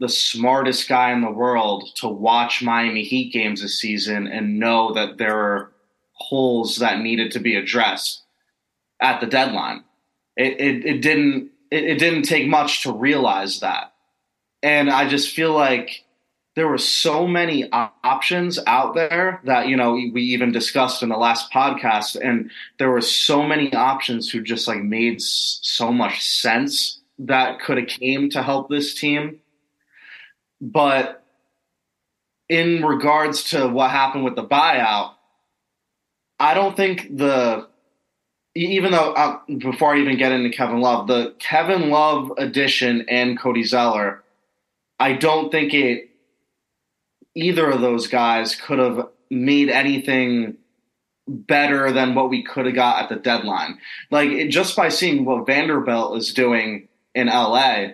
the 0.00 0.08
smartest 0.08 0.88
guy 0.88 1.12
in 1.12 1.20
the 1.20 1.30
world 1.30 1.88
to 1.94 2.08
watch 2.08 2.64
Miami 2.64 3.04
Heat 3.04 3.32
games 3.32 3.62
this 3.62 3.78
season 3.78 4.26
and 4.26 4.58
know 4.58 4.92
that 4.94 5.18
there 5.18 5.38
are 5.38 5.71
holes 6.22 6.76
that 6.76 7.00
needed 7.00 7.32
to 7.32 7.40
be 7.40 7.56
addressed 7.56 8.22
at 9.00 9.20
the 9.20 9.26
deadline. 9.26 9.84
It, 10.36 10.60
it, 10.60 10.86
it 10.86 11.02
didn't 11.02 11.50
it, 11.70 11.84
it 11.84 11.98
didn't 11.98 12.22
take 12.22 12.46
much 12.48 12.82
to 12.82 12.92
realize 12.92 13.60
that. 13.60 13.92
And 14.62 14.90
I 14.90 15.08
just 15.08 15.34
feel 15.34 15.52
like 15.52 16.04
there 16.54 16.68
were 16.68 16.78
so 16.78 17.26
many 17.26 17.70
options 17.72 18.58
out 18.66 18.94
there 18.94 19.40
that 19.44 19.68
you 19.68 19.76
know 19.76 19.92
we 19.92 20.22
even 20.22 20.52
discussed 20.52 21.02
in 21.02 21.08
the 21.08 21.16
last 21.16 21.50
podcast 21.50 22.16
and 22.20 22.50
there 22.78 22.90
were 22.90 23.00
so 23.00 23.42
many 23.42 23.72
options 23.74 24.30
who 24.30 24.42
just 24.42 24.68
like 24.68 24.82
made 24.82 25.20
so 25.20 25.92
much 25.92 26.22
sense 26.22 27.00
that 27.18 27.60
could 27.60 27.78
have 27.78 27.88
came 27.88 28.28
to 28.30 28.42
help 28.42 28.68
this 28.68 28.94
team 28.94 29.40
but 30.60 31.24
in 32.48 32.84
regards 32.84 33.44
to 33.50 33.66
what 33.68 33.90
happened 33.90 34.24
with 34.24 34.36
the 34.36 34.46
buyout 34.46 35.12
i 36.42 36.54
don't 36.54 36.76
think 36.76 37.16
the 37.16 37.66
even 38.54 38.92
though 38.92 39.12
uh, 39.12 39.38
before 39.58 39.94
i 39.94 39.98
even 39.98 40.18
get 40.18 40.32
into 40.32 40.50
kevin 40.50 40.80
love 40.80 41.06
the 41.06 41.34
kevin 41.38 41.90
love 41.90 42.32
addition 42.36 43.04
and 43.08 43.38
cody 43.38 43.64
zeller 43.64 44.22
i 45.00 45.12
don't 45.12 45.50
think 45.50 45.72
it 45.72 46.10
either 47.34 47.70
of 47.70 47.80
those 47.80 48.06
guys 48.08 48.54
could 48.54 48.78
have 48.78 49.08
made 49.30 49.68
anything 49.68 50.56
better 51.26 51.92
than 51.92 52.14
what 52.14 52.30
we 52.30 52.42
could 52.42 52.66
have 52.66 52.74
got 52.74 53.02
at 53.02 53.08
the 53.08 53.16
deadline. 53.16 53.78
Like 54.10 54.30
it, 54.30 54.48
just 54.48 54.76
by 54.76 54.88
seeing 54.88 55.24
what 55.24 55.46
Vanderbilt 55.46 56.16
is 56.18 56.32
doing 56.32 56.88
in 57.14 57.28
LA, 57.28 57.92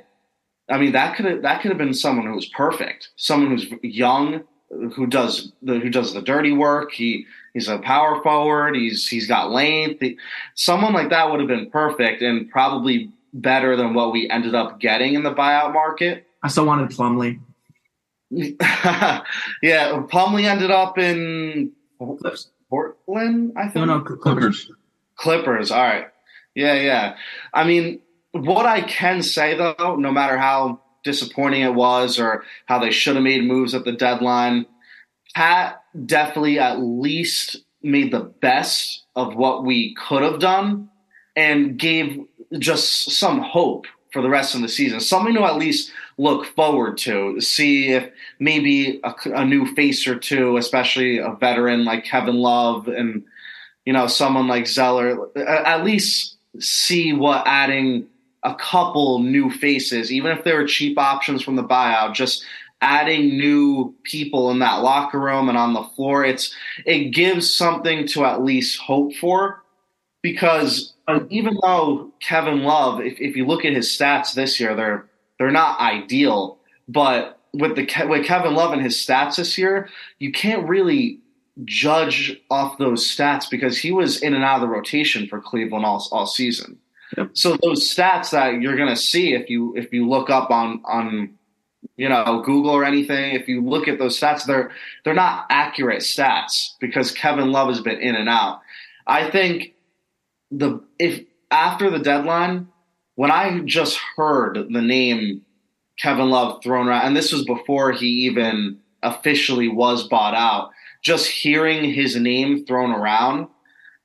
I 0.71 0.79
mean 0.79 0.93
that 0.93 1.17
could 1.17 1.27
have 1.27 1.43
that 1.43 1.61
could 1.61 1.71
have 1.71 1.79
been 1.79 1.95
someone 1.95 2.27
who 2.27 2.35
was 2.35 2.47
perfect, 2.47 3.11
someone 3.17 3.51
who's 3.51 3.73
young, 3.83 4.45
who 4.71 5.07
does 5.07 5.53
the 5.63 5.79
who 5.79 5.91
does 5.91 6.15
the 6.15 6.23
dirty 6.23 6.53
work. 6.53 6.93
He 6.93 7.27
he's 7.55 7.69
a 7.69 7.79
power 7.79 8.23
forward. 8.23 8.77
He's 8.77 9.07
he's 9.09 9.27
got 9.27 9.51
length. 9.51 10.01
He, 10.01 10.19
someone 10.55 10.93
like 10.93 11.11
that 11.11 11.31
would 11.31 11.41
have 11.41 11.49
been 11.49 11.71
perfect 11.71 12.23
and 12.23 12.51
probably 12.51 13.11
better 13.33 13.77
than 13.77 13.95
what 13.95 14.13
we 14.13 14.29
ended 14.31 14.55
up 14.55 14.81
getting 14.81 15.15
in 15.15 15.23
the 15.23 15.35
buyout 15.35 15.73
market. 15.73 16.27
I 16.43 16.49
still 16.49 16.67
wanted 16.67 16.91
Plumlee. 16.91 17.41
yeah, 18.31 19.23
Plumlee 19.63 20.45
ended 20.45 20.71
up 20.71 20.99
in 20.99 21.73
Portland, 22.69 23.53
I 23.57 23.69
think. 23.69 23.87
No, 23.87 23.99
no, 23.99 24.01
Clippers. 24.01 24.71
Clippers. 25.17 25.71
All 25.71 25.83
right. 25.83 26.09
Yeah, 26.55 26.75
yeah. 26.75 27.17
I 27.55 27.65
mean, 27.65 28.01
what 28.33 28.67
I 28.67 28.83
can 28.83 29.23
say 29.23 29.57
though, 29.57 29.97
no 29.97 30.13
matter 30.13 30.37
how 30.37 30.81
disappointing 31.05 31.63
it 31.63 31.75
was 31.75 32.19
or 32.19 32.45
how 32.67 32.79
they 32.79 32.91
should 32.91 33.17
have 33.17 33.25
made 33.25 33.45
moves 33.45 33.75
at 33.75 33.85
the 33.85 33.93
deadline, 33.93 34.67
Pat 35.35 35.83
definitely 36.07 36.59
at 36.59 36.81
least 36.81 37.59
made 37.83 38.13
the 38.13 38.21
best 38.21 39.05
of 39.15 39.37
what 39.37 39.65
we 39.65 39.95
could 39.95 40.23
have 40.23 40.41
done 40.41 40.89
and 41.37 41.79
gave 41.79 42.19
just 42.59 43.11
some 43.13 43.41
hope 43.41 43.87
for 44.13 44.23
the 44.23 44.29
rest 44.29 44.55
of 44.55 44.63
the 44.63 44.69
season. 44.69 45.01
Something 45.01 45.35
to 45.35 45.45
at 45.45 45.57
least 45.57 45.93
look 46.17 46.47
forward 46.47 46.99
to. 46.99 47.41
See 47.41 47.91
if 47.91 48.11
maybe 48.39 49.01
a, 49.05 49.15
a, 49.27 49.45
new 49.45 49.67
face 49.75 50.07
or 50.07 50.19
two, 50.19 50.57
especially 50.57 51.19
a 51.19 51.33
veteran 51.39 51.85
like 51.85 52.05
Kevin 52.05 52.37
Love 52.37 52.89
and 52.89 53.23
you 53.85 53.93
know 53.93 54.07
someone 54.07 54.49
like 54.49 54.67
Zeller, 54.67 55.29
at 55.37 55.85
least 55.85 56.37
see 56.59 57.13
what 57.13 57.47
adding 57.47 58.07
a 58.43 58.55
couple 58.55 59.19
new 59.21 59.51
faces, 59.51 60.13
even 60.13 60.37
if 60.37 60.45
they 60.45 60.53
were 60.53 60.67
cheap 60.67 60.99
options 60.99 61.43
from 61.43 61.57
the 61.57 61.65
buyout, 61.65 62.15
just 62.15 62.45
adding 62.81 63.37
new 63.37 63.95
people 64.05 64.51
in 64.51 64.61
that 64.61 64.83
locker 64.83 65.19
room 65.19 65.49
and 65.49 65.59
on 65.59 65.75
the 65.75 65.83
floor. 65.83 66.25
It's 66.25 66.55
it 66.87 67.11
gives 67.11 67.53
something 67.53 68.07
to 68.09 68.25
at 68.25 68.43
least 68.43 68.81
hope 68.81 69.15
for 69.15 69.63
because 70.23 70.95
uh, 71.09 71.21
even 71.31 71.57
though 71.63 72.13
Kevin 72.21 72.63
Love, 72.63 73.01
if, 73.01 73.21
if 73.21 73.37
you 73.37 73.47
look 73.47 73.65
at 73.65 73.73
his 73.73 73.89
stats 73.89 74.35
this 74.35 74.61
year, 74.61 74.75
they're 74.75 75.07
they're 75.39 75.51
not 75.51 75.81
ideal, 75.81 76.59
but 76.89 77.39
with 77.53 77.77
the 77.77 77.89
with 78.09 78.27
Kevin 78.27 78.55
Love 78.55 78.73
and 78.73 78.83
his 78.83 78.97
stats 78.97 79.37
this 79.37 79.59
year, 79.59 79.89
you 80.19 80.31
can't 80.33 80.69
really 80.69 81.21
judge 81.65 82.41
off 82.51 82.79
those 82.79 83.05
stats 83.05 83.51
because 83.51 83.79
he 83.79 83.91
was 83.91 84.23
in 84.23 84.35
and 84.35 84.45
out 84.45 84.57
of 84.57 84.61
the 84.61 84.69
rotation 84.69 85.27
for 85.27 85.41
Cleveland 85.41 85.85
all 85.85 86.07
all 86.13 86.27
season. 86.27 86.79
So 87.33 87.57
those 87.63 87.83
stats 87.83 88.31
that 88.31 88.61
you're 88.61 88.77
going 88.77 88.89
to 88.89 88.97
see 88.97 89.35
if 89.35 89.49
you 89.49 89.75
if 89.77 89.93
you 89.93 90.09
look 90.09 90.31
up 90.31 90.51
on 90.51 90.83
on 90.85 91.35
you 91.97 92.09
know 92.09 92.43
Google 92.45 92.71
or 92.71 92.85
anything, 92.85 93.35
if 93.35 93.49
you 93.49 93.63
look 93.63 93.89
at 93.89 93.99
those 93.99 94.19
stats, 94.19 94.45
they're 94.45 94.71
they're 95.05 95.15
not 95.15 95.47
accurate 95.51 96.03
stats 96.03 96.71
because 96.81 97.11
Kevin 97.11 97.51
Love 97.51 97.69
has 97.69 97.81
been 97.81 98.01
in 98.01 98.15
and 98.15 98.29
out. 98.29 98.61
I 99.07 99.31
think 99.31 99.75
the 100.51 100.83
if 100.99 101.25
after 101.51 101.91
the 101.91 101.99
deadline, 101.99 102.69
when 103.15 103.31
I 103.31 103.61
just 103.61 103.99
heard 104.17 104.69
the 104.71 104.83
name 104.83 105.43
Kevin 105.99 106.31
Love 106.31 106.63
thrown 106.63 106.89
around, 106.89 107.07
and 107.07 107.17
this 107.17 107.33
was 107.33 107.45
before 107.45 107.93
he 107.93 108.07
even 108.27 108.79
officially 109.03 109.69
was 109.69 110.07
bought 110.07 110.35
out, 110.35 110.71
just 111.03 111.27
hearing 111.27 111.93
his 111.93 112.17
name 112.17 112.67
thrown 112.67 112.91
around, 112.91 113.49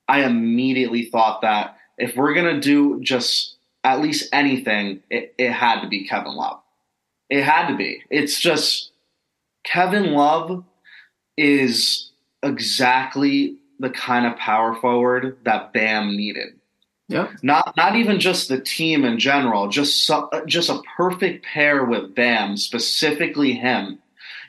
I 0.08 0.24
immediately 0.24 1.06
thought 1.06 1.42
that 1.42 1.78
if 1.98 2.16
we're 2.16 2.34
going 2.34 2.56
to 2.56 2.62
do 2.62 3.02
just 3.02 3.56
at 3.84 4.02
least 4.02 4.30
anything, 4.34 5.02
it, 5.10 5.34
it 5.38 5.52
had 5.52 5.82
to 5.82 5.88
be 5.88 6.08
Kevin 6.08 6.36
Love. 6.36 6.60
It 7.30 7.44
had 7.44 7.68
to 7.68 7.76
be. 7.76 8.04
It's 8.10 8.40
just 8.40 8.92
Kevin 9.64 10.14
Love 10.14 10.64
is 11.38 12.12
exactly 12.42 13.58
the 13.80 13.90
kind 13.90 14.26
of 14.26 14.38
power 14.38 14.76
forward 14.76 15.38
that 15.44 15.74
Bam 15.74 16.16
needed. 16.16 16.54
Yeah. 17.10 17.32
Not 17.42 17.76
not 17.76 17.96
even 17.96 18.20
just 18.20 18.48
the 18.48 18.60
team 18.60 19.04
in 19.04 19.20
general, 19.20 19.68
just 19.68 20.06
so, 20.06 20.30
just 20.46 20.70
a 20.70 20.82
perfect 20.96 21.46
pair 21.46 21.84
with 21.84 22.16
Bam, 22.16 22.56
specifically 22.58 23.54
him. 23.54 24.00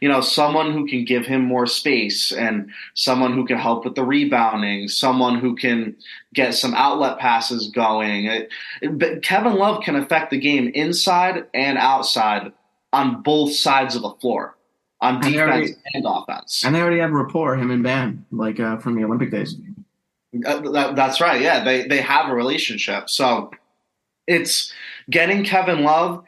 You 0.05 0.11
know, 0.11 0.21
someone 0.21 0.73
who 0.73 0.87
can 0.87 1.07
give 1.07 1.25
him 1.25 1.41
more 1.41 1.67
space 1.67 2.31
and 2.31 2.71
someone 2.93 3.33
who 3.33 3.47
can 3.47 3.57
help 3.57 3.87
with 3.87 3.95
the 3.95 4.05
rebounding, 4.05 4.87
someone 4.87 5.39
who 5.39 5.57
can 5.57 5.97
get 6.35 6.53
some 6.53 6.75
outlet 6.75 7.19
passes 7.19 7.71
going. 7.71 8.27
It, 8.27 8.51
it, 8.83 9.23
Kevin 9.23 9.55
Love 9.55 9.83
can 9.83 9.97
affect 9.97 10.31
the 10.31 10.39
game 10.39 10.71
inside 10.75 11.47
and 11.55 11.79
outside 11.79 12.53
on 12.93 13.23
both 13.23 13.55
sides 13.55 13.97
of 13.97 14.03
the 14.03 14.11
floor, 14.21 14.59
on 15.01 15.21
defense 15.21 15.37
and, 15.37 15.41
already, 15.41 15.75
and 15.95 16.05
offense. 16.07 16.63
And 16.67 16.75
they 16.75 16.83
already 16.83 17.01
have 17.01 17.11
a 17.11 17.15
rapport, 17.15 17.57
him 17.57 17.71
and 17.71 17.83
Bam, 17.83 18.27
like 18.31 18.61
uh, 18.61 18.77
from 18.77 18.97
the 18.97 19.05
Olympic 19.05 19.31
days. 19.31 19.57
Uh, 20.45 20.71
that, 20.73 20.97
that's 20.97 21.19
right. 21.19 21.41
Yeah, 21.41 21.65
they 21.65 21.87
they 21.87 22.03
have 22.03 22.29
a 22.29 22.35
relationship. 22.35 23.09
So 23.09 23.53
it's 24.27 24.71
getting 25.11 25.45
Kevin 25.45 25.83
Love. 25.83 26.25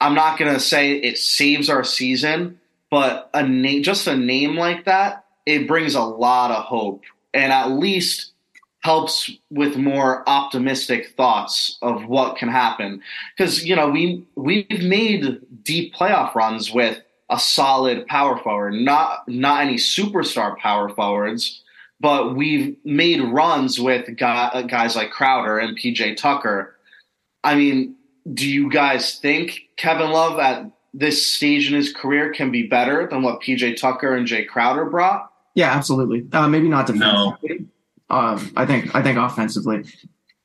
I'm 0.00 0.14
not 0.14 0.36
going 0.36 0.52
to 0.52 0.58
say 0.58 0.94
it 0.94 1.16
saves 1.18 1.70
our 1.70 1.84
season, 1.84 2.59
but 2.90 3.30
a 3.34 3.46
name, 3.46 3.82
just 3.82 4.06
a 4.06 4.16
name 4.16 4.56
like 4.56 4.84
that, 4.84 5.24
it 5.46 5.68
brings 5.68 5.94
a 5.94 6.02
lot 6.02 6.50
of 6.50 6.64
hope 6.64 7.02
and 7.32 7.52
at 7.52 7.70
least 7.70 8.32
helps 8.80 9.30
with 9.50 9.76
more 9.76 10.28
optimistic 10.28 11.14
thoughts 11.16 11.78
of 11.82 12.06
what 12.06 12.36
can 12.36 12.48
happen. 12.48 13.02
Because 13.36 13.64
you 13.64 13.76
know 13.76 13.88
we 13.88 14.24
we've 14.34 14.82
made 14.82 15.40
deep 15.62 15.94
playoff 15.94 16.34
runs 16.34 16.72
with 16.72 16.98
a 17.28 17.38
solid 17.38 18.06
power 18.06 18.38
forward, 18.38 18.74
not 18.74 19.28
not 19.28 19.62
any 19.62 19.76
superstar 19.76 20.56
power 20.58 20.88
forwards 20.88 21.62
but 22.00 22.34
we've 22.34 22.76
made 22.82 23.20
runs 23.20 23.78
with 23.78 24.16
guys 24.16 24.96
like 24.96 25.10
Crowder 25.10 25.58
and 25.58 25.78
PJ 25.78 26.16
Tucker. 26.16 26.74
I 27.44 27.54
mean, 27.54 27.94
do 28.32 28.48
you 28.48 28.70
guys 28.70 29.18
think 29.18 29.68
Kevin 29.76 30.10
Love 30.10 30.38
at 30.38 30.64
this 30.92 31.24
stage 31.26 31.68
in 31.68 31.74
his 31.74 31.92
career 31.92 32.32
can 32.32 32.50
be 32.50 32.66
better 32.66 33.06
than 33.06 33.22
what 33.22 33.40
PJ 33.40 33.76
Tucker 33.80 34.14
and 34.14 34.26
Jay 34.26 34.44
Crowder 34.44 34.84
brought? 34.86 35.30
Yeah, 35.54 35.72
absolutely. 35.72 36.26
Uh, 36.32 36.48
maybe 36.48 36.68
not 36.68 36.86
defensively. 36.86 37.66
No. 38.08 38.16
Um, 38.16 38.52
I 38.56 38.66
think 38.66 38.94
I 38.94 39.02
think 39.02 39.18
offensively. 39.18 39.84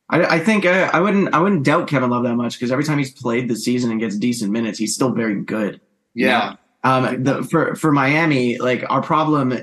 I, 0.09 0.35
I 0.35 0.39
think 0.39 0.65
uh, 0.65 0.89
I 0.93 0.99
wouldn't 0.99 1.33
I 1.33 1.39
wouldn't 1.39 1.63
doubt 1.63 1.87
Kevin 1.87 2.11
Love 2.11 2.23
that 2.23 2.35
much 2.35 2.59
because 2.59 2.71
every 2.71 2.83
time 2.83 2.99
he's 2.99 3.11
played 3.11 3.49
the 3.49 3.55
season 3.55 3.91
and 3.91 3.99
gets 3.99 4.17
decent 4.17 4.51
minutes, 4.51 4.77
he's 4.77 4.93
still 4.93 5.11
very 5.11 5.41
good. 5.41 5.81
Yeah. 6.13 6.55
Um, 6.83 7.23
the, 7.23 7.43
for 7.43 7.75
for 7.75 7.91
Miami, 7.91 8.59
like 8.59 8.83
our 8.89 9.01
problem 9.01 9.53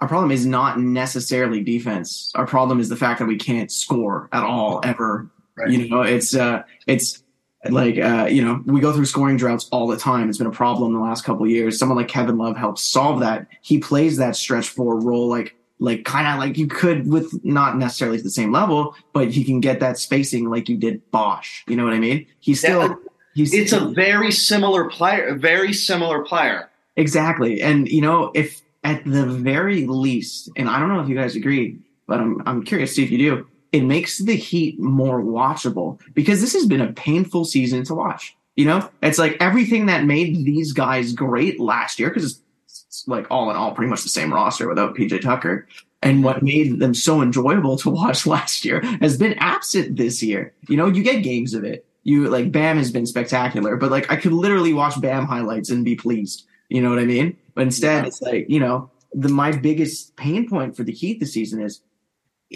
our 0.00 0.08
problem 0.08 0.32
is 0.32 0.44
not 0.44 0.80
necessarily 0.80 1.62
defense. 1.62 2.32
Our 2.34 2.46
problem 2.46 2.80
is 2.80 2.88
the 2.88 2.96
fact 2.96 3.20
that 3.20 3.26
we 3.26 3.36
can't 3.36 3.70
score 3.70 4.28
at 4.32 4.42
all 4.42 4.80
ever. 4.82 5.30
Right. 5.56 5.70
You 5.70 5.88
know, 5.88 6.02
it's 6.02 6.34
uh, 6.34 6.64
it's 6.86 7.21
like 7.70 7.98
uh, 7.98 8.26
you 8.30 8.44
know 8.44 8.62
we 8.66 8.80
go 8.80 8.92
through 8.92 9.06
scoring 9.06 9.36
droughts 9.36 9.68
all 9.70 9.86
the 9.86 9.96
time. 9.96 10.28
It's 10.28 10.38
been 10.38 10.46
a 10.46 10.50
problem 10.50 10.92
the 10.92 11.00
last 11.00 11.24
couple 11.24 11.46
years. 11.46 11.78
Someone 11.78 11.96
like 11.96 12.08
Kevin 12.08 12.38
Love 12.38 12.56
helps 12.56 12.82
solve 12.82 13.20
that. 13.20 13.46
He 13.60 13.78
plays 13.78 14.16
that 14.16 14.36
stretch 14.36 14.68
four 14.68 15.00
role 15.00 15.28
like 15.28 15.54
like 15.78 16.04
kind 16.04 16.26
of 16.26 16.38
like 16.38 16.56
you 16.56 16.66
could 16.66 17.08
with 17.08 17.44
not 17.44 17.76
necessarily 17.76 18.20
the 18.20 18.30
same 18.30 18.52
level, 18.52 18.94
but 19.12 19.30
he 19.30 19.44
can 19.44 19.60
get 19.60 19.80
that 19.80 19.98
spacing 19.98 20.48
like 20.48 20.68
you 20.68 20.76
did 20.76 21.08
Bosh. 21.10 21.64
You 21.66 21.76
know 21.76 21.84
what 21.84 21.92
I 21.92 21.98
mean? 21.98 22.26
He's 22.40 22.60
still. 22.60 22.80
Yeah. 22.82 22.94
He's, 23.34 23.54
It's 23.54 23.72
a 23.72 23.80
very 23.80 24.30
similar 24.30 24.90
player, 24.90 25.28
a 25.28 25.34
very 25.34 25.72
similar 25.72 26.22
player. 26.22 26.68
Exactly. 26.96 27.62
And 27.62 27.88
you 27.88 28.02
know, 28.02 28.30
if 28.34 28.62
at 28.84 29.04
the 29.04 29.24
very 29.26 29.86
least, 29.86 30.50
and 30.56 30.68
I 30.68 30.78
don't 30.78 30.88
know 30.88 31.00
if 31.00 31.08
you 31.08 31.16
guys 31.16 31.34
agree, 31.36 31.78
but 32.06 32.20
I'm 32.20 32.42
I'm 32.46 32.62
curious 32.62 32.90
to 32.90 32.94
see 32.96 33.04
if 33.04 33.10
you 33.10 33.18
do, 33.18 33.46
it 33.72 33.82
makes 33.84 34.18
the 34.18 34.36
Heat 34.36 34.78
more 34.78 35.22
watchable 35.22 35.98
because 36.14 36.40
this 36.40 36.52
has 36.52 36.66
been 36.66 36.80
a 36.80 36.92
painful 36.92 37.44
season 37.44 37.84
to 37.84 37.94
watch. 37.94 38.36
You 38.56 38.66
know, 38.66 38.90
it's 39.02 39.18
like 39.18 39.36
everything 39.40 39.86
that 39.86 40.04
made 40.04 40.44
these 40.44 40.72
guys 40.74 41.14
great 41.14 41.58
last 41.58 41.98
year, 41.98 42.10
because 42.10 42.24
it's, 42.24 42.40
it's 42.86 43.08
like 43.08 43.26
all 43.30 43.50
in 43.50 43.56
all 43.56 43.72
pretty 43.72 43.88
much 43.88 44.02
the 44.02 44.10
same 44.10 44.32
roster 44.32 44.68
without 44.68 44.94
PJ 44.94 45.22
Tucker. 45.22 45.66
And 46.02 46.22
what 46.22 46.42
made 46.42 46.78
them 46.80 46.92
so 46.94 47.22
enjoyable 47.22 47.76
to 47.78 47.88
watch 47.90 48.26
last 48.26 48.64
year 48.64 48.82
has 49.00 49.16
been 49.16 49.34
absent 49.38 49.96
this 49.96 50.22
year. 50.22 50.52
You 50.68 50.76
know, 50.76 50.86
you 50.88 51.02
get 51.02 51.22
games 51.22 51.54
of 51.54 51.64
it. 51.64 51.86
You 52.02 52.28
like 52.28 52.50
Bam 52.52 52.76
has 52.76 52.90
been 52.90 53.06
spectacular, 53.06 53.76
but 53.76 53.90
like 53.90 54.10
I 54.10 54.16
could 54.16 54.32
literally 54.32 54.74
watch 54.74 55.00
Bam 55.00 55.24
highlights 55.24 55.70
and 55.70 55.84
be 55.84 55.94
pleased. 55.96 56.44
You 56.68 56.82
know 56.82 56.90
what 56.90 56.98
I 56.98 57.04
mean? 57.04 57.36
But 57.54 57.62
instead, 57.62 58.02
Yeah. 58.02 58.08
it's 58.08 58.20
like 58.20 58.50
you 58.50 58.58
know 58.60 58.90
the 59.14 59.28
my 59.28 59.52
biggest 59.52 60.16
pain 60.16 60.48
point 60.48 60.76
for 60.76 60.82
the 60.82 60.92
Heat 60.92 61.20
this 61.20 61.32
season 61.32 61.62
is, 61.62 61.80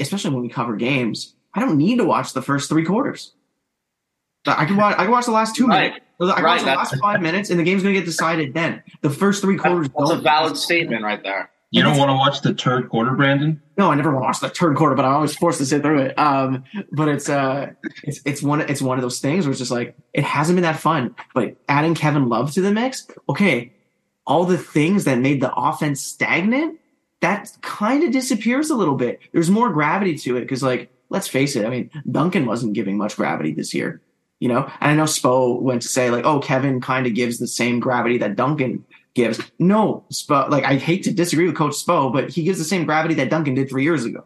especially 0.00 0.30
when 0.32 0.42
we 0.42 0.48
cover 0.48 0.76
games, 0.76 1.34
I 1.54 1.60
don't 1.60 1.76
need 1.78 1.96
to 1.98 2.04
watch 2.04 2.32
the 2.32 2.42
first 2.42 2.68
three 2.68 2.84
quarters. 2.84 3.32
I 4.46 4.64
can 4.64 4.76
watch. 4.76 4.94
I 4.98 5.02
can 5.02 5.10
watch 5.10 5.24
the 5.26 5.32
last 5.32 5.56
two 5.56 5.66
Right. 5.66 5.92
minutes. 5.92 6.00
I 6.20 6.34
can 6.36 6.44
Right, 6.44 6.50
watch 6.52 6.60
the 6.60 6.66
that's- 6.66 6.92
last 6.92 7.00
five 7.02 7.20
minutes, 7.20 7.50
and 7.50 7.58
the 7.58 7.64
game's 7.64 7.82
gonna 7.82 7.94
get 7.94 8.04
decided 8.04 8.54
then. 8.54 8.82
The 9.02 9.10
first 9.10 9.42
three 9.42 9.56
quarters. 9.56 9.88
That's 9.88 10.10
a 10.10 10.14
don't- 10.14 10.22
valid 10.22 10.56
statement 10.56 11.02
right 11.02 11.22
there. 11.22 11.50
You 11.72 11.82
don't 11.82 11.98
want 11.98 12.10
to 12.10 12.14
watch 12.14 12.40
the 12.42 12.54
third 12.54 12.88
quarter, 12.88 13.10
Brandon? 13.10 13.60
No, 13.76 13.90
I 13.90 13.96
never 13.96 14.10
want 14.12 14.22
to 14.22 14.26
watch 14.26 14.40
the 14.40 14.48
third 14.48 14.76
quarter, 14.76 14.94
but 14.94 15.04
I'm 15.04 15.14
always 15.14 15.36
forced 15.36 15.58
to 15.58 15.66
sit 15.66 15.82
through 15.82 15.98
it. 15.98 16.18
Um, 16.18 16.62
but 16.92 17.08
it's 17.08 17.28
uh, 17.28 17.72
it's 18.04 18.20
it's 18.24 18.40
one 18.42 18.60
it's 18.60 18.80
one 18.80 18.96
of 18.98 19.02
those 19.02 19.18
things 19.18 19.44
where 19.44 19.50
it's 19.50 19.58
just 19.58 19.72
like 19.72 19.96
it 20.14 20.22
hasn't 20.22 20.56
been 20.56 20.62
that 20.62 20.78
fun. 20.78 21.14
But 21.34 21.56
adding 21.68 21.94
Kevin 21.94 22.28
Love 22.28 22.52
to 22.52 22.60
the 22.62 22.70
mix, 22.70 23.08
okay, 23.28 23.72
all 24.26 24.44
the 24.44 24.56
things 24.56 25.04
that 25.04 25.18
made 25.18 25.40
the 25.42 25.52
offense 25.54 26.00
stagnant, 26.00 26.78
that 27.20 27.50
kind 27.62 28.02
of 28.04 28.12
disappears 28.12 28.70
a 28.70 28.74
little 28.76 28.94
bit. 28.94 29.20
There's 29.32 29.50
more 29.50 29.70
gravity 29.70 30.16
to 30.18 30.36
it 30.36 30.40
because, 30.42 30.62
like, 30.62 30.90
let's 31.08 31.28
face 31.28 31.56
it. 31.56 31.64
I 31.64 31.70
mean, 31.70 31.90
Duncan 32.10 32.46
wasn't 32.46 32.74
giving 32.74 32.98
much 32.98 33.16
gravity 33.16 33.52
this 33.52 33.72
year, 33.72 34.00
you 34.40 34.48
know. 34.48 34.70
And 34.80 34.90
I 34.90 34.94
know 34.94 35.04
Spo 35.04 35.60
went 35.60 35.82
to 35.82 35.88
say 35.88 36.10
like, 36.10 36.24
oh, 36.24 36.40
Kevin 36.40 36.80
kind 36.80 37.06
of 37.06 37.14
gives 37.14 37.38
the 37.38 37.46
same 37.46 37.80
gravity 37.80 38.18
that 38.18 38.36
Duncan 38.36 38.84
gives. 39.14 39.40
No, 39.58 40.04
Spo, 40.12 40.48
like 40.50 40.64
I 40.64 40.74
hate 40.76 41.04
to 41.04 41.12
disagree 41.12 41.46
with 41.46 41.56
Coach 41.56 41.74
Spo, 41.74 42.12
but 42.12 42.28
he 42.30 42.42
gives 42.42 42.58
the 42.58 42.64
same 42.64 42.84
gravity 42.84 43.14
that 43.14 43.30
Duncan 43.30 43.54
did 43.54 43.68
three 43.70 43.84
years 43.84 44.04
ago. 44.04 44.24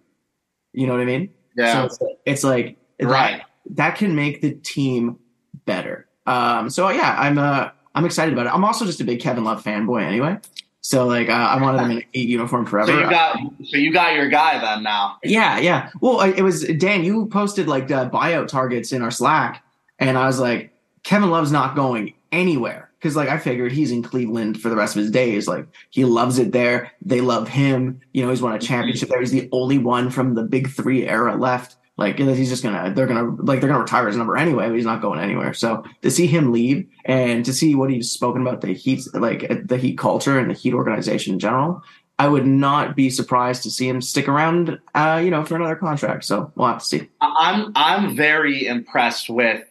You 0.72 0.86
know 0.86 0.92
what 0.94 1.02
I 1.02 1.04
mean? 1.06 1.30
Yeah. 1.56 1.88
So 1.88 2.08
it's, 2.26 2.44
like 2.44 2.76
that- 2.98 3.06
Right. 3.06 3.42
That, 3.76 3.96
can 3.96 4.14
make 4.14 4.40
the 4.40 4.52
team 4.52 5.18
better. 5.64 6.08
Um, 6.26 6.70
so 6.70 6.88
yeah, 6.90 7.14
I'm 7.18 7.38
uh 7.38 7.70
I'm 7.94 8.04
excited 8.04 8.32
about 8.32 8.46
it. 8.46 8.54
I'm 8.54 8.64
also 8.64 8.84
just 8.86 9.00
a 9.00 9.04
big 9.04 9.20
Kevin 9.20 9.42
Love 9.44 9.62
fanboy 9.64 10.02
anyway. 10.04 10.38
So 10.82 11.06
like 11.06 11.28
uh, 11.28 11.32
I 11.32 11.60
wanted 11.60 11.82
him 11.82 11.90
in 11.90 11.96
an 11.98 12.04
eight 12.14 12.28
uniform 12.28 12.66
forever. 12.66 12.92
so 12.92 12.98
you 13.00 13.10
got 13.10 13.38
so 13.64 13.76
you 13.76 13.92
got 13.92 14.14
your 14.14 14.28
guy 14.28 14.58
then 14.60 14.82
now. 14.82 15.18
Yeah, 15.22 15.58
yeah. 15.58 15.90
Well, 16.00 16.20
it 16.20 16.42
was 16.42 16.64
Dan. 16.64 17.04
You 17.04 17.26
posted 17.26 17.68
like 17.68 17.88
the 17.88 18.08
buyout 18.08 18.48
targets 18.48 18.92
in 18.92 19.02
our 19.02 19.10
Slack, 19.10 19.62
and 19.98 20.16
I 20.16 20.26
was 20.26 20.40
like, 20.40 20.72
Kevin 21.02 21.30
Love's 21.30 21.52
not 21.52 21.76
going 21.76 22.14
anywhere 22.32 22.90
because 22.98 23.16
like 23.16 23.28
I 23.28 23.38
figured 23.38 23.72
he's 23.72 23.90
in 23.90 24.02
Cleveland 24.02 24.60
for 24.60 24.68
the 24.68 24.76
rest 24.76 24.96
of 24.96 25.02
his 25.02 25.10
days. 25.10 25.46
Like 25.46 25.66
he 25.90 26.04
loves 26.04 26.38
it 26.38 26.52
there. 26.52 26.92
They 27.02 27.20
love 27.20 27.48
him. 27.48 28.00
You 28.12 28.24
know, 28.24 28.30
he's 28.30 28.42
won 28.42 28.54
a 28.54 28.58
championship 28.58 29.10
there. 29.10 29.20
He's 29.20 29.30
the 29.32 29.48
only 29.52 29.78
one 29.78 30.10
from 30.10 30.34
the 30.34 30.42
Big 30.42 30.70
Three 30.70 31.06
era 31.06 31.36
left. 31.36 31.76
Like 32.00 32.18
he's 32.18 32.48
just 32.48 32.62
gonna, 32.62 32.94
they're 32.94 33.06
gonna, 33.06 33.36
like 33.42 33.60
they're 33.60 33.68
gonna 33.68 33.82
retire 33.82 34.06
his 34.06 34.16
number 34.16 34.34
anyway. 34.34 34.68
But 34.68 34.74
he's 34.74 34.86
not 34.86 35.02
going 35.02 35.20
anywhere. 35.20 35.52
So 35.52 35.84
to 36.00 36.10
see 36.10 36.26
him 36.26 36.50
leave 36.50 36.88
and 37.04 37.44
to 37.44 37.52
see 37.52 37.74
what 37.74 37.90
he's 37.90 38.10
spoken 38.10 38.40
about 38.40 38.62
the 38.62 38.72
Heat, 38.72 39.02
like 39.12 39.66
the 39.66 39.76
Heat 39.76 39.98
culture 39.98 40.38
and 40.38 40.50
the 40.50 40.54
Heat 40.54 40.72
organization 40.72 41.34
in 41.34 41.38
general, 41.38 41.82
I 42.18 42.26
would 42.26 42.46
not 42.46 42.96
be 42.96 43.10
surprised 43.10 43.64
to 43.64 43.70
see 43.70 43.86
him 43.86 44.00
stick 44.00 44.28
around, 44.28 44.78
uh, 44.94 45.20
you 45.22 45.30
know, 45.30 45.44
for 45.44 45.56
another 45.56 45.76
contract. 45.76 46.24
So 46.24 46.50
we'll 46.54 46.68
have 46.68 46.78
to 46.78 46.84
see. 46.86 47.08
I'm 47.20 47.70
I'm 47.76 48.16
very 48.16 48.66
impressed 48.66 49.28
with 49.28 49.62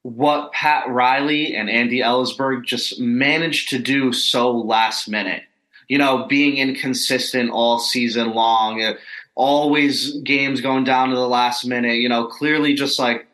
what 0.00 0.52
Pat 0.52 0.88
Riley 0.88 1.54
and 1.54 1.68
Andy 1.68 2.00
Elisburg 2.00 2.64
just 2.64 2.98
managed 2.98 3.68
to 3.70 3.78
do 3.78 4.14
so 4.14 4.52
last 4.52 5.06
minute. 5.06 5.42
You 5.88 5.98
know, 5.98 6.24
being 6.26 6.56
inconsistent 6.56 7.50
all 7.50 7.78
season 7.78 8.32
long, 8.32 8.96
always 9.34 10.14
games 10.20 10.60
going 10.60 10.84
down 10.84 11.08
to 11.10 11.16
the 11.16 11.28
last 11.28 11.64
minute. 11.64 11.96
You 11.96 12.08
know, 12.08 12.26
clearly 12.26 12.74
just 12.74 12.98
like 12.98 13.26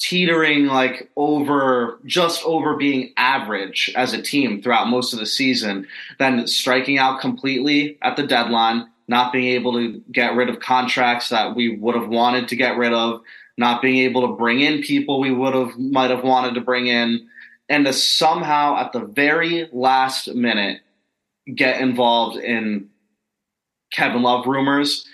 teetering 0.00 0.66
like 0.66 1.10
over 1.16 1.98
just 2.04 2.44
over 2.44 2.76
being 2.76 3.12
average 3.16 3.92
as 3.96 4.12
a 4.12 4.20
team 4.20 4.60
throughout 4.60 4.88
most 4.88 5.12
of 5.12 5.20
the 5.20 5.26
season 5.26 5.86
then 6.18 6.46
striking 6.48 6.98
out 6.98 7.20
completely 7.20 7.96
at 8.02 8.16
the 8.16 8.26
deadline 8.26 8.86
not 9.06 9.32
being 9.32 9.46
able 9.46 9.72
to 9.72 10.02
get 10.10 10.34
rid 10.34 10.48
of 10.48 10.58
contracts 10.58 11.28
that 11.28 11.54
we 11.54 11.76
would 11.76 11.94
have 11.94 12.08
wanted 12.08 12.48
to 12.48 12.56
get 12.56 12.76
rid 12.76 12.92
of 12.92 13.22
not 13.56 13.80
being 13.80 13.98
able 13.98 14.26
to 14.26 14.34
bring 14.34 14.60
in 14.60 14.82
people 14.82 15.20
we 15.20 15.30
would 15.30 15.54
have 15.54 15.78
might 15.78 16.10
have 16.10 16.24
wanted 16.24 16.54
to 16.54 16.60
bring 16.60 16.88
in 16.88 17.26
and 17.68 17.86
to 17.86 17.92
somehow 17.92 18.76
at 18.76 18.92
the 18.92 19.00
very 19.00 19.68
last 19.72 20.28
minute 20.34 20.80
get 21.54 21.80
involved 21.80 22.36
in 22.36 22.88
Kevin 23.92 24.22
Love 24.22 24.46
rumors 24.46 25.06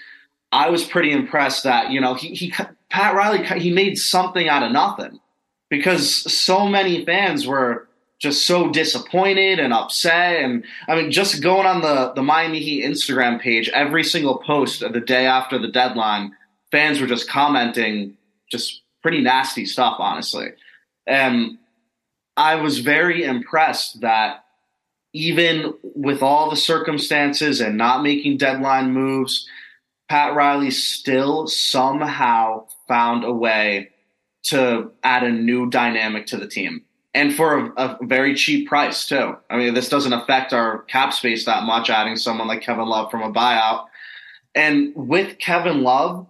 I 0.53 0.71
was 0.71 0.85
pretty 0.85 1.13
impressed 1.13 1.65
that 1.65 1.91
you 1.91 2.01
know 2.01 2.15
he, 2.15 2.35
he 2.35 2.53
Pat 2.91 3.15
Riley 3.15 3.45
he 3.61 3.73
made 3.73 3.97
something 3.99 4.49
out 4.49 4.63
of 4.63 4.73
nothing 4.73 5.21
because 5.69 6.33
so 6.33 6.67
many 6.67 7.05
fans 7.05 7.47
were 7.47 7.89
just 8.19 8.45
so 8.45 8.71
disappointed 8.71 9.59
and 9.59 9.73
upset. 9.73 10.37
And 10.37 10.65
I 10.89 10.97
mean 10.97 11.11
just 11.11 11.43
going 11.43 11.67
on 11.67 11.83
the 11.83 12.13
the 12.15 12.23
Miami 12.23 12.61
Heat 12.61 12.85
Instagram 12.85 13.41
page 13.41 13.69
every 13.71 14.05
single 14.05 14.39
post 14.39 14.83
of 14.83 14.93
the 14.93 15.01
day 15.01 15.27
after 15.27 15.59
the 15.59 15.69
deadline 15.69 16.33
fans 16.71 17.01
were 17.01 17.07
just 17.07 17.29
commenting 17.29 18.17
just 18.51 18.83
pretty 19.03 19.21
nasty 19.21 19.65
stuff 19.65 19.97
honestly. 19.99 20.49
And 21.07 21.59
I 22.37 22.57
was 22.57 22.79
very 22.81 23.25
impressed 23.25 24.01
that 24.01 24.45
even 25.13 25.75
with 25.83 26.23
all 26.23 26.51
the 26.51 26.57
circumstances 26.57 27.61
and 27.61 27.77
not 27.77 28.03
making 28.03 28.37
deadline 28.37 28.93
moves 28.93 29.49
Pat 30.11 30.35
Riley 30.35 30.73
still 30.73 31.47
somehow 31.47 32.67
found 32.89 33.23
a 33.23 33.33
way 33.33 33.91
to 34.43 34.91
add 35.05 35.23
a 35.23 35.31
new 35.31 35.71
dynamic 35.71 36.27
to 36.27 36.37
the 36.37 36.49
team. 36.49 36.83
And 37.15 37.33
for 37.33 37.59
a, 37.59 37.73
a, 37.77 37.99
very 38.03 38.35
cheap 38.35 38.69
price, 38.69 39.07
too. 39.07 39.37
I 39.49 39.57
mean, 39.57 39.73
this 39.73 39.89
doesn't 39.89 40.13
affect 40.13 40.53
our 40.53 40.79
cap 40.83 41.13
space 41.13 41.45
that 41.45 41.63
much, 41.63 41.91
adding 41.91 42.17
someone 42.17 42.49
like 42.49 42.61
Kevin 42.61 42.87
Love 42.87 43.09
from 43.09 43.23
a 43.23 43.33
buyout. 43.33 43.85
And 44.57 44.93
with 44.97 45.39
Kevin 45.39 45.85
Love, 45.85 46.27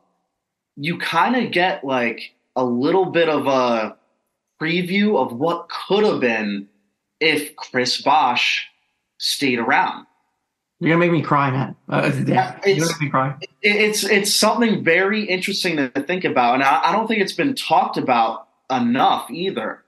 you 0.76 0.98
kind 0.98 1.34
of 1.34 1.50
get 1.50 1.82
like 1.82 2.34
a 2.56 2.64
little 2.64 3.06
bit 3.06 3.30
of 3.30 3.46
a 3.46 3.96
preview 4.60 5.16
of 5.16 5.32
what 5.32 5.70
could 5.70 6.04
have 6.04 6.20
been 6.20 6.68
if 7.18 7.56
Chris 7.56 8.02
Bosh 8.02 8.68
stayed 9.16 9.58
around. 9.58 10.04
You're 10.80 10.90
gonna 10.90 10.98
make 11.00 11.12
me 11.12 11.22
cry, 11.22 11.50
man. 11.50 11.76
Uh, 11.88 12.10
Yeah, 12.26 12.58
it's- 12.66 13.00
me 13.00 13.10
cry. 13.10 13.34
it's 13.62 14.02
it's 14.04 14.34
something 14.34 14.82
very 14.82 15.24
interesting 15.24 15.76
to 15.76 15.88
think 15.90 16.24
about, 16.24 16.54
and 16.54 16.62
I, 16.62 16.80
I 16.86 16.92
don't 16.92 17.06
think 17.06 17.20
it's 17.20 17.34
been 17.34 17.54
talked 17.54 17.98
about 17.98 18.48
enough 18.70 19.30
either. 19.30 19.84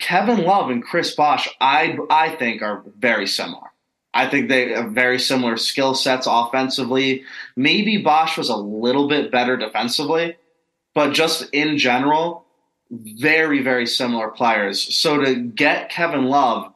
Kevin 0.00 0.42
Love 0.44 0.70
and 0.70 0.82
Chris 0.82 1.14
Bosh, 1.14 1.48
I 1.60 1.98
I 2.08 2.30
think 2.30 2.62
are 2.62 2.82
very 2.98 3.26
similar. 3.26 3.68
I 4.14 4.26
think 4.28 4.48
they 4.48 4.70
have 4.70 4.92
very 4.92 5.18
similar 5.18 5.58
skill 5.58 5.94
sets 5.94 6.26
offensively. 6.30 7.24
Maybe 7.54 7.98
Bosh 7.98 8.38
was 8.38 8.48
a 8.48 8.56
little 8.56 9.08
bit 9.08 9.30
better 9.30 9.58
defensively, 9.58 10.36
but 10.94 11.12
just 11.12 11.50
in 11.52 11.76
general, 11.76 12.46
very 12.90 13.62
very 13.62 13.86
similar 13.86 14.28
players. 14.28 14.96
So 14.96 15.18
to 15.22 15.34
get 15.34 15.90
Kevin 15.90 16.24
Love, 16.26 16.72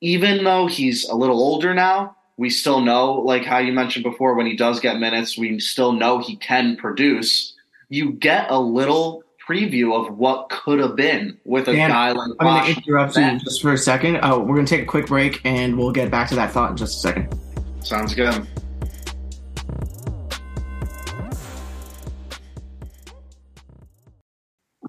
even 0.00 0.44
though 0.44 0.66
he's 0.68 1.08
a 1.08 1.16
little 1.16 1.40
older 1.40 1.74
now, 1.74 2.15
we 2.36 2.50
still 2.50 2.80
know, 2.80 3.14
like 3.14 3.44
how 3.44 3.58
you 3.58 3.72
mentioned 3.72 4.04
before, 4.04 4.34
when 4.34 4.46
he 4.46 4.56
does 4.56 4.80
get 4.80 4.98
minutes, 4.98 5.38
we 5.38 5.58
still 5.58 5.92
know 5.92 6.18
he 6.18 6.36
can 6.36 6.76
produce. 6.76 7.54
You 7.88 8.12
get 8.12 8.50
a 8.50 8.58
little 8.58 9.22
preview 9.48 9.94
of 9.94 10.18
what 10.18 10.48
could 10.50 10.80
have 10.80 10.96
been 10.96 11.38
with 11.44 11.68
a 11.68 11.74
guy 11.74 12.12
like 12.12 12.30
I'm 12.40 12.46
gonna 12.46 12.68
interrupt 12.68 13.16
you 13.16 13.38
just 13.38 13.62
for 13.62 13.72
a 13.72 13.78
second. 13.78 14.16
Uh, 14.16 14.38
we're 14.38 14.56
gonna 14.56 14.66
take 14.66 14.82
a 14.82 14.86
quick 14.86 15.06
break, 15.06 15.40
and 15.44 15.78
we'll 15.78 15.92
get 15.92 16.10
back 16.10 16.28
to 16.30 16.34
that 16.34 16.52
thought 16.52 16.72
in 16.72 16.76
just 16.76 16.96
a 16.96 17.08
second. 17.08 17.38
Sounds 17.80 18.14
good. 18.14 18.46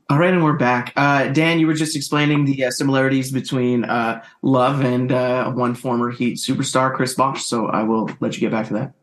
All 0.09 0.17
right, 0.17 0.33
and 0.33 0.41
we're 0.41 0.53
back. 0.53 0.93
Uh, 0.95 1.27
Dan, 1.27 1.59
you 1.59 1.67
were 1.67 1.73
just 1.73 1.93
explaining 1.93 2.45
the 2.45 2.63
uh, 2.63 2.71
similarities 2.71 3.29
between 3.29 3.83
uh, 3.83 4.23
Love 4.41 4.79
and 4.79 5.11
uh, 5.11 5.51
one 5.51 5.75
former 5.75 6.11
Heat 6.11 6.37
superstar, 6.37 6.95
Chris 6.95 7.13
Bosh. 7.13 7.43
So 7.43 7.67
I 7.67 7.83
will 7.83 8.09
let 8.21 8.33
you 8.33 8.39
get 8.39 8.51
back 8.51 8.67
to 8.67 8.73
that. 8.75 8.93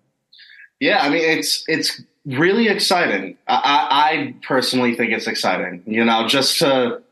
Yeah, 0.80 1.00
I 1.02 1.10
mean 1.10 1.22
it's 1.22 1.62
it's 1.68 2.00
really 2.24 2.68
exciting. 2.68 3.36
I, 3.46 3.88
I 3.90 4.34
personally 4.46 4.94
think 4.94 5.12
it's 5.12 5.26
exciting. 5.26 5.82
You 5.86 6.06
know, 6.06 6.26
just 6.26 6.58
to 6.60 7.02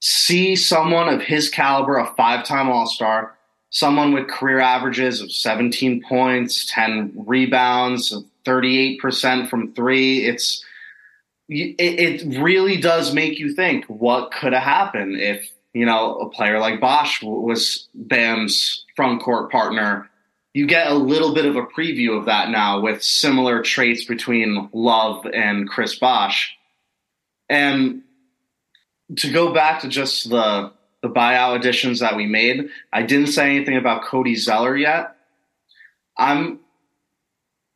see 0.00 0.54
someone 0.54 1.08
of 1.08 1.22
his 1.22 1.48
caliber, 1.48 1.96
a 1.96 2.06
five-time 2.14 2.68
All-Star, 2.68 3.34
someone 3.70 4.12
with 4.12 4.28
career 4.28 4.60
averages 4.60 5.22
of 5.22 5.32
17 5.32 6.02
points, 6.06 6.70
10 6.70 7.14
rebounds, 7.16 8.14
38% 8.44 9.48
from 9.48 9.72
three. 9.72 10.26
It's 10.26 10.62
it, 11.48 11.76
it 11.78 12.40
really 12.40 12.76
does 12.78 13.14
make 13.14 13.38
you 13.38 13.54
think 13.54 13.84
what 13.86 14.32
could 14.32 14.52
have 14.52 14.62
happened 14.62 15.20
if 15.20 15.50
you 15.72 15.86
know 15.86 16.16
a 16.16 16.30
player 16.30 16.58
like 16.58 16.80
Bosh 16.80 17.22
was 17.22 17.88
Bam's 17.94 18.84
front 18.96 19.22
court 19.22 19.50
partner 19.50 20.10
you 20.54 20.66
get 20.68 20.86
a 20.86 20.94
little 20.94 21.34
bit 21.34 21.46
of 21.46 21.56
a 21.56 21.66
preview 21.66 22.16
of 22.16 22.26
that 22.26 22.48
now 22.48 22.80
with 22.80 23.02
similar 23.02 23.60
traits 23.60 24.04
between 24.04 24.70
Love 24.72 25.26
and 25.26 25.68
Chris 25.68 25.96
Bosh. 25.96 26.56
And 27.48 28.02
to 29.16 29.32
go 29.32 29.52
back 29.52 29.80
to 29.80 29.88
just 29.88 30.30
the 30.30 30.72
the 31.02 31.10
buyout 31.10 31.56
additions 31.56 32.00
that 32.00 32.16
we 32.16 32.24
made, 32.24 32.70
I 32.90 33.02
didn't 33.02 33.26
say 33.26 33.54
anything 33.54 33.76
about 33.76 34.04
Cody 34.04 34.36
Zeller 34.36 34.76
yet. 34.76 35.16
I'm 36.16 36.60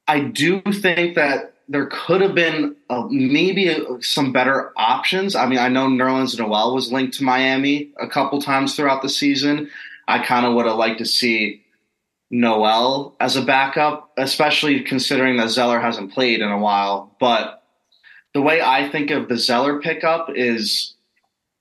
I 0.07 0.21
do 0.21 0.63
think 0.63 1.17
that 1.17 1.55
there 1.69 1.87
could 1.87 2.21
have 2.23 2.35
been 2.35 2.75
maybe 3.11 3.69
a, 3.69 4.03
some 4.03 4.33
better 4.33 4.73
options. 4.77 5.37
I 5.37 5.47
mean, 5.47 5.59
I 5.59 5.69
know 5.69 5.87
Nerlens 5.87 6.39
Noel 6.39 6.75
was 6.75 6.91
linked 6.91 7.15
to 7.19 7.25
Miami 7.25 7.93
a 8.01 8.09
couple 8.09 8.41
times 8.41 8.75
throughout 8.75 9.03
the 9.03 9.09
season. 9.09 9.71
I 10.07 10.25
kind 10.25 10.47
of 10.47 10.55
would 10.55 10.67
have 10.67 10.77
liked 10.77 10.99
to 10.99 11.07
see 11.07 11.63
Noel 12.31 13.15
as 13.21 13.37
a 13.37 13.45
backup, 13.45 14.13
especially 14.17 14.81
considering 14.81 15.37
that 15.37 15.51
Zeller 15.51 15.79
hasn't 15.81 16.13
played 16.13 16.41
in 16.41 16.51
a 16.51 16.59
while. 16.59 17.15
But 17.21 17.63
the 18.33 18.43
way 18.43 18.63
I 18.63 18.89
think 18.89 19.11
of 19.11 19.29
the 19.29 19.37
Zeller 19.37 19.81
pickup 19.81 20.29
is 20.35 20.95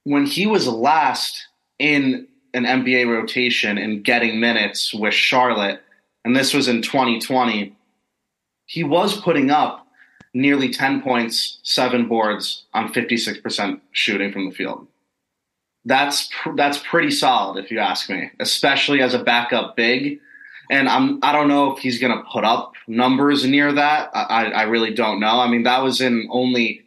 when 0.04 0.26
he 0.26 0.48
was 0.48 0.68
last 0.68 1.48
in 1.80 2.28
an 2.54 2.64
NBA 2.64 3.08
rotation 3.10 3.78
and 3.78 4.04
getting 4.04 4.40
minutes 4.40 4.94
with 4.94 5.14
Charlotte, 5.14 5.82
and 6.24 6.36
this 6.36 6.54
was 6.54 6.68
in 6.68 6.82
2020, 6.82 7.76
he 8.66 8.84
was 8.84 9.20
putting 9.20 9.52
up 9.52 9.87
nearly 10.38 10.70
10 10.70 11.02
points, 11.02 11.60
seven 11.64 12.08
boards 12.08 12.66
on 12.74 12.94
56% 12.94 13.82
shooting 13.92 14.32
from 14.32 14.50
the 14.50 14.56
field. 14.56 14.88
That's 15.86 16.30
pr- 16.42 16.56
that's 16.56 16.78
pretty 16.80 17.12
solid 17.12 17.64
if 17.64 17.72
you 17.72 17.80
ask 17.80 18.10
me, 18.10 18.32
especially 18.40 19.02
as 19.02 19.14
a 19.14 19.24
backup 19.24 19.76
big 19.76 20.20
and 20.70 20.90
I'm 20.90 21.20
I 21.24 21.32
don't 21.32 21.48
know 21.48 21.74
if 21.74 21.80
he's 21.80 22.00
going 22.00 22.16
to 22.16 22.24
put 22.30 22.44
up 22.44 22.74
numbers 22.88 23.46
near 23.46 23.72
that. 23.74 24.12
I, 24.14 24.46
I 24.52 24.64
really 24.64 24.94
don't 24.94 25.20
know. 25.20 25.40
I 25.40 25.48
mean, 25.50 25.64
that 25.64 25.84
was 25.84 26.02
in 26.02 26.28
only 26.32 26.84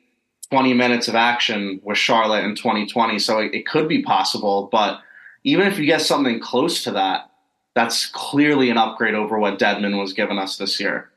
20 0.51 0.75
minutes 0.75 1.09
of 1.09 1.15
action 1.15 1.81
with 1.83 1.99
Charlotte 1.99 2.45
in 2.45 2.55
2020, 2.55 3.19
so 3.19 3.39
it, 3.39 3.55
it 3.55 3.67
could 3.67 3.89
be 3.89 4.03
possible. 4.03 4.69
But 4.71 5.01
even 5.45 5.67
if 5.67 5.79
you 5.79 5.87
get 5.87 6.03
something 6.03 6.41
close 6.41 6.85
to 6.85 6.91
that, 6.93 7.31
that's 7.75 8.07
clearly 8.07 8.69
an 8.69 8.77
upgrade 8.77 9.15
over 9.15 9.39
what 9.39 9.59
Dedmon 9.59 9.99
was 9.99 10.13
giving 10.13 10.39
us 10.39 10.57
this 10.57 10.81
year. 10.81 11.11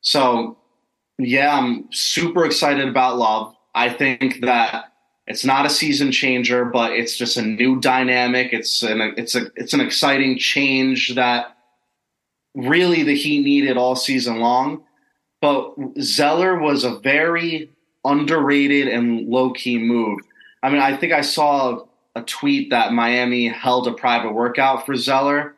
So, 0.00 0.56
yeah, 1.18 1.56
I'm 1.56 1.92
super 1.92 2.44
excited 2.44 2.88
about 2.88 3.18
Love. 3.18 3.54
I 3.74 3.90
think 3.90 4.40
that 4.42 4.92
it's 5.26 5.44
not 5.44 5.66
a 5.66 5.70
season 5.70 6.10
changer, 6.10 6.64
but 6.64 6.92
it's 6.92 7.16
just 7.16 7.36
a 7.36 7.42
new 7.42 7.80
dynamic. 7.80 8.52
It's 8.52 8.82
an 8.82 9.14
it's 9.16 9.34
a 9.34 9.50
it's 9.56 9.74
an 9.74 9.80
exciting 9.80 10.38
change 10.38 11.14
that 11.16 11.56
really 12.54 13.02
the 13.02 13.14
Heat 13.14 13.44
needed 13.44 13.76
all 13.76 13.96
season 13.96 14.38
long. 14.38 14.84
But 15.40 15.74
Zeller 16.00 16.58
was 16.58 16.84
a 16.84 16.98
very 16.98 17.70
underrated 18.04 18.88
and 18.88 19.28
low 19.28 19.52
key 19.52 19.78
move. 19.78 20.20
I 20.62 20.70
mean, 20.70 20.80
I 20.80 20.96
think 20.96 21.12
I 21.12 21.20
saw 21.20 21.84
a 22.16 22.22
tweet 22.22 22.70
that 22.70 22.92
Miami 22.92 23.48
held 23.48 23.86
a 23.86 23.92
private 23.92 24.32
workout 24.32 24.86
for 24.86 24.96
Zeller. 24.96 25.54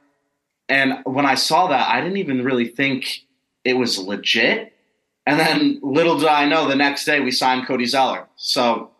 And 0.68 0.98
when 1.04 1.26
I 1.26 1.34
saw 1.34 1.68
that, 1.68 1.88
I 1.88 2.00
didn't 2.00 2.18
even 2.18 2.44
really 2.44 2.68
think 2.68 3.24
it 3.64 3.74
was 3.74 3.98
legit. 3.98 4.72
And 5.26 5.38
then 5.38 5.78
little 5.82 6.18
did 6.18 6.28
I 6.28 6.46
know 6.46 6.66
the 6.66 6.76
next 6.76 7.04
day 7.04 7.20
we 7.20 7.30
signed 7.30 7.66
Cody 7.66 7.86
Zeller. 7.86 8.26
So, 8.36 8.90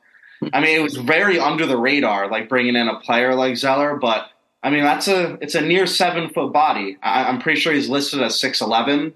I 0.53 0.61
mean, 0.61 0.79
it 0.79 0.83
was 0.83 0.97
very 0.97 1.39
under 1.39 1.67
the 1.67 1.77
radar, 1.77 2.31
like 2.31 2.49
bringing 2.49 2.77
in 2.77 2.89
a 2.89 3.01
player 3.01 3.35
like 3.35 3.57
Zeller, 3.57 3.97
but 3.97 4.31
I 4.63 4.71
mean, 4.71 4.83
that's 4.83 5.09
a 5.09 5.39
it's 5.41 5.55
a 5.55 5.63
near 5.63 5.87
seven 5.87 6.29
foot 6.31 6.53
body. 6.53 6.99
I, 7.03 7.29
am 7.29 7.41
pretty 7.41 7.61
sure 7.61 7.73
he's 7.73 7.89
listed 7.89 8.21
as 8.23 8.39
six 8.39 8.61
eleven, 8.61 9.15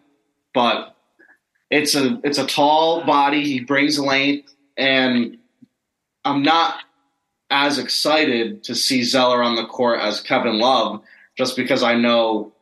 but 0.54 0.96
it's 1.70 1.94
a 1.94 2.18
it's 2.24 2.38
a 2.38 2.46
tall 2.46 3.04
body. 3.04 3.44
He 3.44 3.60
brings 3.60 3.98
length, 3.98 4.54
and 4.76 5.36
I'm 6.24 6.42
not 6.42 6.80
as 7.50 7.78
excited 7.78 8.64
to 8.64 8.74
see 8.74 9.02
Zeller 9.02 9.42
on 9.42 9.56
the 9.56 9.66
court 9.66 10.00
as 10.00 10.20
Kevin 10.20 10.58
Love, 10.58 11.02
just 11.36 11.56
because 11.56 11.82
I 11.82 11.94
know 11.94 12.53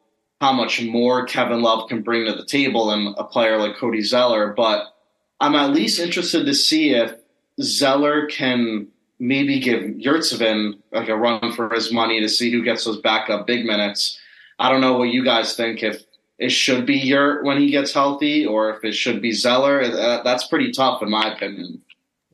how 0.43 0.53
much 0.53 0.83
more 0.83 1.25
Kevin 1.25 1.63
Love 1.63 1.89
can 1.89 2.03
bring 2.03 2.27
to 2.27 2.33
the 2.33 2.45
table 2.45 2.87
than 2.89 3.15
a 3.17 3.23
player 3.23 3.59
like 3.59 3.77
Cody 3.77 4.03
Zeller. 4.03 4.53
But 4.53 4.93
I'm 5.39 5.55
at 5.55 5.71
least 5.71 6.01
interested 6.01 6.47
to 6.47 6.53
see 6.53 6.95
if 6.95 7.15
Zeller 7.61 8.27
can 8.27 8.89
maybe 9.21 9.61
give 9.61 9.83
Yurtseven 9.83 10.81
like 10.91 11.09
a 11.09 11.17
run 11.17 11.53
for 11.53 11.73
his 11.73 11.93
money 11.93 12.21
to 12.21 12.29
see 12.29 12.51
who 12.51 12.65
gets 12.65 12.85
those 12.85 13.01
backup 13.01 13.47
big 13.47 13.65
minutes. 13.65 14.19
I 14.59 14.69
don't 14.69 14.81
know 14.81 14.99
what 14.99 15.11
you 15.11 15.25
guys 15.25 15.55
think 15.55 15.81
if 15.85 16.03
it 16.41 16.51
should 16.51 16.87
be 16.87 16.97
Yurt 16.97 17.45
when 17.45 17.59
he 17.59 17.71
gets 17.71 17.95
healthy 17.95 18.45
or 18.45 18.75
if 18.75 18.85
it 18.85 18.95
should 18.95 19.23
be 19.23 19.31
Zeller. 19.31 19.81
Uh, 19.81 20.25
that's 20.25 20.49
pretty 20.49 20.73
tough 20.73 21.03
in 21.03 21.11
my 21.11 21.33
opinion. 21.33 21.81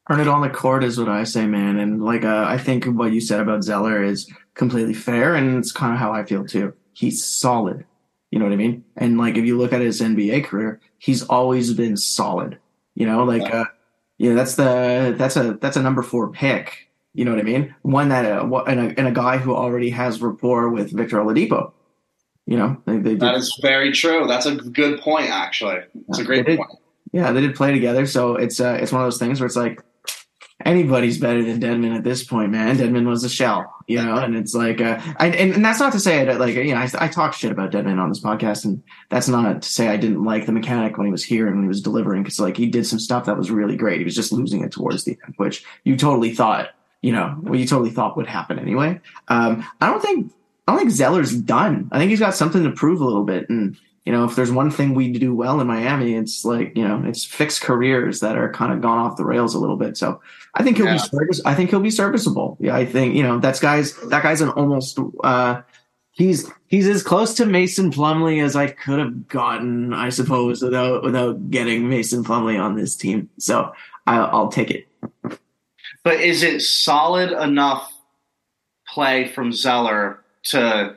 Earn 0.09 0.21
it 0.21 0.29
on 0.29 0.41
the 0.41 0.49
court 0.49 0.83
is 0.83 0.99
what 0.99 1.11
I 1.11 1.25
say, 1.25 1.47
man. 1.47 1.79
And 1.79 2.03
like, 2.03 2.25
uh, 2.25 2.47
I 2.49 2.57
think 2.57 2.87
what 2.87 3.13
you 3.13 3.21
said 3.21 3.41
about 3.41 3.65
Zeller 3.65 4.03
is 4.03 4.33
completely 4.55 4.95
fair, 4.95 5.35
and 5.35 5.59
it's 5.59 5.73
kind 5.73 5.93
of 5.93 5.99
how 5.99 6.15
I 6.15 6.25
feel 6.25 6.47
too. 6.47 6.73
He's 6.95 7.23
solid. 7.23 7.85
You 8.31 8.39
know 8.39 8.45
what 8.45 8.53
I 8.53 8.57
mean? 8.57 8.85
And 8.97 9.19
like, 9.19 9.37
if 9.37 9.45
you 9.45 9.57
look 9.57 9.73
at 9.73 9.81
his 9.81 10.01
NBA 10.01 10.45
career, 10.45 10.81
he's 10.99 11.23
always 11.25 11.73
been 11.73 11.97
solid. 11.97 12.59
You 12.95 13.07
know, 13.07 13.25
like, 13.25 13.43
yeah. 13.43 13.63
uh, 13.63 13.65
you 14.19 14.31
know, 14.31 14.37
that's 14.37 14.57
the 14.57 15.15
that's 15.17 15.37
a 15.37 15.55
that's 15.55 15.77
a 15.77 15.83
number 15.83 16.03
four 16.03 16.31
pick. 16.31 16.89
You 17.15 17.25
know 17.25 17.31
what 17.31 17.41
I 17.41 17.45
mean? 17.45 17.75
One 17.83 18.11
that 18.11 18.27
uh, 18.27 18.47
and, 18.67 18.81
a, 18.81 18.99
and 18.99 19.09
a 19.09 19.13
guy 19.13 19.39
who 19.39 19.55
already 19.55 19.91
has 19.91 20.21
rapport 20.21 20.69
with 20.69 20.93
Victor 20.93 21.19
Oladipo. 21.19 21.73
You 22.47 22.57
know, 22.57 22.83
they, 22.87 22.99
they 22.99 23.15
that 23.17 23.35
is 23.35 23.59
very 23.61 23.93
true. 23.93 24.27
That's 24.27 24.47
a 24.47 24.57
good 24.57 25.01
point. 25.01 25.31
Actually, 25.31 25.81
it's 26.09 26.19
a 26.19 26.25
great 26.25 26.47
did, 26.47 26.59
point. 26.59 26.71
Yeah, 27.13 27.33
they 27.33 27.41
did 27.41 27.55
play 27.55 27.73
together, 27.73 28.07
so 28.07 28.37
it's 28.37 28.61
uh, 28.61 28.79
it's 28.81 28.93
one 28.93 29.03
of 29.03 29.07
those 29.07 29.19
things 29.19 29.41
where 29.41 29.47
it's 29.47 29.57
like 29.57 29.83
anybody's 30.65 31.19
better 31.19 31.43
than 31.45 31.61
Dedmon 31.61 31.97
at 31.97 32.05
this 32.05 32.25
point, 32.25 32.51
man. 32.51 32.77
Dedmon 32.77 33.07
was 33.07 33.23
a 33.23 33.29
shell, 33.29 33.73
you 33.87 34.03
know, 34.03 34.17
and 34.17 34.37
it's 34.37 34.55
like, 34.55 34.81
uh, 34.81 35.01
I, 35.19 35.29
and, 35.29 35.55
and 35.55 35.65
that's 35.65 35.79
not 35.79 35.93
to 35.93 36.01
say 36.01 36.25
that, 36.25 36.41
like, 36.41 36.55
you 36.55 36.75
know, 36.75 36.81
I, 36.81 36.91
I 36.99 37.09
talk 37.09 37.33
shit 37.33 37.53
about 37.53 37.71
Dedmon 37.71 38.01
on 38.01 38.09
this 38.09 38.21
podcast, 38.21 38.65
and 38.65 38.83
that's 39.09 39.29
not 39.29 39.63
to 39.63 39.69
say 39.69 39.89
I 39.89 39.97
didn't 39.97 40.25
like 40.25 40.47
the 40.47 40.53
mechanic 40.53 40.99
when 40.99 41.07
he 41.07 41.13
was 41.13 41.25
here 41.25 41.47
and 41.47 41.57
when 41.57 41.65
he 41.65 41.69
was 41.69 41.81
delivering, 41.81 42.23
because 42.23 42.41
like 42.41 42.57
he 42.57 42.67
did 42.67 42.87
some 42.87 42.99
stuff 42.99 43.27
that 43.27 43.39
was 43.39 43.51
really 43.51 43.77
great. 43.77 43.99
He 43.99 44.05
was 44.05 44.17
just 44.17 44.33
losing 44.33 44.65
it 44.65 44.73
towards 44.73 45.05
the 45.05 45.17
end, 45.25 45.35
which 45.37 45.65
you 45.85 45.97
totally 45.97 46.35
thought, 46.35 46.71
you 47.03 47.13
know, 47.13 47.37
what 47.41 47.59
you 47.59 47.67
totally 47.67 47.91
thought 47.91 48.17
would 48.17 48.27
happen 48.27 48.59
anyway. 48.59 49.01
Um, 49.29 49.65
I 49.81 49.89
don't 49.89 50.03
think, 50.03 50.33
I 50.67 50.73
don't 50.73 50.81
think 50.81 50.91
Zeller's 50.91 51.37
done. 51.37 51.89
I 51.93 51.99
think 51.99 52.11
he's 52.11 52.19
got 52.19 52.35
something 52.35 52.65
to 52.65 52.73
prove 52.73 53.01
a 53.01 53.05
little 53.05 53.25
bit, 53.25 53.49
and 53.49 53.79
you 54.05 54.13
know, 54.13 54.25
if 54.25 54.37
there's 54.37 54.51
one 54.51 54.71
thing 54.71 54.95
we 54.95 55.13
do 55.13 55.35
well 55.35 55.61
in 55.61 55.67
Miami, 55.67 56.15
it's 56.15 56.43
like, 56.43 56.75
you 56.75 56.89
know, 56.89 57.03
it's 57.05 57.27
fixed 57.27 57.61
careers 57.61 58.21
that 58.21 58.39
are 58.39 58.51
kind 58.51 58.73
of 58.73 58.81
gone 58.81 58.97
off 58.97 59.19
the 59.19 59.25
rails 59.25 59.55
a 59.55 59.59
little 59.59 59.77
bit. 59.77 59.99
So 59.99 60.23
I 60.59 60.63
think 60.63 60.77
he'll 60.77 60.87
yeah. 60.87 60.95
be 60.95 60.99
service. 60.99 61.41
I 61.45 61.55
think 61.55 61.71
he'll 61.71 61.81
be 61.81 61.91
serviceable. 61.91 62.57
Yeah. 62.61 62.77
I 62.77 62.85
think, 62.85 63.15
you 63.15 63.23
know, 63.23 63.39
that's 63.39 63.61
guys, 63.61 63.95
that 64.09 64.23
guy's 64.23 64.41
an 64.41 64.51
almost, 64.51 64.99
uh, 65.23 65.63
he's, 66.11 66.51
he's 66.67 66.87
as 66.89 67.03
close 67.03 67.35
to 67.35 67.47
Mason 67.47 67.91
Plumlee 67.91 68.43
as 68.43 68.57
I 68.57 68.67
could 68.69 68.99
have 68.99 69.29
gotten, 69.29 69.95
I 69.95 70.09
suppose, 70.09 70.63
without, 70.63 71.05
without 71.05 71.51
getting 71.51 71.89
Mason 71.89 72.25
Plumlee 72.25 72.61
on 72.61 72.77
this 72.77 72.97
team. 72.97 73.31
So 73.39 73.73
I, 74.07 74.19
I'll 74.19 74.49
take 74.49 74.71
it. 74.71 74.89
But 76.03 76.21
is 76.21 76.43
it 76.43 76.61
solid 76.61 77.31
enough 77.33 77.93
play 78.89 79.29
from 79.29 79.53
Zeller 79.53 80.25
to 80.45 80.97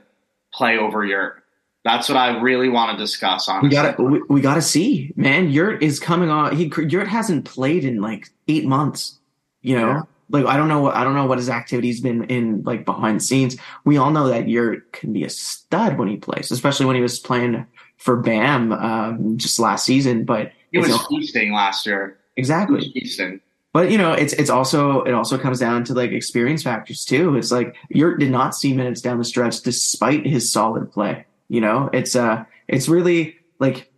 play 0.54 0.78
over 0.78 1.06
your 1.06 1.42
that's 1.84 2.08
what 2.08 2.18
I 2.18 2.40
really 2.40 2.70
want 2.70 2.98
to 2.98 3.04
discuss. 3.04 3.50
On 3.50 3.64
we 3.64 3.70
got 3.70 3.98
to 3.98 4.04
we, 4.04 4.22
we 4.30 4.42
got 4.42 4.56
to 4.56 4.62
see, 4.62 5.14
man. 5.16 5.50
Yurt 5.50 5.82
is 5.82 6.00
coming 6.00 6.30
on. 6.30 6.56
He 6.56 6.72
Yurt 6.78 7.08
hasn't 7.08 7.46
played 7.46 7.84
in 7.84 8.02
like 8.02 8.30
eight 8.48 8.66
months. 8.66 9.18
You 9.62 9.76
know, 9.76 9.88
yeah. 9.88 10.02
like 10.30 10.46
I 10.46 10.58
don't 10.58 10.68
know 10.68 10.82
what 10.82 10.96
I 10.96 11.04
don't 11.04 11.16
know 11.16 11.26
what 11.26 11.38
his 11.38 11.50
activity's 11.50 12.02
been 12.02 12.24
in 12.26 12.64
like 12.64 12.86
behind 12.86 13.20
the 13.20 13.24
scenes. 13.24 13.58
We 13.86 13.98
all 13.98 14.12
know 14.12 14.28
that 14.28 14.50
Yurt 14.50 14.92
can 14.94 15.14
be 15.14 15.24
a 15.24 15.30
stud 15.30 15.98
when 15.98 16.08
he 16.08 16.18
plays, 16.18 16.52
especially 16.52 16.86
when 16.86 16.96
he 16.96 17.02
was 17.02 17.20
playing 17.20 17.66
for 17.98 18.18
Bam 18.18 18.72
um, 18.72 19.38
just 19.38 19.60
last 19.60 19.86
season. 19.86 20.26
But 20.26 20.52
he 20.72 20.80
was 20.80 21.06
feasting 21.08 21.54
last 21.54 21.86
year. 21.86 22.18
Exactly, 22.38 22.92
feasting. 22.94 23.42
But 23.74 23.90
you 23.90 23.98
know, 23.98 24.12
it's 24.12 24.34
it's 24.34 24.50
also 24.50 25.04
it 25.04 25.14
also 25.14 25.38
comes 25.38 25.60
down 25.60 25.84
to 25.86 25.94
like 25.94 26.12
experience 26.12 26.64
factors 26.64 27.06
too. 27.06 27.38
It's 27.38 27.52
like 27.52 27.76
Yurt 27.90 28.20
did 28.20 28.32
not 28.32 28.56
see 28.56 28.74
minutes 28.74 29.02
down 29.02 29.18
the 29.18 29.24
stretch 29.24 29.62
despite 29.62 30.26
his 30.26 30.52
solid 30.52 30.92
play. 30.92 31.26
You 31.48 31.62
know, 31.62 31.90
it's 31.94 32.16
uh, 32.16 32.44
it's 32.68 32.90
really 32.90 33.36
like 33.60 33.91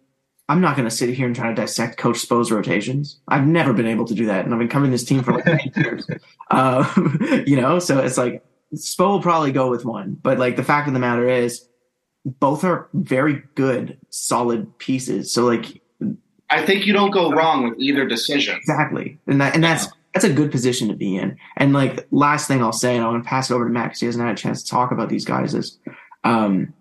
I'm 0.49 0.60
not 0.60 0.75
going 0.75 0.88
to 0.88 0.95
sit 0.95 1.10
here 1.10 1.25
and 1.25 1.36
try 1.36 1.49
to 1.49 1.56
dissect 1.56 1.97
Coach 1.97 2.17
Spo's 2.17 2.51
rotations. 2.51 3.19
I've 3.27 3.47
never 3.47 3.71
been 3.71 3.88
able 3.88 4.06
to 4.06 4.13
do 4.13 4.25
that, 4.25 4.43
and 4.43 4.53
I've 4.53 4.60
been 4.60 4.67
covering 4.67 4.91
this 4.91 5.06
team 5.06 5.23
for 5.23 5.34
like 5.34 5.47
eight 5.47 5.75
years. 5.77 6.06
Uh, 6.51 6.91
you 7.47 7.60
know, 7.60 7.79
so 7.79 7.99
it's 7.99 8.17
like 8.17 8.43
Spo 8.75 9.10
will 9.10 9.21
probably 9.21 9.51
go 9.51 9.69
with 9.69 9.86
one, 9.86 10.17
but 10.21 10.39
like 10.39 10.56
the 10.56 10.63
fact 10.63 10.88
of 10.88 10.93
the 10.93 10.99
matter 10.99 11.27
is, 11.27 11.67
both 12.25 12.63
are 12.63 12.89
very 12.93 13.43
good, 13.56 13.97
solid 14.10 14.77
pieces. 14.79 15.32
So 15.32 15.45
like, 15.45 15.82
I 16.49 16.65
think 16.65 16.86
you 16.86 16.93
don't 16.93 17.12
go 17.12 17.32
wrong 17.32 17.69
with 17.69 17.79
either 17.79 18.06
decision. 18.06 18.58
Exactly, 18.58 19.19
and 19.27 19.39
that 19.39 19.56
and 19.56 19.63
that's 19.63 19.88
that's 20.13 20.25
a 20.25 20.34
good 20.34 20.51
position 20.51 20.89
to 20.89 20.93
be 20.93 21.15
in. 21.15 21.38
And 21.58 21.73
like 21.73 22.06
last 22.12 22.47
thing 22.47 22.62
I'll 22.62 22.71
say, 22.71 22.95
and 22.95 23.03
I'm 23.03 23.12
going 23.12 23.23
to 23.23 23.27
pass 23.27 23.49
it 23.49 23.53
over 23.53 23.65
to 23.65 23.71
Matt 23.71 23.86
because 23.86 23.99
he 24.01 24.06
hasn't 24.06 24.23
had 24.23 24.34
a 24.34 24.38
chance 24.38 24.62
to 24.63 24.69
talk 24.69 24.91
about 24.91 25.10
these 25.10 25.25
guys 25.25 25.53
is, 25.56 25.79
um, 26.23 26.73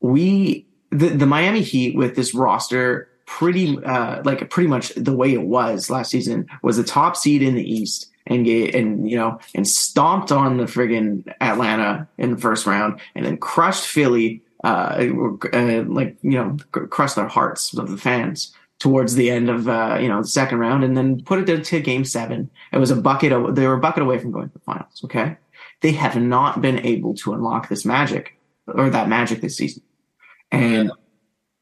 we 0.00 0.66
the, 0.98 1.08
the 1.08 1.26
Miami 1.26 1.62
Heat 1.62 1.96
with 1.96 2.16
this 2.16 2.34
roster 2.34 3.08
pretty 3.26 3.76
uh 3.84 4.22
like 4.24 4.48
pretty 4.50 4.68
much 4.68 4.90
the 4.94 5.14
way 5.14 5.32
it 5.32 5.42
was 5.42 5.90
last 5.90 6.12
season 6.12 6.46
was 6.62 6.76
the 6.76 6.84
top 6.84 7.16
seed 7.16 7.42
in 7.42 7.56
the 7.56 7.74
East 7.74 8.06
and 8.28 8.44
get 8.44 8.74
and 8.74 9.10
you 9.10 9.16
know 9.16 9.38
and 9.54 9.66
stomped 9.66 10.30
on 10.30 10.58
the 10.58 10.64
friggin' 10.64 11.26
Atlanta 11.40 12.06
in 12.18 12.30
the 12.30 12.36
first 12.36 12.66
round 12.66 13.00
and 13.16 13.26
then 13.26 13.36
crushed 13.36 13.84
Philly 13.84 14.42
uh, 14.62 15.08
uh 15.52 15.84
like 15.88 16.16
you 16.22 16.32
know 16.32 16.56
crushed 16.70 17.16
their 17.16 17.28
hearts 17.28 17.76
of 17.76 17.90
the 17.90 17.98
fans 17.98 18.54
towards 18.78 19.14
the 19.14 19.30
end 19.30 19.50
of 19.50 19.68
uh, 19.68 19.98
you 20.00 20.08
know 20.08 20.22
the 20.22 20.28
second 20.28 20.58
round 20.58 20.84
and 20.84 20.96
then 20.96 21.22
put 21.22 21.48
it 21.48 21.64
to, 21.64 21.80
game 21.80 22.04
seven. 22.04 22.50
It 22.72 22.78
was 22.78 22.90
a 22.90 22.96
bucket. 22.96 23.54
They 23.54 23.66
were 23.66 23.74
a 23.74 23.80
bucket 23.80 24.02
away 24.02 24.18
from 24.18 24.32
going 24.32 24.48
to 24.48 24.52
the 24.52 24.60
finals. 24.60 25.00
Okay, 25.04 25.36
they 25.80 25.92
have 25.92 26.16
not 26.16 26.60
been 26.60 26.84
able 26.84 27.14
to 27.14 27.32
unlock 27.32 27.68
this 27.68 27.84
magic 27.84 28.38
or 28.66 28.90
that 28.90 29.08
magic 29.08 29.40
this 29.40 29.56
season 29.56 29.82
and 30.50 30.90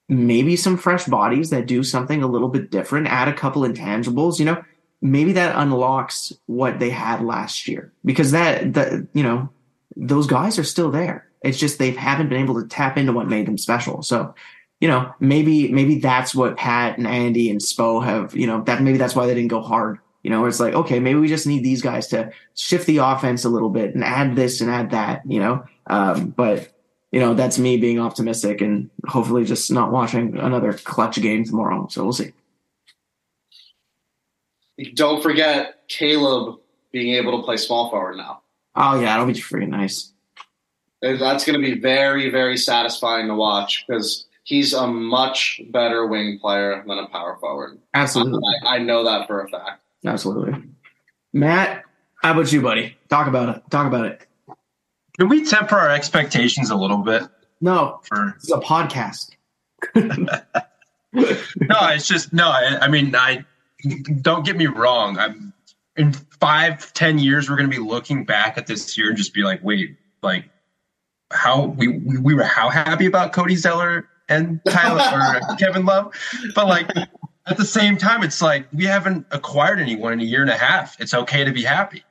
maybe 0.09 0.57
some 0.57 0.77
fresh 0.77 1.07
bodies 1.07 1.51
that 1.51 1.67
do 1.67 1.83
something 1.83 2.23
a 2.23 2.27
little 2.27 2.49
bit 2.49 2.71
different, 2.71 3.07
add 3.07 3.29
a 3.29 3.33
couple 3.33 3.63
intangibles, 3.63 4.39
you 4.39 4.45
know, 4.45 4.63
maybe 5.01 5.33
that 5.33 5.57
unlocks 5.57 6.33
what 6.47 6.79
they 6.79 6.91
had 6.91 7.23
last 7.23 7.69
year 7.69 7.93
because 8.05 8.31
that, 8.33 8.75
that, 8.75 9.07
you 9.13 9.23
know, 9.23 9.49
those 9.97 10.27
guys 10.27 10.59
are 10.59 10.65
still 10.65 10.91
there. 10.91 11.27
It's 11.43 11.59
just 11.59 11.79
they 11.79 11.91
haven't 11.91 12.29
been 12.29 12.43
able 12.43 12.61
to 12.61 12.69
tap 12.69 12.97
into 12.97 13.13
what 13.13 13.29
made 13.29 13.47
them 13.47 13.59
special. 13.59 14.03
So, 14.03 14.35
you 14.81 14.89
know, 14.89 15.13
maybe, 15.21 15.71
maybe 15.71 15.99
that's 15.99 16.35
what 16.35 16.57
Pat 16.57 16.99
and 16.99 17.07
Andy 17.07 17.51
and 17.51 17.61
Spo 17.61 18.05
have, 18.05 18.35
you 18.35 18.47
know, 18.47 18.63
that 18.65 18.83
maybe 18.83 18.99
that's 18.99 19.15
why 19.15 19.27
they 19.27 19.35
didn't 19.35 19.49
go 19.49 19.61
hard. 19.61 19.99
You 20.23 20.31
know, 20.31 20.47
it's 20.47 20.59
like, 20.59 20.73
okay, 20.73 21.01
maybe 21.01 21.19
we 21.19 21.29
just 21.29 21.47
need 21.47 21.63
these 21.63 21.83
guys 21.83 22.09
to 22.09 22.33
shift 22.55 22.87
the 22.87 22.97
offense 22.99 23.45
a 23.45 23.51
little 23.51 23.69
bit 23.69 23.95
and 23.95 24.03
add 24.03 24.37
this 24.37 24.63
and 24.63 24.71
add 24.71 24.91
that, 24.93 25.21
you 25.27 25.39
know. 25.39 25.65
Um, 25.87 26.31
but 26.31 26.74
you 27.15 27.21
know, 27.21 27.33
that's 27.33 27.61
me 27.61 27.77
being 27.77 28.01
optimistic 28.01 28.61
and 28.61 28.91
hopefully 29.07 29.45
just 29.45 29.71
not 29.71 29.93
watching 29.93 30.37
another 30.37 30.73
clutch 30.73 31.15
game 31.23 31.45
tomorrow. 31.45 31.87
So 31.89 32.03
we'll 32.03 32.13
see. 32.13 32.33
Don't 34.95 35.23
forget 35.23 35.87
Caleb 35.87 36.59
being 36.91 37.15
able 37.15 37.39
to 37.39 37.45
play 37.45 37.57
small 37.57 37.89
forward 37.89 38.17
now. 38.17 38.43
Oh 38.75 38.99
yeah, 38.99 39.07
that'll 39.07 39.27
be 39.27 39.35
freaking 39.35 39.69
nice. 39.69 40.11
That's 41.03 41.45
going 41.45 41.55
to 41.55 41.65
be 41.65 41.81
very, 41.81 42.31
very 42.31 42.57
satisfying 42.57 43.29
to 43.29 43.35
watch 43.37 43.85
because 43.87 44.27
he's 44.43 44.73
a 44.73 44.89
much 44.89 45.61
better 45.71 46.09
wing 46.09 46.41
player 46.41 46.83
than 46.85 46.99
a 46.99 47.07
power 47.07 47.37
forward. 47.41 47.79
Absolutely, 47.95 48.43
I, 48.67 48.75
I 48.75 48.79
know 48.79 49.05
that 49.05 49.29
for 49.29 49.41
a 49.41 49.49
fact. 49.49 49.83
Absolutely, 50.05 50.61
Matt. 51.33 51.85
How 52.25 52.33
about 52.33 52.51
you, 52.51 52.61
buddy? 52.61 52.97
Talk 53.09 53.29
about 53.29 53.55
it. 53.55 53.63
Talk 53.71 53.87
about 53.87 54.07
it. 54.07 54.27
Can 55.19 55.29
we 55.29 55.45
temper 55.45 55.77
our 55.77 55.91
expectations 55.91 56.71
a 56.71 56.77
little 56.77 56.99
bit? 56.99 57.23
No, 57.61 58.01
for 58.03 58.35
is 58.43 58.51
a 58.51 58.59
podcast. 58.59 59.31
no, 59.95 60.27
it's 61.15 62.09
just 62.09 62.33
no. 62.33 62.49
I, 62.49 62.79
I, 62.83 62.89
mean, 62.89 63.15
I 63.15 63.45
don't 64.21 64.45
get 64.45 64.57
me 64.57 64.67
wrong. 64.67 65.19
I'm 65.19 65.53
in 65.97 66.13
five, 66.13 66.93
ten 66.95 67.19
years, 67.19 67.49
we're 67.49 67.57
going 67.57 67.71
to 67.71 67.77
be 67.77 67.83
looking 67.83 68.25
back 68.25 68.59
at 68.59 68.67
this 68.67 68.99
year 68.99 69.09
and 69.09 69.17
just 69.17 69.33
be 69.35 69.43
like, 69.43 69.63
wait, 69.63 69.97
like 70.23 70.47
how 71.31 71.67
we 71.67 71.89
we 71.99 72.35
were 72.35 72.45
how 72.45 72.69
happy 72.69 73.07
about 73.07 73.33
Cody 73.33 73.57
Zeller 73.57 74.09
and 74.29 74.61
Tyler 74.69 75.41
or 75.51 75.57
Kevin 75.59 75.85
Love, 75.85 76.13
but 76.55 76.67
like 76.67 76.91
at 77.47 77.57
the 77.57 77.65
same 77.65 77.97
time, 77.97 78.23
it's 78.23 78.41
like 78.41 78.67
we 78.73 78.85
haven't 78.85 79.27
acquired 79.31 79.81
anyone 79.81 80.13
in 80.15 80.21
a 80.21 80.25
year 80.25 80.43
and 80.43 80.51
a 80.51 80.57
half. 80.57 81.01
It's 81.01 81.15
okay 81.15 81.45
to 81.45 81.53
be 81.53 81.63
happy, 81.63 82.03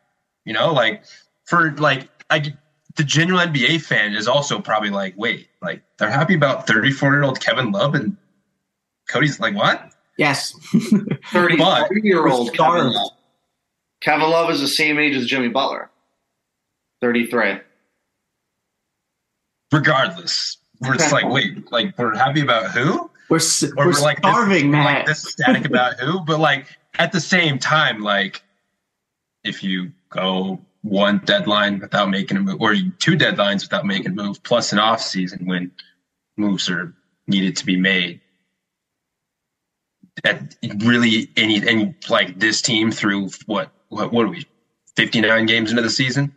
you 0.45 0.53
know. 0.53 0.71
Like 0.71 1.03
for 1.45 1.71
like 1.73 2.09
I 2.29 2.53
the 2.95 3.03
genuine 3.03 3.51
NBA 3.51 3.81
fan 3.81 4.13
is 4.13 4.27
also 4.27 4.59
probably 4.59 4.89
like, 4.89 5.13
wait, 5.17 5.47
like 5.61 5.81
they're 5.97 6.11
happy 6.11 6.35
about 6.35 6.67
34 6.67 7.13
year 7.13 7.23
old 7.23 7.39
Kevin 7.39 7.71
Love 7.71 7.95
and 7.95 8.17
Cody's 9.07 9.39
like, 9.39 9.55
what? 9.55 9.91
Yes. 10.17 10.53
30 11.31 11.57
year 12.03 12.27
old 12.27 12.53
Kevin 12.53 12.91
Love. 12.91 13.11
Kevin 14.01 14.29
Love 14.29 14.51
is 14.51 14.59
the 14.59 14.67
same 14.67 14.99
age 14.99 15.15
as 15.15 15.25
Jimmy 15.25 15.47
Butler. 15.47 15.89
33. 17.01 17.59
Regardless, 19.71 20.57
we're 20.81 20.95
just 20.95 21.11
like, 21.11 21.27
wait, 21.27 21.71
like 21.71 21.97
we're 21.97 22.15
happy 22.15 22.41
about 22.41 22.71
who? 22.71 23.09
We're, 23.29 23.39
we're, 23.75 23.87
we're 23.87 24.01
like 24.01 24.19
starving, 24.19 24.65
this, 24.65 24.71
man. 24.71 24.85
Like 24.85 25.05
this 25.05 25.23
static 25.23 25.65
about 25.65 25.99
who? 25.99 26.19
But 26.19 26.39
like 26.39 26.67
at 26.99 27.11
the 27.11 27.19
same 27.19 27.57
time, 27.57 28.01
like 28.01 28.43
if 29.43 29.63
you 29.63 29.91
go 30.09 30.59
one 30.83 31.19
deadline 31.25 31.79
without 31.79 32.09
making 32.09 32.37
a 32.37 32.41
move, 32.41 32.61
or 32.61 32.75
two 32.99 33.17
deadlines 33.17 33.63
without 33.63 33.85
making 33.85 34.11
a 34.11 34.15
move, 34.15 34.43
plus 34.43 34.71
an 34.71 34.79
off 34.79 35.01
season 35.01 35.45
when 35.45 35.71
moves 36.37 36.69
are 36.69 36.93
needed 37.25 37.57
to 37.57 37.65
be 37.65 37.77
made. 37.77 38.19
At 40.23 40.55
really 40.79 41.29
any 41.35 41.67
any 41.67 41.95
like 42.07 42.39
this 42.39 42.61
team 42.61 42.91
through 42.91 43.29
what 43.47 43.71
what 43.89 44.13
what 44.13 44.25
are 44.25 44.29
we 44.29 44.45
59 44.95 45.45
games 45.47 45.71
into 45.71 45.81
the 45.81 45.89
season? 45.89 46.35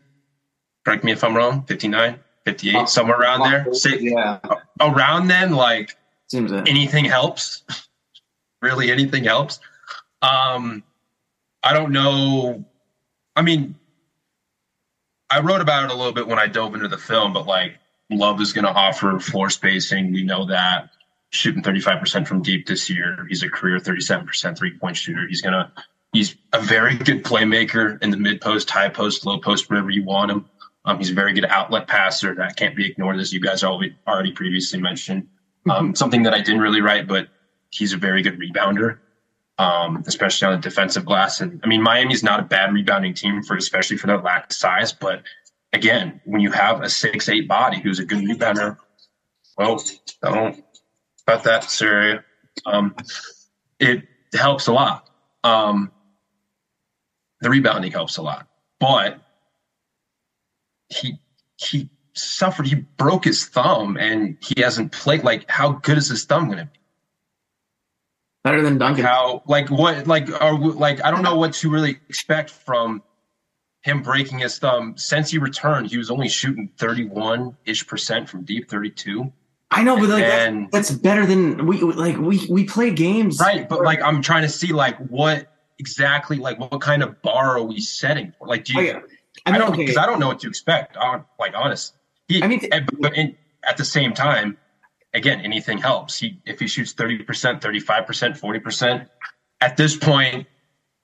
Correct 0.85 1.05
me 1.05 1.13
if 1.13 1.23
I'm 1.23 1.37
wrong. 1.37 1.65
59, 1.65 2.19
58, 2.45 2.89
somewhere 2.89 3.19
around 3.19 3.51
there. 3.51 3.75
Say, 3.75 3.99
yeah. 4.01 4.39
Around 4.81 5.27
then, 5.27 5.53
like 5.53 5.97
Seems 6.29 6.53
that. 6.53 6.69
anything 6.69 7.05
helps. 7.05 7.65
really, 8.63 8.91
anything 8.91 9.25
helps. 9.25 9.59
Um, 10.23 10.85
I 11.63 11.73
don't 11.73 11.93
know. 11.93 12.65
I 13.35 13.43
mean, 13.43 13.75
I 15.31 15.41
wrote 15.41 15.61
about 15.61 15.85
it 15.85 15.91
a 15.91 15.97
little 15.97 16.13
bit 16.13 16.29
when 16.29 16.39
I 16.39 16.47
dove 16.47 16.75
into 16.75 16.89
the 16.89 16.99
film, 16.99 17.33
but 17.33 17.47
like 17.47 17.79
Love 18.11 18.41
is 18.41 18.53
going 18.53 18.65
to 18.65 18.71
offer 18.71 19.19
floor 19.19 19.51
spacing. 19.51 20.13
We 20.13 20.23
know 20.23 20.47
that 20.47 20.91
shooting 21.31 21.63
35% 21.63 22.27
from 22.27 22.43
deep 22.43 22.67
this 22.67 22.89
year. 22.89 23.27
He's 23.29 23.43
a 23.43 23.49
career 23.49 23.79
37% 23.79 24.57
three 24.57 24.79
point 24.79 24.97
shooter. 24.97 25.27
He's 25.27 25.43
going 25.43 25.55
to, 25.55 25.71
he's 26.13 26.37
a 26.53 26.61
very 26.61 26.97
good 26.97 27.25
playmaker 27.25 28.01
in 28.03 28.11
the 28.11 28.17
mid 28.17 28.41
post, 28.41 28.71
high 28.71 28.89
post, 28.89 29.27
low 29.27 29.39
post, 29.39 29.69
wherever 29.69 29.91
you 29.91 30.05
want 30.05 30.31
him. 30.31 30.49
Um, 30.85 30.99
he's 30.99 31.11
a 31.11 31.15
very 31.15 31.33
good 31.33 31.47
outlet 31.47 31.89
passer. 31.89 32.35
That 32.37 32.57
can't 32.57 32.77
be 32.77 32.89
ignored, 32.89 33.19
as 33.19 33.33
you 33.33 33.41
guys 33.41 33.65
already, 33.65 34.33
previously 34.33 34.81
mentioned. 34.81 35.27
Um, 35.69 35.87
mm-hmm. 35.87 35.95
Something 35.95 36.23
that 36.23 36.35
I 36.35 36.41
didn't 36.41 36.61
really 36.61 36.81
write, 36.81 37.09
but 37.09 37.29
he's 37.71 37.93
a 37.93 37.97
very 37.97 38.23
good 38.23 38.39
rebounder 38.39 38.99
um, 39.59 40.03
especially 40.07 40.47
on 40.47 40.55
the 40.55 40.61
defensive 40.61 41.05
glass. 41.05 41.41
And 41.41 41.61
I 41.65 41.67
mean, 41.67 41.83
Miami's 41.83 42.23
not 42.23 42.41
a 42.41 42.45
bad 42.45 42.73
rebounding 42.73 43.15
team 43.15 43.43
for, 43.43 43.57
especially 43.57 43.97
for 43.97 44.07
their 44.07 44.19
lack 44.19 44.47
of 44.47 44.53
size. 44.53 44.93
But 44.93 45.23
again, 45.73 46.21
when 46.25 46.41
you 46.41 46.53
have 46.53 46.83
a 46.83 46.91
six 46.91 47.29
eight 47.29 47.49
body 47.49 47.81
who's 47.81 47.99
a 47.99 48.05
good 48.05 48.25
rebounder, 48.25 48.77
well, 49.57 49.83
don't 50.23 50.63
about 51.27 51.45
that, 51.45 51.65
Syria. 51.65 52.25
Um, 52.65 52.95
it 53.79 54.05
helps 54.35 54.67
a 54.67 54.73
lot. 54.73 55.09
Um, 55.45 55.91
the 57.41 57.51
rebounding 57.51 57.93
helps 57.93 58.17
a 58.17 58.23
lot, 58.23 58.47
but 58.81 59.21
he 60.89 61.19
he 61.57 61.91
suffered. 62.15 62.67
He 62.67 62.75
broke 62.75 63.25
his 63.25 63.47
thumb, 63.47 63.97
and 63.97 64.37
he 64.41 64.61
hasn't 64.61 64.93
played. 64.93 65.25
Like, 65.25 65.51
how 65.51 65.73
good 65.73 65.99
is 65.99 66.09
his 66.09 66.25
thumb 66.25 66.47
going 66.47 66.59
to 66.59 66.65
be? 66.67 66.79
Better 68.47 68.63
than 68.63 68.79
Duncan. 68.79 69.05
How 69.05 69.43
like 69.47 69.69
what 69.71 70.07
like 70.07 70.31
are 70.41 70.57
like 70.57 71.05
I 71.05 71.11
don't 71.11 71.23
know 71.23 71.35
what 71.35 71.53
to 71.55 71.69
really 71.69 71.99
expect 72.09 72.51
from 72.51 73.03
him 73.83 74.03
breaking 74.03 74.39
his 74.39 74.57
thumb. 74.61 74.97
Since 74.97 75.33
he 75.33 75.39
returned, 75.39 75.89
he 75.91 75.99
was 75.99 76.13
only 76.13 76.29
shooting 76.29 76.71
thirty 76.79 77.09
one 77.09 77.57
ish 77.65 77.85
percent 77.89 78.29
from 78.29 78.45
deep, 78.45 78.71
thirty 78.71 78.91
two. 78.91 79.33
I 79.73 79.83
know, 79.83 79.97
but 79.97 80.11
like 80.11 80.23
and, 80.23 80.69
that's, 80.71 80.91
that's, 80.91 81.01
better 81.01 81.27
than 81.27 81.67
we 81.67 81.81
like 81.81 82.19
we 82.19 82.47
we 82.49 82.63
play 82.63 82.93
games, 82.93 83.41
right? 83.41 83.69
But 83.69 83.83
like 83.83 84.01
I'm 84.01 84.23
trying 84.23 84.43
to 84.43 84.49
see 84.49 84.73
like 84.73 84.97
what 84.99 85.53
exactly 85.81 86.37
like 86.37 86.61
what 86.61 86.81
kind 86.81 87.03
of 87.03 87.21
bar 87.23 87.57
are 87.59 87.63
we 87.65 87.81
setting 87.81 88.33
for? 88.39 88.47
Like, 88.47 88.65
do 88.65 88.81
you? 88.81 88.93
Oh, 88.93 89.01
I, 89.45 89.51
I, 89.51 89.53
mean, 89.53 89.55
I 89.57 89.59
don't 89.59 89.77
because 89.77 89.97
okay. 89.97 90.05
I 90.05 90.07
don't 90.07 90.21
know 90.21 90.29
what 90.29 90.39
to 90.39 90.49
expect. 90.49 90.97
On 90.99 91.25
like 91.41 91.53
honest, 91.57 91.95
he, 92.29 92.45
I 92.45 92.47
mean, 92.47 92.61
but 93.01 93.17
in, 93.17 93.37
at 93.65 93.77
the 93.77 93.85
same 93.85 94.13
time, 94.13 94.57
again, 95.17 95.41
anything 95.41 95.79
helps. 95.79 96.19
He 96.19 96.41
if 96.47 96.61
he 96.61 96.69
shoots 96.69 96.95
30%, 96.95 97.27
35%, 97.61 98.39
40%, 98.41 99.09
at 99.61 99.77
this 99.77 99.97
point, 99.97 100.47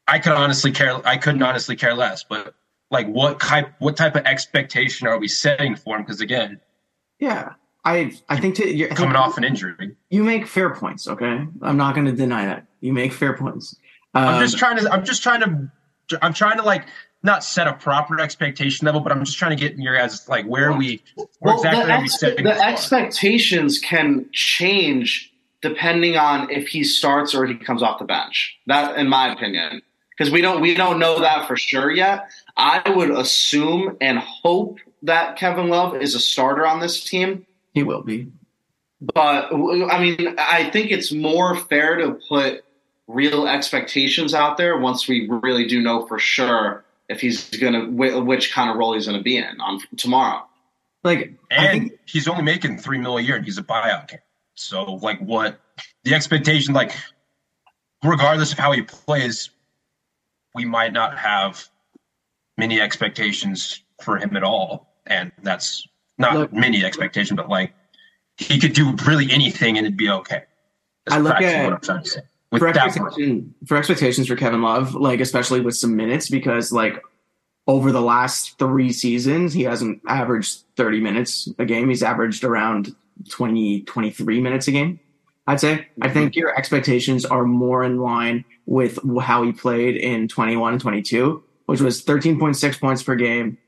I 0.06 0.18
could 0.18 0.32
honestly 0.32 0.70
care 0.72 1.00
I 1.06 1.16
couldn't 1.16 1.42
honestly 1.42 1.74
care 1.76 1.94
less. 1.94 2.22
But 2.22 2.54
like 2.90 3.08
what 3.08 3.40
type 3.40 3.72
what 3.78 3.96
type 3.96 4.14
of 4.14 4.24
expectation 4.26 5.06
are 5.08 5.18
we 5.18 5.28
setting 5.28 5.74
for 5.76 5.96
him? 5.96 6.02
Because 6.02 6.20
again, 6.20 6.60
yeah. 7.18 7.54
I 7.84 8.12
I 8.28 8.38
think 8.38 8.54
to 8.56 8.72
you're, 8.72 8.88
coming 8.90 9.16
off 9.16 9.36
an 9.38 9.42
injury. 9.44 9.96
you 10.08 10.22
make 10.22 10.46
fair 10.46 10.72
points. 10.72 11.08
Okay, 11.08 11.44
I'm 11.62 11.76
not 11.76 11.96
going 11.96 12.06
to 12.06 12.12
deny 12.12 12.46
that 12.46 12.66
you 12.80 12.92
make 12.92 13.12
fair 13.12 13.36
points. 13.36 13.74
I'm 14.14 14.34
Um, 14.36 14.40
just 14.40 14.56
trying 14.56 14.76
to. 14.78 14.92
I'm 14.92 15.04
just 15.04 15.20
trying 15.20 15.40
to. 15.40 15.72
I'm 16.24 16.32
trying 16.32 16.58
to 16.58 16.62
like 16.62 16.84
not 17.22 17.44
set 17.44 17.66
a 17.66 17.72
proper 17.74 18.20
expectation 18.20 18.84
level, 18.86 19.00
but 19.00 19.12
I'm 19.12 19.24
just 19.24 19.38
trying 19.38 19.56
to 19.56 19.62
get 19.62 19.72
in 19.72 19.80
your 19.80 19.96
guys 19.96 20.28
like 20.28 20.44
where 20.46 20.70
are 20.70 20.76
we. 20.76 21.02
Where 21.14 21.26
Well, 21.40 21.56
exactly 21.56 21.84
the, 21.86 21.92
are 21.92 21.98
we 21.98 22.04
ex- 22.04 22.20
setting 22.20 22.44
the 22.44 22.50
the 22.52 22.58
bar? 22.58 22.68
expectations 22.68 23.78
can 23.78 24.26
change 24.32 25.32
depending 25.60 26.16
on 26.16 26.50
if 26.50 26.68
he 26.68 26.82
starts 26.82 27.34
or 27.34 27.46
he 27.46 27.54
comes 27.54 27.82
off 27.82 28.00
the 28.00 28.04
bench. 28.04 28.58
That, 28.66 28.98
in 28.98 29.08
my 29.08 29.32
opinion, 29.32 29.82
because 30.10 30.32
we 30.32 30.40
don't 30.40 30.60
we 30.60 30.74
don't 30.74 30.98
know 30.98 31.20
that 31.20 31.46
for 31.46 31.56
sure 31.56 31.90
yet. 31.90 32.28
I 32.56 32.82
would 32.90 33.10
assume 33.10 33.96
and 34.00 34.18
hope 34.18 34.78
that 35.02 35.36
Kevin 35.36 35.68
Love 35.68 35.96
is 35.96 36.14
a 36.14 36.20
starter 36.20 36.66
on 36.66 36.80
this 36.80 37.02
team. 37.04 37.46
he 37.74 37.82
will 37.82 38.02
be. 38.02 38.30
But 39.00 39.52
I 39.52 40.00
mean, 40.00 40.36
I 40.38 40.70
think 40.70 40.90
it's 40.92 41.10
more 41.12 41.56
fair 41.56 41.96
to 41.96 42.18
put 42.28 42.64
real 43.08 43.46
expectations 43.48 44.32
out 44.32 44.56
there 44.56 44.76
once 44.78 45.08
we 45.08 45.28
really 45.28 45.66
do 45.66 45.80
know 45.82 46.06
for 46.06 46.18
sure 46.20 46.84
if 47.08 47.20
he's 47.20 47.50
gonna 47.50 47.86
wh- 47.86 48.24
which 48.26 48.52
kind 48.52 48.70
of 48.70 48.76
role 48.76 48.94
he's 48.94 49.06
gonna 49.06 49.22
be 49.22 49.36
in 49.36 49.60
on 49.60 49.80
tomorrow. 49.96 50.46
Like 51.04 51.34
and 51.50 51.70
think 51.70 52.00
he's 52.06 52.28
only 52.28 52.42
making 52.42 52.78
three 52.78 52.98
mil 52.98 53.18
a 53.18 53.20
year, 53.20 53.36
and 53.36 53.44
he's 53.44 53.58
a 53.58 53.62
buyout 53.62 54.08
candidate. 54.08 54.20
So, 54.54 54.84
like, 54.96 55.18
what 55.20 55.60
the 56.04 56.14
expectation? 56.14 56.74
Like, 56.74 56.94
regardless 58.04 58.52
of 58.52 58.58
how 58.58 58.72
he 58.72 58.82
plays, 58.82 59.50
we 60.54 60.64
might 60.64 60.92
not 60.92 61.18
have 61.18 61.68
many 62.58 62.80
expectations 62.80 63.82
for 64.02 64.16
him 64.18 64.36
at 64.36 64.44
all, 64.44 64.94
and 65.06 65.32
that's 65.42 65.86
not 66.18 66.34
Look- 66.34 66.52
many 66.52 66.84
expectation, 66.84 67.34
but 67.36 67.48
like 67.48 67.72
he 68.36 68.58
could 68.60 68.72
do 68.74 68.94
really 69.06 69.30
anything 69.32 69.76
and 69.78 69.86
it'd 69.86 69.96
be 69.96 70.08
okay. 70.08 70.44
That's 71.06 71.16
I 71.16 71.18
look 71.18 71.40
at- 71.40 71.64
what 71.64 71.72
I'm 71.74 71.80
trying 71.80 72.02
to 72.04 72.08
say. 72.08 72.20
For 72.58 72.68
expectation, 72.68 73.54
for 73.66 73.76
expectations 73.76 74.28
for 74.28 74.36
Kevin 74.36 74.62
Love, 74.62 74.94
like 74.94 75.20
especially 75.20 75.60
with 75.60 75.76
some 75.76 75.96
minutes, 75.96 76.28
because 76.28 76.70
like 76.70 77.02
over 77.66 77.92
the 77.92 78.00
last 78.00 78.58
three 78.58 78.92
seasons, 78.92 79.52
he 79.52 79.62
hasn't 79.62 80.02
averaged 80.06 80.64
30 80.76 81.00
minutes 81.00 81.48
a 81.58 81.64
game. 81.64 81.88
He's 81.88 82.02
averaged 82.02 82.44
around 82.44 82.94
20, 83.30 83.82
23 83.82 84.40
minutes 84.40 84.68
a 84.68 84.72
game. 84.72 85.00
I'd 85.46 85.60
say. 85.60 85.86
I 86.00 86.08
think 86.08 86.36
your 86.36 86.56
expectations 86.56 87.24
are 87.24 87.44
more 87.44 87.82
in 87.84 87.98
line 87.98 88.44
with 88.66 88.98
how 89.20 89.42
he 89.42 89.52
played 89.52 89.96
in 89.96 90.28
21 90.28 90.74
and 90.74 90.80
22, 90.80 91.42
which 91.66 91.80
was 91.80 92.04
13.6 92.04 92.80
points 92.80 93.02
per 93.02 93.16
game. 93.16 93.58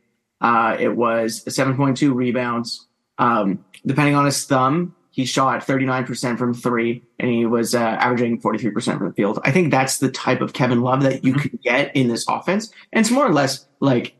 Uh, 0.40 0.76
it 0.78 0.94
was 0.96 1.44
7.2 1.44 2.14
rebounds. 2.14 2.86
Um, 3.18 3.64
depending 3.86 4.14
on 4.14 4.24
his 4.24 4.44
thumb, 4.44 4.94
he 5.14 5.24
shot 5.24 5.64
39% 5.64 6.36
from 6.36 6.52
three 6.52 7.00
and 7.20 7.30
he 7.30 7.46
was 7.46 7.72
uh, 7.72 7.78
averaging 7.78 8.40
43% 8.40 8.98
from 8.98 9.06
the 9.06 9.14
field. 9.14 9.38
I 9.44 9.52
think 9.52 9.70
that's 9.70 9.98
the 9.98 10.10
type 10.10 10.40
of 10.40 10.54
Kevin 10.54 10.80
Love 10.80 11.04
that 11.04 11.24
you 11.24 11.34
could 11.34 11.62
get 11.62 11.94
in 11.94 12.08
this 12.08 12.26
offense. 12.28 12.72
And 12.92 13.00
it's 13.00 13.12
more 13.12 13.24
or 13.24 13.32
less 13.32 13.64
like, 13.78 14.16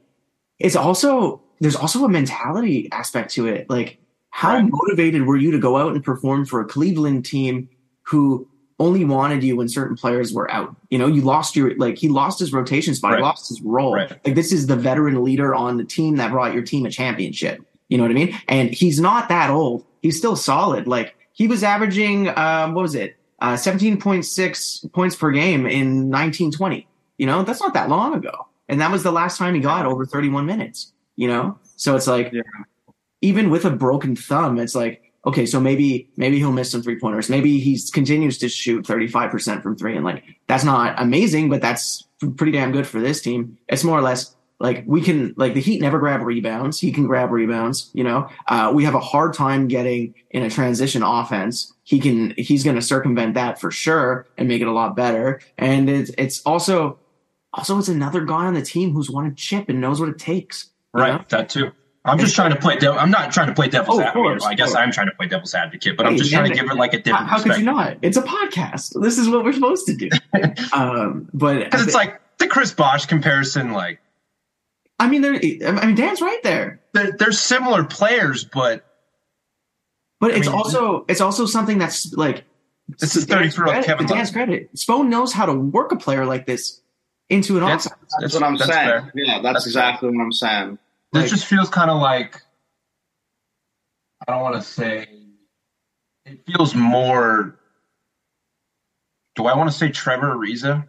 it's 0.61 0.77
also, 0.77 1.43
there's 1.59 1.75
also 1.75 2.05
a 2.05 2.09
mentality 2.09 2.89
aspect 2.93 3.33
to 3.35 3.49
it. 3.49 3.69
Like, 3.69 3.99
how 4.31 4.55
Right. 4.55 4.71
motivated 4.71 5.27
were 5.27 5.37
you 5.37 5.51
to 5.51 5.59
go 5.59 5.77
out 5.77 5.95
and 5.95 6.05
perform 6.05 6.47
for 6.47 6.61
a 6.61 6.65
Cleveland 6.65 7.25
team 7.25 7.69
who 8.03 8.47
only 8.79 9.05
wanted 9.05 9.43
you 9.43 9.57
when 9.57 9.69
certain 9.69 9.97
players 9.97 10.33
were 10.33 10.49
out? 10.49 10.77
You 10.91 10.99
know, 10.99 11.09
you 11.09 11.23
lost 11.23 11.57
your, 11.57 11.77
like, 11.77 11.99
he 11.99 12.09
lost 12.09 12.39
his 12.39 12.53
rotation 12.53 12.95
spot, 12.95 13.17
he 13.17 13.21
lost 13.21 13.49
his 13.49 13.61
role. 13.63 13.95
Right. 13.95 14.13
Like, 14.25 14.37
this 14.37 14.53
is 14.53 14.69
the 14.69 14.77
veteran 14.77 15.25
leader 15.25 15.57
on 15.57 15.77
the 15.77 15.85
team 15.85 16.15
that 16.19 16.31
brought 16.31 16.55
your 16.55 16.63
team 16.63 16.87
a 16.87 16.91
championship. 16.91 17.65
You 17.89 17.99
know 17.99 18.05
what 18.05 18.13
I 18.13 18.15
mean? 18.15 18.39
And 18.47 18.71
he's 18.71 19.01
not 19.01 19.29
that 19.29 19.51
old. 19.51 19.85
He's 20.05 20.19
still 20.19 20.37
solid. 20.37 20.87
Like 20.87 21.17
he 21.33 21.49
was 21.49 21.65
averaging, 21.65 22.29
um, 22.37 22.75
what 22.75 22.83
was 22.83 22.95
it? 22.95 23.17
Uh, 23.41 23.55
17.6 23.55 24.93
points 24.93 25.17
per 25.17 25.31
game 25.31 25.61
in 25.61 26.11
1920. 26.11 26.87
You 27.17 27.27
know, 27.27 27.43
that's 27.43 27.61
not 27.63 27.73
that 27.73 27.89
long 27.89 28.13
ago. 28.15 28.47
And 28.69 28.83
that 28.83 28.93
was 28.93 29.03
the 29.03 29.11
last 29.11 29.39
time 29.39 29.55
he 29.55 29.61
got 29.63 29.87
over 29.87 30.05
31 30.05 30.45
minutes, 30.45 30.93
you 31.17 31.27
know? 31.27 31.59
So 31.77 31.97
it's 31.97 32.07
like, 32.07 32.31
Yeah. 32.35 32.43
even 33.23 33.49
with 33.49 33.65
a 33.65 33.71
broken 33.71 34.15
thumb, 34.15 34.59
it's 34.59 34.75
like, 34.75 35.11
okay, 35.25 35.47
so 35.47 35.59
maybe, 35.59 36.11
maybe 36.19 36.37
he'll 36.37 36.53
miss 36.53 36.71
some 36.71 36.83
three 36.83 36.99
pointers. 37.01 37.31
Maybe 37.31 37.59
he 37.59 37.81
continues 37.95 38.37
to 38.39 38.49
shoot 38.51 38.85
35% 38.85 39.63
from 39.63 39.75
three. 39.75 39.97
And 39.97 40.05
like, 40.05 40.23
that's 40.49 40.65
not 40.65 41.01
amazing, 41.01 41.49
but 41.49 41.63
that's 41.63 42.07
pretty 42.37 42.53
damn 42.53 42.73
good 42.73 42.87
for 42.87 43.01
this 43.01 43.23
team. 43.23 43.57
It's 43.69 43.85
more 43.85 43.99
or 43.99 44.03
less 44.03 44.37
like 44.65 44.83
we 44.87 45.03
can 45.03 45.35
like 45.37 45.53
the 45.53 45.61
Heat 45.61 45.83
never 45.83 45.99
grab 45.99 46.23
rebounds. 46.23 46.81
He 46.81 46.91
can 46.91 47.07
grab 47.07 47.31
rebounds. 47.31 47.91
You 47.93 48.03
know, 48.03 48.29
uh, 48.49 48.73
we 48.75 48.85
have 48.85 48.95
a 48.95 49.01
hard 49.01 49.35
time 49.35 49.69
getting 49.69 50.15
in 50.31 50.43
a 50.43 50.49
transition 50.49 51.03
offense. 51.03 51.73
He 51.85 52.01
can. 52.01 52.33
He's 52.39 52.65
going 52.65 52.77
to 52.77 52.83
circumvent 52.83 53.35
that 53.35 53.61
for 53.61 53.71
sure 53.71 54.27
and 54.39 54.49
make 54.49 54.63
it 54.63 54.67
a 54.67 54.73
lot 54.73 54.97
better. 54.97 55.41
And 55.59 55.91
it's 55.91 56.11
it's 56.17 56.41
also 56.47 56.99
also 57.53 57.79
it's 57.79 57.89
another 57.89 58.25
guy 58.25 58.47
on 58.47 58.55
the 58.55 58.63
team 58.63 58.93
who's 58.95 59.11
won 59.11 59.27
a 59.27 59.35
chip 59.35 59.69
and 59.69 59.83
knows 59.83 60.01
what 60.01 60.09
it 60.09 60.19
takes. 60.19 60.71
Right, 60.95 61.13
know? 61.13 61.25
that 61.29 61.51
too. 61.51 61.71
I'm 62.07 62.19
just 62.19 62.35
trying 62.35 62.51
to 62.53 62.59
play. 62.59 62.77
Dev- 62.77 62.97
I'm 62.97 63.11
not 63.11 63.33
trying 63.33 63.49
to 63.49 63.55
play 63.55 63.69
devil's 63.69 63.99
Oh, 63.99 64.03
advocate. 64.03 64.15
course, 64.15 64.45
I 64.45 64.55
guess 64.55 64.69
course. 64.69 64.79
I'm 64.79 64.93
trying 64.93 65.09
to 65.09 65.15
play 65.15 65.27
devil's 65.27 65.55
advocate, 65.55 65.97
but 65.97 66.07
I'm 66.07 66.17
just 66.17 66.31
trying 66.33 66.51
to 66.51 66.55
give 66.55 66.71
it. 66.71 66.77
like 66.77 66.93
a 66.95 66.97
How, 66.99 67.03
different 67.03 67.29
how 67.29 67.43
could 67.43 67.57
you 67.59 67.65
not? 67.65 67.97
It's 68.03 68.17
a 68.17 68.23
podcast. 68.23 69.01
This 69.03 69.19
is 69.19 69.29
what 69.29 69.45
we're 69.45 69.53
supposed 69.55 69.87
to 69.87 69.95
do. 69.95 70.09
um, 70.73 71.29
but 71.35 71.65
Because 71.65 71.83
it's 71.87 71.95
like 71.95 72.21
the 72.39 72.47
Chris 72.47 72.73
Bosh 72.73 73.07
comparison. 73.07 73.73
Like 73.73 74.01
I 75.05 75.09
mean, 75.09 75.23
there. 75.23 75.35
I 75.35 75.87
mean, 75.87 75.95
Dan's 75.95 76.21
right 76.23 76.43
there. 76.43 76.81
they're, 76.95 77.13
they're 77.13 77.33
similar 77.33 77.85
players, 77.85 78.45
but 78.45 78.85
But 80.21 80.33
I 80.33 80.37
it's 80.39 80.47
mean- 80.49 80.57
also 80.57 81.05
it's 81.09 81.21
also 81.21 81.47
something 81.47 81.79
that's 81.79 82.13
like 82.15 82.45
This 82.89 83.15
is 83.17 83.27
to 83.27 83.35
Dan's 83.35 83.55
33 83.55 83.67
year 83.67 83.67
old 83.77 83.85
credit- 83.85 83.87
Kevin 83.87 84.07
Dan's 84.07 84.31
credit. 84.31 84.71
Spone 84.79 85.11
knows 85.11 85.33
how 85.33 85.47
to 85.47 85.53
work 85.55 85.93
a 85.93 85.97
player 85.97 86.25
like 86.27 86.47
this 86.47 86.81
into 87.31 87.57
an 87.57 87.63
That's- 87.65 87.87
offense. 87.87 88.15
That's, 88.21 88.35
what 88.35 88.43
I'm 88.43 88.57
that's 88.57 88.71
saying. 88.71 88.87
fair. 88.89 89.13
Yeah, 89.15 89.41
that's, 89.43 89.55
That's 89.55 89.67
exactly 89.67 90.11
what 90.11 90.23
I'm 90.23 90.33
saying. 90.33 90.79
This 91.13 91.23
Like- 91.23 91.31
just 91.31 91.47
feels 91.47 91.69
kind 91.69 91.91
of 91.91 92.01
like 92.01 92.41
I 94.27 94.33
don't 94.33 94.43
want 94.43 94.55
to 94.57 94.63
say. 94.63 95.07
It 96.25 96.41
feels 96.47 96.75
more. 96.75 97.59
Do 99.37 99.45
I 99.47 99.57
want 99.57 99.71
to 99.71 99.77
say 99.77 99.91
Trevor 99.91 100.35
Ariza? 100.37 100.87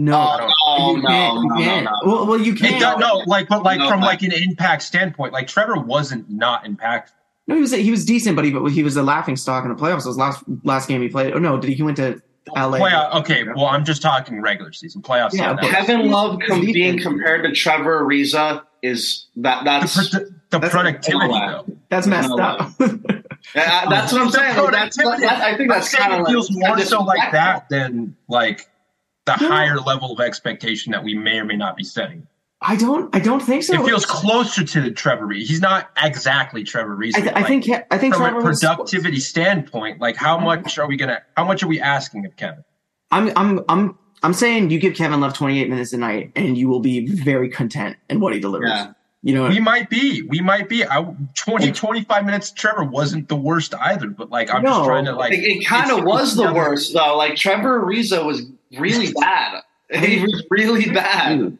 No, 0.00 0.16
Oh, 0.16 0.36
no, 0.38 0.46
you 0.46 0.54
oh, 0.66 0.96
no, 0.96 1.08
can't. 1.08 1.34
no, 1.34 1.42
you 1.42 1.48
no, 1.48 1.56
can't. 1.56 1.84
no. 1.84 1.92
Well, 2.04 2.26
well, 2.26 2.40
you 2.40 2.54
can't. 2.54 2.80
does, 2.80 2.98
no, 2.98 3.18
like, 3.26 3.48
but 3.48 3.62
like 3.62 3.78
No, 3.78 3.88
from 3.88 4.00
no. 4.00 4.06
like 4.06 4.22
an 4.22 4.32
impact 4.32 4.82
standpoint, 4.82 5.32
like 5.32 5.46
Trevor 5.46 5.76
wasn't 5.78 6.30
not 6.30 6.64
impactful. 6.64 7.10
No, 7.46 7.54
he 7.56 7.60
was 7.60 7.72
he 7.72 7.90
was 7.90 8.04
decent, 8.04 8.34
but 8.36 8.44
he 8.44 8.50
but 8.52 8.64
he 8.68 8.82
was 8.82 8.96
a 8.96 9.02
laughing 9.02 9.36
stock 9.36 9.64
in 9.64 9.70
the 9.70 9.76
playoffs. 9.76 10.06
His 10.06 10.16
last 10.16 10.42
last 10.64 10.88
game 10.88 11.02
he 11.02 11.08
played. 11.08 11.34
Oh 11.34 11.38
no, 11.38 11.58
did 11.58 11.68
he, 11.68 11.74
he 11.76 11.82
went 11.82 11.96
to 11.98 12.22
LA? 12.56 12.78
Playoff, 12.78 13.14
okay, 13.20 13.44
well, 13.44 13.66
I'm 13.66 13.84
just 13.84 14.00
talking 14.02 14.40
regular 14.40 14.72
season 14.72 15.02
playoffs. 15.02 15.32
Yeah, 15.34 15.50
Yeah, 15.50 15.52
okay. 15.54 15.68
Kevin 15.70 16.10
Love 16.10 16.38
com- 16.46 16.60
being 16.60 16.98
compared 16.98 17.44
to 17.44 17.52
Trevor 17.52 18.02
Ariza 18.04 18.62
is 18.82 19.26
that 19.36 19.64
that's 19.64 19.94
the, 19.94 20.18
pro- 20.18 20.24
the 20.28 20.34
That's- 20.50 20.70
productivity 20.72 21.28
though. 21.34 21.66
That's 21.90 22.06
messed 22.06 22.30
up. 22.30 22.72
Yeah, 23.54 23.86
that's 23.88 24.12
what 24.12 24.22
I'm 24.22 24.30
saying. 24.30 24.56
Like, 24.56 24.72
that's, 24.72 24.96
productivity. 24.98 25.22
that, 25.26 25.42
I 25.42 25.56
think 25.56 25.72
I'm 25.72 25.78
that's 25.78 25.94
kind 25.94 26.12
of 26.12 26.18
it 26.20 26.22
like, 26.24 26.30
feels 26.32 26.50
more 26.52 26.78
so 26.80 27.02
like 27.02 27.32
that 27.32 27.68
than 27.70 28.14
like 28.28 28.68
the 29.38 29.48
No. 29.48 29.50
higher 29.50 29.78
level 29.78 30.12
of 30.12 30.20
expectation 30.20 30.92
that 30.92 31.04
we 31.04 31.14
may 31.14 31.38
or 31.38 31.44
may 31.44 31.56
not 31.56 31.76
be 31.76 31.84
setting. 31.84 32.26
I 32.62 32.76
don't. 32.76 33.14
I 33.14 33.20
don't 33.20 33.40
think 33.40 33.62
so. 33.62 33.74
It 33.74 33.86
feels 33.86 34.04
closer 34.04 34.64
to 34.64 34.90
Trevor 34.90 35.26
Ariza. 35.26 35.46
He's 35.46 35.62
not 35.62 35.90
exactly 36.02 36.62
Trevor 36.62 36.96
Ariza. 36.96 37.16
I, 37.16 37.20
th- 37.20 37.32
I 37.34 37.42
think. 37.42 37.68
I 37.90 37.96
think 37.96 38.14
from 38.14 38.24
Trevor 38.24 38.40
a 38.40 38.44
was- 38.44 38.60
productivity 38.60 39.20
standpoint, 39.20 40.00
like 40.00 40.16
how 40.16 40.36
mm-hmm. 40.36 40.46
much 40.46 40.78
are 40.78 40.86
we 40.86 40.96
gonna? 40.96 41.22
How 41.36 41.44
much 41.44 41.62
are 41.62 41.68
we 41.68 41.80
asking 41.80 42.26
of 42.26 42.36
Kevin? 42.36 42.62
I'm. 43.10 43.32
I'm. 43.36 43.64
I'm. 43.68 43.98
I'm 44.22 44.34
saying 44.34 44.70
you 44.70 44.78
give 44.78 44.94
Kevin 44.94 45.20
Love 45.20 45.32
28 45.32 45.70
minutes 45.70 45.94
a 45.94 45.96
night, 45.96 46.32
and 46.36 46.58
you 46.58 46.68
will 46.68 46.80
be 46.80 47.06
very 47.06 47.48
content 47.48 47.96
in 48.10 48.20
what 48.20 48.34
he 48.34 48.40
delivers. 48.40 48.68
Yeah. 48.68 48.92
You 49.22 49.34
know. 49.34 49.48
We 49.48 49.58
might 49.58 49.88
be. 49.88 50.20
We 50.20 50.40
might 50.42 50.68
be. 50.68 50.84
I 50.84 51.14
20, 51.36 51.72
25 51.72 52.26
minutes. 52.26 52.52
Trevor 52.52 52.84
wasn't 52.84 53.28
the 53.28 53.36
worst 53.36 53.74
either, 53.74 54.08
but 54.08 54.28
like 54.28 54.52
I'm 54.52 54.62
just 54.62 54.84
trying 54.84 55.06
to 55.06 55.12
like. 55.12 55.32
It, 55.32 55.44
it 55.44 55.64
kind 55.64 55.90
of 55.90 56.04
was 56.04 56.36
the 56.36 56.44
never- 56.44 56.56
worst 56.56 56.92
though. 56.92 57.16
Like 57.16 57.36
Trevor 57.36 57.80
Ariza 57.82 58.22
was 58.22 58.42
really 58.78 59.12
bad. 59.20 59.62
He 59.92 60.20
was 60.22 60.44
really 60.50 60.90
bad. 60.90 61.38
Dude, 61.38 61.58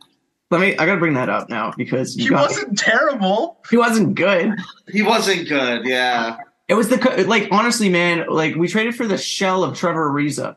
Let 0.50 0.60
me. 0.60 0.76
I 0.76 0.86
gotta 0.86 0.98
bring 1.00 1.14
that 1.14 1.28
up 1.28 1.48
now 1.48 1.72
because 1.76 2.16
you 2.16 2.24
He 2.24 2.28
got, 2.30 2.48
wasn't 2.50 2.78
terrible. 2.78 3.58
he 3.70 3.76
wasn't 3.76 4.14
good. 4.14 4.52
He 4.88 5.02
wasn't 5.02 5.48
good. 5.48 5.84
Yeah. 5.86 6.38
It 6.68 6.74
was 6.74 6.88
the 6.88 7.24
like 7.26 7.48
honestly, 7.50 7.88
man. 7.88 8.26
Like 8.28 8.54
we 8.54 8.68
traded 8.68 8.94
for 8.94 9.06
the 9.06 9.18
shell 9.18 9.64
of 9.64 9.76
Trevor 9.76 10.10
Ariza. 10.10 10.56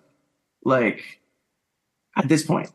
Like 0.63 1.19
at 2.15 2.27
this 2.27 2.43
point, 2.43 2.69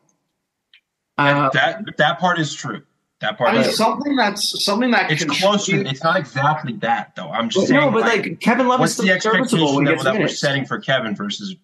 uh, 1.17 1.49
that 1.51 1.83
that 1.97 2.19
part 2.19 2.37
is 2.39 2.53
true. 2.53 2.83
That 3.21 3.37
part 3.37 3.51
I 3.51 3.53
mean, 3.53 3.61
is. 3.69 3.75
something 3.77 4.15
that's 4.15 4.63
something 4.63 4.91
that 4.91 5.11
It's 5.11 5.23
contributes- 5.23 5.65
closer. 5.65 5.77
It's 5.87 6.03
not 6.03 6.17
exactly 6.17 6.73
that 6.77 7.15
though. 7.15 7.29
I'm 7.29 7.49
just 7.49 7.63
but 7.63 7.67
saying. 7.69 7.79
no, 7.81 7.91
but 7.91 8.01
like, 8.01 8.23
like 8.23 8.39
Kevin 8.41 8.67
Love 8.67 8.81
is 8.83 8.93
still 8.93 9.05
the 9.07 9.19
serviceable 9.19 9.79
expectation 9.81 9.95
that, 9.97 10.03
that 10.13 10.19
we're 10.19 10.27
setting 10.27 10.65
for 10.65 10.79
Kevin 10.79 11.15
versus 11.15 11.55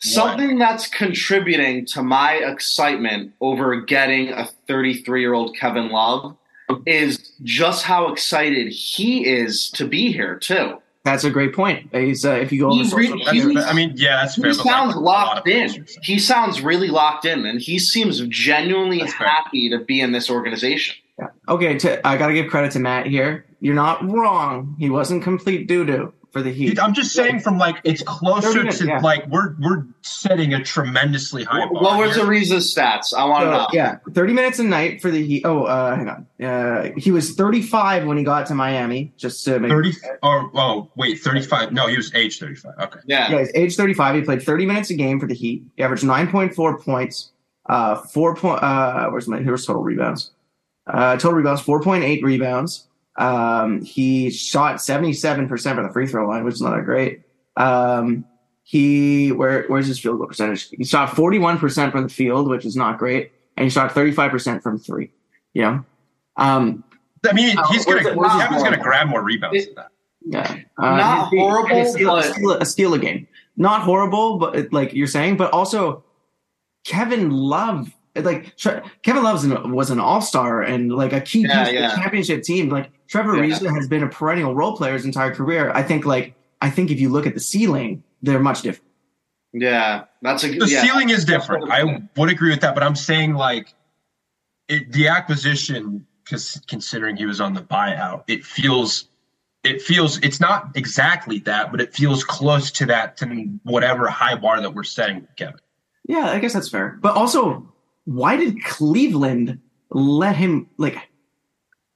Something 0.00 0.58
that's 0.58 0.86
contributing 0.86 1.84
to 1.86 2.02
my 2.02 2.34
excitement 2.34 3.32
over 3.40 3.80
getting 3.80 4.30
a 4.30 4.46
33 4.68 5.20
year 5.20 5.34
old 5.34 5.56
Kevin 5.56 5.88
Love 5.90 6.36
is 6.86 7.32
just 7.42 7.84
how 7.84 8.08
excited 8.12 8.72
he 8.72 9.26
is 9.26 9.70
to 9.70 9.86
be 9.86 10.12
here 10.12 10.36
too. 10.36 10.78
That's 11.04 11.22
a 11.22 11.30
great 11.30 11.54
point. 11.54 11.88
He's 11.92 12.24
uh, 12.24 12.32
if 12.32 12.50
you 12.50 12.58
go 12.60 12.70
He 12.72 12.80
over 12.80 12.96
re- 12.96 13.06
social 13.06 13.24
That's- 13.24 13.44
He's- 13.44 13.64
I 13.64 13.72
mean, 13.72 13.92
yeah, 13.94 14.22
that's 14.22 14.34
fair. 14.34 14.50
He 14.50 14.56
but, 14.56 14.66
like, 14.66 14.74
sounds 14.74 14.96
locked 14.96 15.38
of 15.38 15.44
players 15.44 15.76
in. 15.76 15.86
He 16.02 16.18
sounds 16.18 16.60
really 16.60 16.88
locked 16.88 17.24
in, 17.24 17.46
and 17.46 17.60
he 17.60 17.78
seems 17.78 18.20
genuinely 18.26 18.98
That's 18.98 19.14
fair. 19.14 19.28
happy 19.28 19.70
to 19.70 19.78
be 19.78 20.00
in 20.00 20.10
this 20.10 20.28
organization. 20.28 20.96
Yeah. 21.18 21.28
Okay, 21.48 21.78
to, 21.78 22.04
I 22.06 22.16
got 22.16 22.26
to 22.26 22.34
give 22.34 22.48
credit 22.50 22.72
to 22.72 22.80
Matt 22.80 23.06
here. 23.06 23.46
You're 23.60 23.76
not 23.76 24.04
wrong. 24.10 24.74
He 24.80 24.90
wasn't 24.90 25.22
complete 25.22 25.68
doo 25.68 25.84
doo 25.86 26.12
for 26.36 26.42
the 26.42 26.52
Heat. 26.52 26.78
I'm 26.78 26.92
just 26.92 27.12
saying, 27.12 27.40
from 27.40 27.56
like 27.56 27.76
it's 27.82 28.02
closer 28.02 28.58
minutes, 28.58 28.78
to 28.78 28.86
yeah. 28.86 28.98
like 28.98 29.26
we're 29.28 29.56
we're 29.58 29.86
setting 30.02 30.52
a 30.52 30.62
tremendously 30.62 31.44
high 31.44 31.60
bar. 31.60 31.82
What 31.82 31.98
was 31.98 32.16
here. 32.16 32.26
Ariza's 32.26 32.74
stats? 32.74 33.14
I 33.16 33.24
want 33.24 33.44
to 33.44 33.50
So, 33.52 33.56
know. 33.56 33.66
yeah, 33.72 33.96
30 34.12 34.32
minutes 34.34 34.58
a 34.58 34.64
night 34.64 35.00
for 35.00 35.10
the 35.10 35.24
Heat. 35.26 35.42
Oh, 35.46 35.64
uh, 35.64 35.96
hang 35.96 36.08
on. 36.10 36.26
Uh, 36.42 36.90
he 36.98 37.10
was 37.10 37.34
35 37.34 38.04
when 38.04 38.18
he 38.18 38.24
got 38.24 38.46
to 38.48 38.54
Miami. 38.54 39.14
Just 39.16 39.42
to 39.46 39.58
make 39.58 39.70
thirty? 39.70 39.92
Or 40.22 40.50
oh 40.54 40.90
wait, 40.96 41.20
thirty 41.20 41.40
five? 41.40 41.72
No, 41.72 41.86
he 41.86 41.96
was 41.96 42.14
age 42.14 42.38
thirty 42.38 42.54
five. 42.54 42.74
Okay. 42.78 43.00
Yeah. 43.06 43.30
Yeah, 43.30 43.38
he's 43.38 43.52
age 43.54 43.76
35. 43.76 44.16
He 44.16 44.20
played 44.22 44.42
30 44.42 44.66
minutes 44.66 44.90
a 44.90 44.94
game 44.94 45.18
for 45.18 45.26
the 45.26 45.34
Heat. 45.34 45.62
He 45.76 45.82
averaged 45.82 46.04
9.4 46.04 46.84
points, 46.84 47.32
uh, 47.70 47.96
four 47.96 48.36
point. 48.36 48.62
Uh, 48.62 49.08
where's 49.08 49.26
my 49.26 49.38
here's 49.38 49.64
total 49.64 49.82
rebounds? 49.82 50.32
Uh, 50.86 51.14
total 51.16 51.32
rebounds 51.32 51.62
4.8 51.62 52.22
rebounds. 52.22 52.86
Um, 53.18 53.82
he 53.82 54.30
shot 54.30 54.80
77 54.82 55.48
percent 55.48 55.76
from 55.76 55.86
the 55.86 55.92
free 55.92 56.06
throw 56.06 56.28
line, 56.28 56.44
which 56.44 56.54
is 56.54 56.62
not 56.62 56.76
that 56.76 56.84
great. 56.84 57.22
Um, 57.56 58.24
he 58.62 59.32
where 59.32 59.64
where's 59.68 59.86
his 59.86 59.98
field 59.98 60.18
goal 60.18 60.26
percentage? 60.26 60.68
He 60.70 60.84
shot 60.84 61.14
41 61.16 61.58
percent 61.58 61.92
from 61.92 62.02
the 62.02 62.08
field, 62.08 62.48
which 62.48 62.64
is 62.66 62.76
not 62.76 62.98
great, 62.98 63.32
and 63.56 63.64
he 63.64 63.70
shot 63.70 63.92
35 63.92 64.30
percent 64.30 64.62
from 64.62 64.78
three. 64.78 65.10
You 65.54 65.62
know, 65.62 65.84
um, 66.36 66.84
I 67.24 67.32
mean, 67.32 67.56
Uh, 67.56 67.66
he's 67.68 67.86
where's 67.86 68.02
gonna 68.04 68.20
it- 68.22 68.38
Kevin's 68.40 68.62
gonna 68.62 68.76
grab 68.82 69.08
more 69.08 69.22
rebounds 69.22 69.64
than 69.66 69.74
that. 69.76 69.88
Yeah, 70.28 70.56
uh, 70.78 70.96
Not 70.96 71.30
he- 71.30 71.36
he- 71.36 71.42
horrible, 71.42 71.80
a 71.80 71.84
steal, 71.86 72.16
a 72.16 72.22
steal, 72.24 72.50
a 72.52 72.64
steal 72.66 72.94
a 72.94 72.98
game. 72.98 73.26
Not 73.56 73.82
horrible, 73.82 74.38
but 74.38 74.72
like 74.72 74.92
you're 74.92 75.06
saying, 75.06 75.36
but 75.38 75.52
also 75.52 76.04
Kevin 76.84 77.30
Love. 77.30 77.90
Like 78.24 78.56
Tre- 78.56 78.82
Kevin 79.02 79.22
Love 79.22 79.34
was 79.34 79.44
an, 79.44 79.72
was 79.72 79.90
an 79.90 80.00
all 80.00 80.20
star 80.20 80.62
and 80.62 80.92
like 80.92 81.12
a 81.12 81.20
key 81.20 81.40
Yeah, 81.42 81.64
piece 81.64 81.74
yeah. 81.74 81.84
of 81.86 81.90
the 81.92 81.96
championship 82.02 82.42
team. 82.42 82.68
Like 82.70 82.90
Trevor 83.08 83.36
Yeah. 83.36 83.54
Ariza 83.56 83.74
has 83.74 83.88
been 83.88 84.02
a 84.02 84.08
perennial 84.08 84.54
role 84.54 84.76
player 84.76 84.94
his 84.94 85.04
entire 85.04 85.34
career. 85.34 85.70
I 85.74 85.82
think 85.82 86.04
like 86.06 86.34
I 86.60 86.70
think 86.70 86.90
if 86.90 87.00
you 87.00 87.08
look 87.10 87.26
at 87.26 87.34
the 87.34 87.40
ceiling, 87.40 88.02
they're 88.22 88.40
much 88.40 88.62
different. 88.62 88.90
Yeah. 89.52 90.04
That's 90.22 90.44
a 90.44 90.48
The 90.48 90.66
yeah. 90.68 90.82
ceiling 90.82 91.10
is 91.10 91.24
different. 91.24 91.70
I 91.70 92.00
would 92.16 92.30
agree 92.30 92.50
with 92.50 92.60
that, 92.60 92.74
but 92.74 92.82
I'm 92.82 92.96
saying 92.96 93.34
like 93.34 93.74
it, 94.68 94.90
the 94.92 95.08
acquisition, 95.08 96.06
because 96.24 96.60
considering 96.66 97.16
he 97.16 97.26
was 97.26 97.40
on 97.40 97.54
the 97.54 97.62
buyout, 97.62 98.24
it 98.26 98.44
feels 98.44 99.08
it 99.64 99.82
feels 99.82 100.18
it's 100.18 100.40
not 100.40 100.70
exactly 100.76 101.38
that, 101.40 101.70
but 101.70 101.80
it 101.80 101.94
feels 101.94 102.22
close 102.24 102.70
to 102.72 102.86
that 102.86 103.16
to 103.18 103.26
whatever 103.64 104.08
high 104.08 104.34
bar 104.36 104.60
that 104.60 104.74
we're 104.74 104.84
setting 104.84 105.16
with 105.22 105.34
Kevin. 105.36 105.58
Yeah, 106.08 106.26
I 106.30 106.38
guess 106.38 106.52
that's 106.52 106.68
fair. 106.68 106.98
But 107.00 107.16
also, 107.16 107.72
why 108.06 108.36
did 108.36 108.64
Cleveland 108.64 109.58
let 109.90 110.34
him 110.36 110.68
like? 110.78 110.96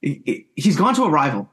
he- 0.01 0.21
he- 0.25 0.45
He's 0.55 0.75
gone 0.77 0.93
to 0.95 1.03
a 1.03 1.09
rival 1.09 1.49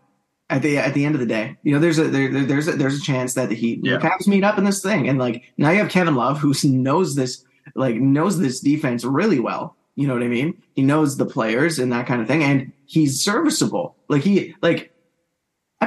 at 0.51 0.63
the 0.63 0.77
at 0.79 0.95
the 0.95 1.05
end 1.05 1.15
of 1.15 1.21
the 1.21 1.27
day. 1.27 1.57
You 1.63 1.73
know, 1.73 1.79
there's 1.81 1.99
a 1.99 2.05
there, 2.05 2.31
there- 2.33 2.45
there's 2.45 2.69
a, 2.69 2.73
there's 2.73 2.99
a 2.99 3.03
chance 3.03 3.35
that 3.35 3.49
the 3.49 3.55
Heat 3.55 3.81
Yeah. 3.83 3.99
the 3.99 4.07
Cavs 4.07 4.27
meet 4.29 4.45
up 4.45 4.59
in 4.59 4.65
this 4.65 4.83
thing, 4.83 5.09
and 5.09 5.19
like 5.19 5.43
now 5.57 5.71
you 5.71 5.79
have 5.79 5.89
Kevin 5.91 6.15
Love 6.15 6.39
who 6.39 6.53
knows 6.65 7.15
this 7.15 7.45
like 7.75 7.97
knows 7.97 8.39
this 8.39 8.61
defense 8.61 9.05
really 9.05 9.41
well. 9.41 9.77
You 9.97 10.07
know 10.07 10.15
what 10.15 10.23
I 10.23 10.29
mean? 10.29 10.61
He 10.75 10.83
knows 10.83 11.17
the 11.17 11.27
players 11.27 11.79
and 11.79 11.93
that 11.93 12.07
kind 12.07 12.21
of 12.23 12.29
thing, 12.29 12.43
and 12.45 12.73
he's 12.87 13.21
serviceable. 13.23 13.97
Like 14.09 14.23
he 14.23 14.55
like. 14.63 14.93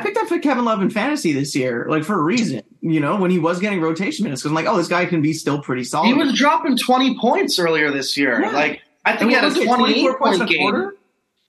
I 0.01 0.03
picked 0.03 0.17
up 0.17 0.27
for 0.27 0.39
Kevin 0.39 0.65
Love 0.65 0.81
in 0.81 0.89
fantasy 0.89 1.31
this 1.33 1.55
year, 1.55 1.85
like 1.89 2.03
for 2.03 2.19
a 2.19 2.21
reason, 2.23 2.61
you 2.81 2.99
know, 2.99 3.15
when 3.17 3.31
he 3.31 3.39
was 3.39 3.59
getting 3.59 3.79
rotation 3.81 4.23
minutes, 4.23 4.41
because 4.41 4.51
I'm 4.51 4.55
like, 4.55 4.65
oh, 4.65 4.77
this 4.77 4.87
guy 4.87 5.05
can 5.05 5.21
be 5.21 5.33
still 5.33 5.61
pretty 5.61 5.83
solid. 5.83 6.07
He 6.07 6.13
was 6.13 6.33
dropping 6.37 6.77
20 6.77 7.17
points 7.19 7.59
earlier 7.59 7.91
this 7.91 8.17
year. 8.17 8.41
Yeah. 8.41 8.51
Like, 8.51 8.81
I 9.05 9.15
think 9.17 9.29
he 9.29 9.35
had 9.35 9.43
a 9.43 9.47
was 9.47 9.57
it, 9.57 9.65
28 9.65 9.93
24 10.01 10.17
points 10.19 10.39
a 10.39 10.45
game. 10.45 10.59
quarter? 10.61 10.95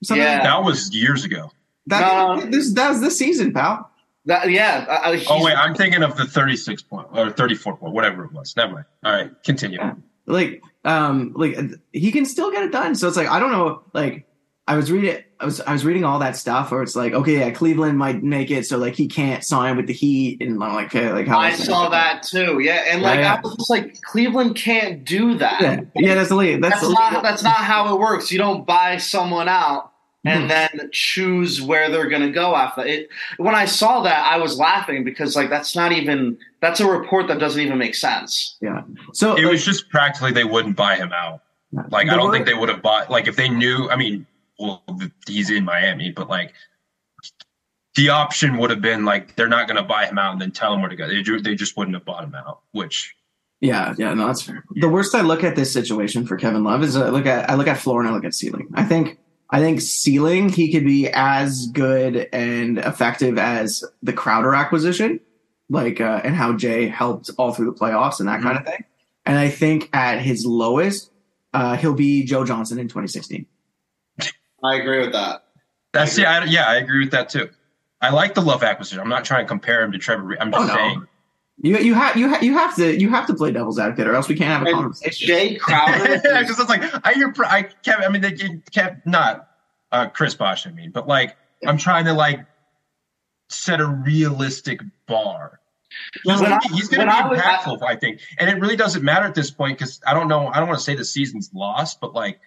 Something 0.03 0.23
Yeah. 0.23 0.33
like 0.33 0.43
that. 0.43 0.49
That 0.57 0.63
was 0.63 0.93
years 0.95 1.25
ago. 1.25 1.51
That, 1.87 2.01
No. 2.39 2.45
this, 2.49 2.73
that 2.73 2.89
was 2.89 3.01
this 3.01 3.17
season, 3.17 3.53
pal. 3.53 3.89
That, 4.25 4.49
yeah. 4.49 4.85
uh, 4.87 5.17
Oh 5.29 5.43
wait, 5.43 5.53
I'm 5.55 5.75
thinking 5.75 6.01
of 6.03 6.15
the 6.15 6.25
36 6.25 6.81
point 6.83 7.07
or 7.11 7.29
34 7.31 7.77
point, 7.77 7.93
whatever 7.93 8.23
it 8.25 8.31
was. 8.31 8.55
Never 8.55 8.73
mind. 8.73 8.85
All 9.03 9.11
right, 9.11 9.31
continue. 9.43 9.79
Yeah. 9.79 9.95
Like, 10.25 10.61
um, 10.85 11.33
like 11.35 11.57
he 11.91 12.11
can 12.11 12.25
still 12.25 12.49
get 12.51 12.63
it 12.63 12.71
done. 12.71 12.95
So 12.95 13.07
it's 13.09 13.17
like 13.17 13.27
I 13.27 13.39
don't 13.39 13.51
know. 13.51 13.83
Like, 13.93 14.25
I 14.65 14.77
was 14.77 14.89
reading, 14.91 15.21
I 15.41 15.45
was, 15.45 15.59
I 15.59 15.73
was 15.73 15.83
reading 15.83 16.05
all 16.05 16.19
that 16.19 16.37
stuff 16.37 16.71
where 16.71 16.81
it's 16.83 16.95
like, 16.95 17.11
okay, 17.13 17.39
yeah, 17.39 17.49
Cleveland 17.51 17.97
might 17.97 18.23
make 18.23 18.49
it, 18.49 18.65
so 18.65 18.77
like 18.77 18.95
he 18.95 19.07
can't 19.07 19.43
sign 19.43 19.75
with 19.75 19.87
the 19.87 19.93
Heat, 19.93 20.41
and 20.41 20.51
I'm 20.63 20.73
like, 20.73 20.85
okay, 20.95 21.11
like 21.11 21.27
how 21.27 21.37
I 21.39 21.53
saw 21.53 21.89
that 21.89 22.23
too. 22.23 22.59
Yeah. 22.61 22.85
And 22.89 23.01
like, 23.01 23.15
Yeah, 23.15 23.21
yeah. 23.21 23.35
I 23.35 23.41
was 23.41 23.55
just 23.57 23.69
like, 23.69 24.01
Cleveland 24.03 24.55
can't 24.55 25.03
do 25.03 25.35
that. 25.39 25.61
Yeah, 25.61 25.81
yeah, 25.95 26.15
that's 26.15 26.29
the 26.29 26.35
league. 26.37 26.61
That's, 26.61 26.75
That's 26.75 26.87
the 26.87 26.93
not, 26.93 27.13
league. 27.13 27.23
that's 27.23 27.43
not 27.43 27.57
how 27.57 27.93
it 27.93 27.99
works. 27.99 28.31
You 28.31 28.37
don't 28.37 28.65
buy 28.65 28.95
someone 28.97 29.49
out 29.49 29.91
and 30.23 30.45
Mhm. 30.45 30.47
then 30.47 30.89
choose 30.93 31.61
where 31.61 31.89
they're 31.91 32.07
going 32.07 32.21
to 32.21 32.31
go 32.31 32.55
after 32.55 32.85
it. 32.85 33.09
When 33.35 33.55
I 33.55 33.65
saw 33.65 34.01
that, 34.03 34.25
I 34.25 34.37
was 34.37 34.57
laughing 34.57 35.03
because 35.03 35.35
like, 35.35 35.49
that's 35.49 35.75
not 35.75 35.91
even, 35.91 36.37
that's 36.61 36.79
a 36.79 36.87
report 36.89 37.27
that 37.27 37.39
doesn't 37.39 37.61
even 37.61 37.77
make 37.77 37.95
sense. 37.95 38.55
Yeah, 38.61 38.83
so 39.11 39.35
It 39.35 39.43
like, 39.43 39.51
was 39.51 39.65
just 39.65 39.89
practically 39.89 40.31
they 40.31 40.45
wouldn't 40.45 40.77
buy 40.77 40.95
him 40.95 41.11
out. 41.11 41.41
Like 41.91 42.07
I 42.07 42.15
don't 42.15 42.27
word- 42.27 42.31
think 42.35 42.45
they 42.45 42.53
would 42.53 42.69
have 42.69 42.81
bought. 42.81 43.09
Like 43.09 43.27
if 43.27 43.35
they 43.35 43.49
knew, 43.49 43.89
I 43.89 43.97
mean, 43.97 44.25
well, 44.63 44.83
he's 45.27 45.49
in 45.49 45.65
Miami, 45.65 46.11
but 46.11 46.29
like 46.29 46.53
the 47.95 48.09
option 48.09 48.57
would 48.57 48.69
have 48.69 48.81
been 48.81 49.05
like 49.05 49.35
they're 49.35 49.47
not 49.47 49.67
going 49.67 49.77
to 49.77 49.83
buy 49.83 50.05
him 50.05 50.17
out 50.17 50.31
and 50.31 50.41
then 50.41 50.51
tell 50.51 50.73
him 50.73 50.81
where 50.81 50.89
to 50.89 50.95
go. 50.95 51.07
They, 51.07 51.21
they 51.39 51.55
just 51.55 51.77
wouldn't 51.77 51.95
have 51.95 52.05
bought 52.05 52.23
him 52.23 52.35
out. 52.35 52.61
Which 52.71 53.15
Yeah, 53.59 53.93
yeah, 53.97 54.13
no, 54.13 54.27
that's 54.27 54.41
fair. 54.41 54.63
The 54.75 54.89
worst 54.89 55.13
I 55.15 55.21
look 55.21 55.43
at 55.43 55.55
this 55.55 55.71
situation 55.71 56.25
for 56.25 56.37
Kevin 56.37 56.63
Love 56.63 56.83
is 56.83 56.95
I 56.95 57.09
look 57.09 57.25
at 57.25 57.49
I 57.49 57.55
look 57.55 57.67
at 57.67 57.77
floor 57.77 58.01
and 58.01 58.09
I 58.09 58.13
look 58.13 58.25
at 58.25 58.33
ceiling. 58.33 58.69
I 58.73 58.83
think 58.83 59.19
I 59.49 59.59
think 59.59 59.81
ceiling 59.81 60.49
he 60.49 60.71
could 60.71 60.85
be 60.85 61.09
as 61.09 61.67
good 61.67 62.29
and 62.33 62.79
effective 62.79 63.37
as 63.37 63.83
the 64.01 64.13
Crowder 64.13 64.55
acquisition, 64.55 65.19
like 65.69 66.01
uh, 66.01 66.21
and 66.23 66.35
how 66.35 66.53
Jae 66.53 66.89
helped 66.89 67.29
all 67.37 67.53
through 67.53 67.71
the 67.71 67.79
playoffs 67.79 68.19
and 68.19 68.29
that 68.29 68.41
kind 68.41 68.57
of 68.57 68.65
thing. 68.65 68.83
And 69.25 69.37
I 69.37 69.49
think 69.49 69.89
at 69.93 70.19
his 70.19 70.45
lowest, 70.45 71.11
uh, 71.53 71.77
he'll 71.77 71.93
be 71.93 72.23
Joe 72.25 72.43
Johnson 72.43 72.79
in 72.79 72.87
2016. 72.87 73.45
I 74.63 74.75
agree 74.75 74.99
with 74.99 75.11
that. 75.13 75.43
that's 75.91 76.17
yeah, 76.17 76.39
I, 76.39 76.45
yeah, 76.45 76.65
I 76.67 76.75
agree 76.77 76.99
with 77.01 77.11
that 77.11 77.29
too. 77.29 77.49
I 78.01 78.09
like 78.09 78.33
the 78.33 78.41
Love 78.41 78.63
acquisition. 78.63 78.99
I'm 78.99 79.09
not 79.09 79.23
trying 79.25 79.45
to 79.45 79.47
compare 79.47 79.83
him 79.83 79.91
to 79.91 79.97
Trevor. 79.97 80.23
Re- 80.23 80.37
I'm 80.39 80.51
just 80.51 80.63
Oh, 80.63 80.67
no. 80.67 80.75
saying. 80.75 81.07
You 81.61 81.77
you 81.77 81.93
have 81.93 82.17
you 82.17 82.29
ha- 82.29 82.39
you 82.41 82.53
have 82.57 82.75
to 82.77 82.99
you 82.99 83.09
have 83.09 83.27
to 83.27 83.33
play 83.35 83.51
devil's 83.51 83.77
advocate 83.79 84.07
or 84.07 84.15
else 84.15 84.27
we 84.27 84.35
can't 84.35 84.49
have 84.49 84.63
a 84.63 84.65
And 84.65 84.75
conversation. 84.75 85.29
Jae 85.29 85.59
Crowder. 85.59 86.19
Because 86.39 86.59
it's 86.59 86.69
like 86.69 86.81
I 87.05 87.13
hear 87.13 87.33
I 87.45 87.63
Kevin. 87.83 88.05
I 88.05 88.09
mean, 88.09 88.21
they 88.21 88.33
kept 88.71 89.05
not 89.05 89.49
uh, 89.91 90.07
Chris 90.09 90.33
Bosh. 90.33 90.65
I 90.65 90.71
mean, 90.71 90.89
but 90.91 91.07
like 91.07 91.37
I'm 91.67 91.77
trying 91.77 92.05
to 92.05 92.13
like 92.13 92.39
set 93.49 93.79
a 93.79 93.85
realistic 93.85 94.81
bar. 95.07 95.59
He's 96.23 96.41
gonna 96.41 96.59
be, 96.59 96.69
he's 96.75 96.87
gonna 96.89 97.05
when 97.05 97.29
be 97.35 97.39
I 97.39 97.57
impactful, 97.57 97.83
I 97.83 97.95
think, 97.95 98.19
and 98.39 98.49
it 98.49 98.59
really 98.59 98.75
doesn't 98.75 99.03
matter 99.03 99.25
at 99.27 99.35
this 99.35 99.51
point 99.51 99.77
because 99.77 100.01
I 100.07 100.13
don't 100.15 100.27
know. 100.27 100.47
I 100.47 100.57
don't 100.59 100.67
want 100.67 100.79
to 100.79 100.83
say 100.83 100.95
the 100.95 101.05
season's 101.05 101.51
lost, 101.53 102.01
but 102.01 102.15
like 102.15 102.39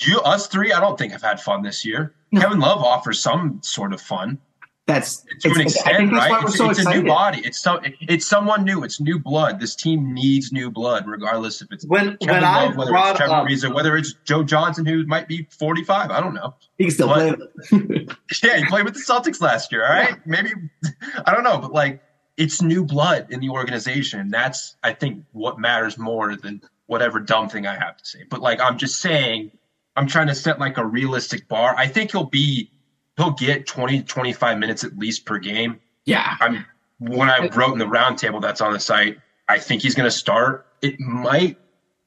you, 0.00 0.20
us 0.20 0.46
three, 0.48 0.72
I 0.72 0.80
don't 0.80 0.98
think 0.98 1.12
have 1.12 1.22
had 1.22 1.40
fun 1.40 1.62
this 1.62 1.84
year. 1.84 2.14
No. 2.32 2.40
Kevin 2.40 2.58
Love 2.58 2.82
offers 2.82 3.20
some 3.22 3.60
sort 3.62 3.92
of 3.92 4.00
fun 4.00 4.38
That's 4.86 5.24
to 5.40 5.50
an 5.52 5.60
extent, 5.60 5.96
think 5.96 6.10
that's 6.12 6.30
why 6.30 6.36
right? 6.38 6.44
It's, 6.48 6.56
so 6.58 6.68
it's 6.70 6.84
a 6.84 6.90
new 6.90 7.04
body. 7.04 7.40
It's 7.44 7.60
some. 7.60 7.80
It's 8.00 8.26
someone 8.26 8.64
new. 8.64 8.82
It's 8.82 9.00
new 9.00 9.18
blood. 9.18 9.60
This 9.60 9.74
team 9.76 10.12
needs 10.12 10.52
new 10.52 10.70
blood, 10.70 11.06
regardless 11.06 11.62
if 11.62 11.70
it's 11.70 11.86
when 11.86 12.16
Kevin 12.18 12.34
when 12.34 12.44
I 12.44 12.64
Love, 12.66 12.76
whether 12.76 12.92
it's 12.94 13.18
Trevor 13.18 13.32
up, 13.32 13.46
Ariza, 13.46 13.74
whether 13.74 13.96
it's 13.96 14.14
Joe 14.24 14.42
Johnson, 14.42 14.84
who 14.84 15.06
might 15.06 15.28
be 15.28 15.46
45. 15.50 16.10
I 16.10 16.20
don't 16.20 16.34
know. 16.34 16.54
He 16.76 16.84
can 16.84 16.92
still 16.92 17.08
What? 17.08 17.38
play. 17.68 18.06
Yeah, 18.42 18.56
he 18.58 18.64
played 18.66 18.84
with 18.84 18.94
the 18.94 19.00
Celtics 19.00 19.40
last 19.40 19.70
year. 19.72 19.86
All 19.86 19.92
right, 19.92 20.14
maybe 20.26 20.50
I 21.26 21.32
don't 21.32 21.44
know, 21.44 21.58
but 21.58 21.72
like 21.72 22.02
it's 22.36 22.60
new 22.60 22.84
blood 22.84 23.28
in 23.30 23.38
the 23.40 23.50
organization. 23.50 24.28
That's 24.28 24.76
I 24.82 24.92
think 24.92 25.24
what 25.32 25.58
matters 25.60 25.96
more 25.98 26.34
than 26.36 26.60
whatever 26.86 27.20
dumb 27.20 27.48
thing 27.48 27.66
I 27.66 27.74
have 27.76 27.96
to 27.96 28.04
say. 28.04 28.24
But 28.28 28.42
like 28.42 28.60
I'm 28.60 28.76
just 28.76 29.00
saying, 29.00 29.52
I'm 29.96 30.06
trying 30.06 30.26
to 30.28 30.34
set 30.34 30.58
like 30.58 30.78
a 30.78 30.84
realistic 30.84 31.48
bar. 31.48 31.74
I 31.76 31.86
think 31.86 32.10
he'll 32.12 32.24
be 32.24 32.70
he'll 33.16 33.32
get 33.32 33.66
20 33.66 34.02
25 34.02 34.58
minutes 34.58 34.84
at 34.84 34.96
least 34.98 35.24
per 35.24 35.38
game. 35.38 35.80
yeah, 36.04 36.36
I'm 36.40 36.64
when 36.98 37.28
I 37.28 37.48
wrote 37.48 37.72
in 37.72 37.78
the 37.78 37.84
roundtable 37.86 38.40
that's 38.40 38.60
on 38.60 38.72
the 38.72 38.80
site, 38.80 39.18
I 39.48 39.58
think 39.58 39.82
he's 39.82 39.94
going 39.94 40.06
to 40.06 40.16
start. 40.16 40.66
It 40.80 40.98
might 41.00 41.58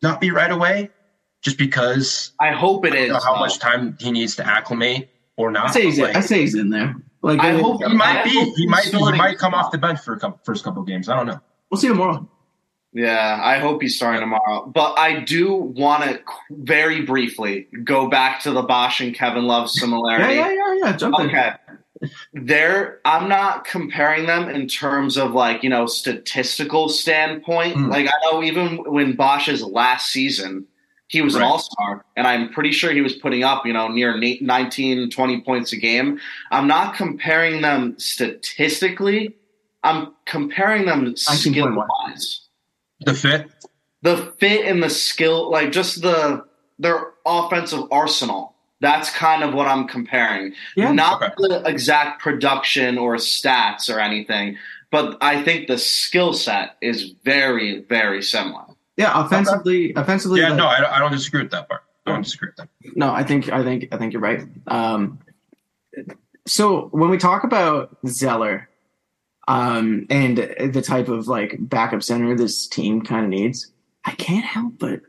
not 0.01 0.19
be 0.21 0.31
right 0.31 0.51
away, 0.51 0.89
just 1.41 1.57
because 1.57 2.31
I 2.39 2.51
hope 2.51 2.85
it 2.85 2.93
I 2.93 2.97
is. 2.97 3.07
don't 3.09 3.13
know 3.13 3.19
how 3.19 3.33
though. 3.33 3.39
much 3.41 3.59
time 3.59 3.95
he 3.99 4.11
needs 4.11 4.35
to 4.37 4.45
acclimate 4.47 5.09
or 5.35 5.51
not. 5.51 5.69
I 5.69 5.71
say 5.73 5.83
he's 5.83 5.99
Like, 5.99 6.15
I 6.15 6.21
say 6.21 6.41
he's 6.41 6.55
in 6.55 6.69
there. 6.69 6.95
Like 7.21 7.39
I 7.39 7.51
uh, 7.53 7.61
hope 7.61 7.83
he 7.83 7.93
might 7.93 8.21
I 8.21 8.23
be. 8.23 8.29
He 8.55 8.67
might 8.67 8.91
be. 8.91 8.97
He 8.97 9.11
might 9.11 9.37
come 9.37 9.53
off 9.53 9.71
the 9.71 9.77
bench 9.77 9.99
for 9.99 10.13
a 10.13 10.19
couple, 10.19 10.39
first 10.43 10.63
couple 10.63 10.81
games. 10.83 11.09
I 11.09 11.15
don't 11.15 11.25
know. 11.27 11.39
we'll 11.69 11.79
see 11.79 11.87
tomorrow. 11.89 12.27
Yeah, 12.97 13.39
I 13.43 13.59
hope 13.59 13.83
he's 13.83 13.95
starting 13.95 14.21
tomorrow. 14.21 14.65
But 14.65 14.97
I 14.97 15.19
do 15.19 15.53
want 15.53 16.03
to 16.05 16.19
very 16.49 17.01
briefly 17.03 17.67
go 17.83 18.07
back 18.09 18.41
to 18.41 18.51
the 18.51 18.63
Bosh 18.63 19.01
and 19.01 19.13
Kevin 19.13 19.45
Love 19.45 19.69
similarity. 19.69 20.33
yeah, 20.33 20.49
yeah, 20.51 20.75
yeah. 20.81 20.97
Jump 20.97 21.19
in. 21.19 21.27
Okay. 21.27 21.51
they're 22.33 22.99
I'm 23.05 23.29
not 23.29 23.65
comparing 23.65 24.25
them 24.25 24.49
in 24.49 24.67
terms 24.67 25.15
of 25.15 25.33
like, 25.33 25.61
you 25.63 25.69
know, 25.69 25.85
statistical 25.85 26.89
standpoint. 26.89 27.77
Mm. 27.77 27.91
Like 27.91 28.07
I 28.07 28.31
know 28.31 28.41
even 28.43 28.77
when 28.91 29.15
Bosh's 29.15 29.63
last 29.63 30.11
season, 30.11 30.65
he 31.07 31.21
was 31.21 31.35
Right. 31.35 31.41
an 31.43 31.47
all-star 31.51 32.03
and 32.15 32.25
I'm 32.25 32.49
pretty 32.51 32.71
sure 32.71 32.91
he 32.91 33.01
was 33.01 33.13
putting 33.13 33.43
up, 33.43 33.65
you 33.67 33.73
know, 33.73 33.89
near 33.89 34.17
19 34.17 35.09
20 35.11 35.41
points 35.41 35.71
a 35.71 35.77
game. 35.77 36.19
I'm 36.51 36.67
not 36.67 36.95
comparing 36.95 37.61
them 37.61 37.93
statistically. 37.99 39.35
I'm 39.83 40.13
comparing 40.25 40.85
them 40.87 41.15
skill-wise. 41.15 42.46
The 43.01 43.13
fit. 43.13 43.47
The 44.01 44.17
fit 44.39 44.65
and 44.65 44.81
the 44.81 44.89
skill, 44.89 45.49
like 45.51 45.71
just 45.71 46.01
the 46.01 46.45
their 46.79 47.07
offensive 47.25 47.85
arsenal. 47.91 48.53
That's 48.79 49.09
kind 49.09 49.43
of 49.43 49.55
what 49.55 49.67
I'm 49.67 49.87
comparing. 49.87 50.53
Yeah. 50.75 50.91
Not 50.91 51.21
Okay. 51.23 51.33
the 51.37 51.63
exact 51.65 52.21
production 52.21 52.99
or 52.99 53.15
stats 53.15 53.93
or 53.93 53.99
anything, 53.99 54.57
but 54.91 55.17
I 55.19 55.41
think 55.43 55.67
the 55.67 55.79
skill 55.79 56.33
set 56.33 56.77
is 56.79 57.13
very, 57.25 57.81
very 57.89 58.21
similar. 58.21 58.65
Yeah, 58.95 59.11
offensively, 59.25 59.93
offensively. 59.95 60.41
Yeah, 60.41 60.49
like- 60.49 60.57
no, 60.57 60.67
I 60.67 60.79
don't, 60.81 60.91
I 60.93 60.99
don't 60.99 61.11
disagree 61.11 61.41
with 61.41 61.51
that 61.51 61.67
part. 61.67 61.81
I 62.05 62.11
don't 62.11 62.21
disagree 62.23 62.49
with 62.49 62.57
that. 62.57 62.69
no, 62.95 63.11
I 63.11 63.23
think 63.23 63.49
I 63.51 63.63
think 63.63 63.87
I 63.91 63.97
think 63.97 64.13
you're 64.13 64.21
right. 64.21 64.43
Um, 64.67 65.19
so 66.45 66.87
when 66.91 67.09
we 67.09 67.17
talk 67.17 67.43
about 67.43 67.97
Zeller, 68.07 68.69
um, 69.47 70.05
and 70.09 70.37
the 70.37 70.81
type 70.81 71.07
of 71.07 71.27
like 71.27 71.55
backup 71.59 72.03
center 72.03 72.35
this 72.35 72.67
team 72.67 73.01
kind 73.01 73.23
of 73.25 73.29
needs, 73.29 73.71
I 74.05 74.11
can't 74.11 74.45
help 74.45 74.73
but 74.79 75.01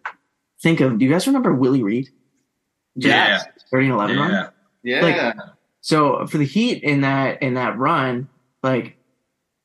think 0.61 0.81
of. 0.81 0.99
Do 0.99 1.05
you 1.05 1.11
guys 1.11 1.27
remember 1.27 1.53
Willie 1.55 1.83
Reed? 1.83 2.09
Yeah. 2.95 3.43
13 3.71 3.91
11 3.91 4.19
run? 4.19 4.31
Yeah. 4.31 4.49
Yeah. 4.83 5.03
Like- 5.03 5.15
So 5.81 6.27
for 6.27 6.39
the 6.39 6.45
Heat 6.45 6.83
in 6.83 7.01
that 7.03 7.43
in 7.43 7.55
that 7.55 7.79
run, 7.79 8.29
like, 8.63 8.97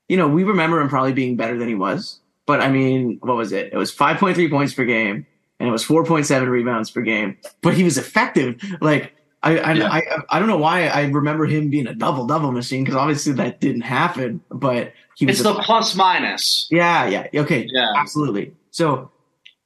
you 0.07 0.17
know, 0.17 0.27
we 0.27 0.43
remember 0.43 0.79
him 0.79 0.89
probably 0.89 1.13
being 1.13 1.35
better 1.35 1.57
than 1.57 1.67
he 1.67 1.75
was. 1.75 2.19
But 2.45 2.59
I 2.61 2.69
mean, 2.69 3.19
what 3.21 3.37
was 3.37 3.51
it? 3.51 3.71
It 3.73 3.77
was 3.77 3.93
5.3 3.95 4.49
points 4.49 4.73
per 4.73 4.83
game, 4.85 5.25
and 5.59 5.69
it 5.69 5.71
was 5.71 5.83
4.7 5.85 6.47
rebounds 6.49 6.91
per 6.91 7.01
game. 7.01 7.37
But 7.61 7.73
he 7.73 7.83
was 7.83 7.97
effective. 7.97 8.61
Like 8.81 9.12
I 9.43 9.57
I, 9.57 9.73
Yeah. 9.73 9.89
I, 9.91 10.01
I 10.29 10.39
don't 10.39 10.47
know 10.47 10.57
why 10.57 10.87
I 10.87 11.03
remember 11.05 11.45
him 11.45 11.69
being 11.69 11.87
a 11.87 11.93
double 11.93 12.25
double 12.25 12.51
machine 12.51 12.83
because 12.83 12.95
obviously 12.97 13.33
that 13.33 13.59
didn't 13.59 13.81
happen. 13.81 14.41
But 14.49 14.93
he 15.15 15.25
was 15.25 15.39
it's 15.39 15.47
the 15.47 15.53
plus 15.61 15.95
minus. 15.95 16.67
yeah 16.71 17.05
yeah 17.07 17.27
okay 17.41 17.67
Yeah. 17.69 17.91
absolutely. 17.97 18.53
So 18.71 19.11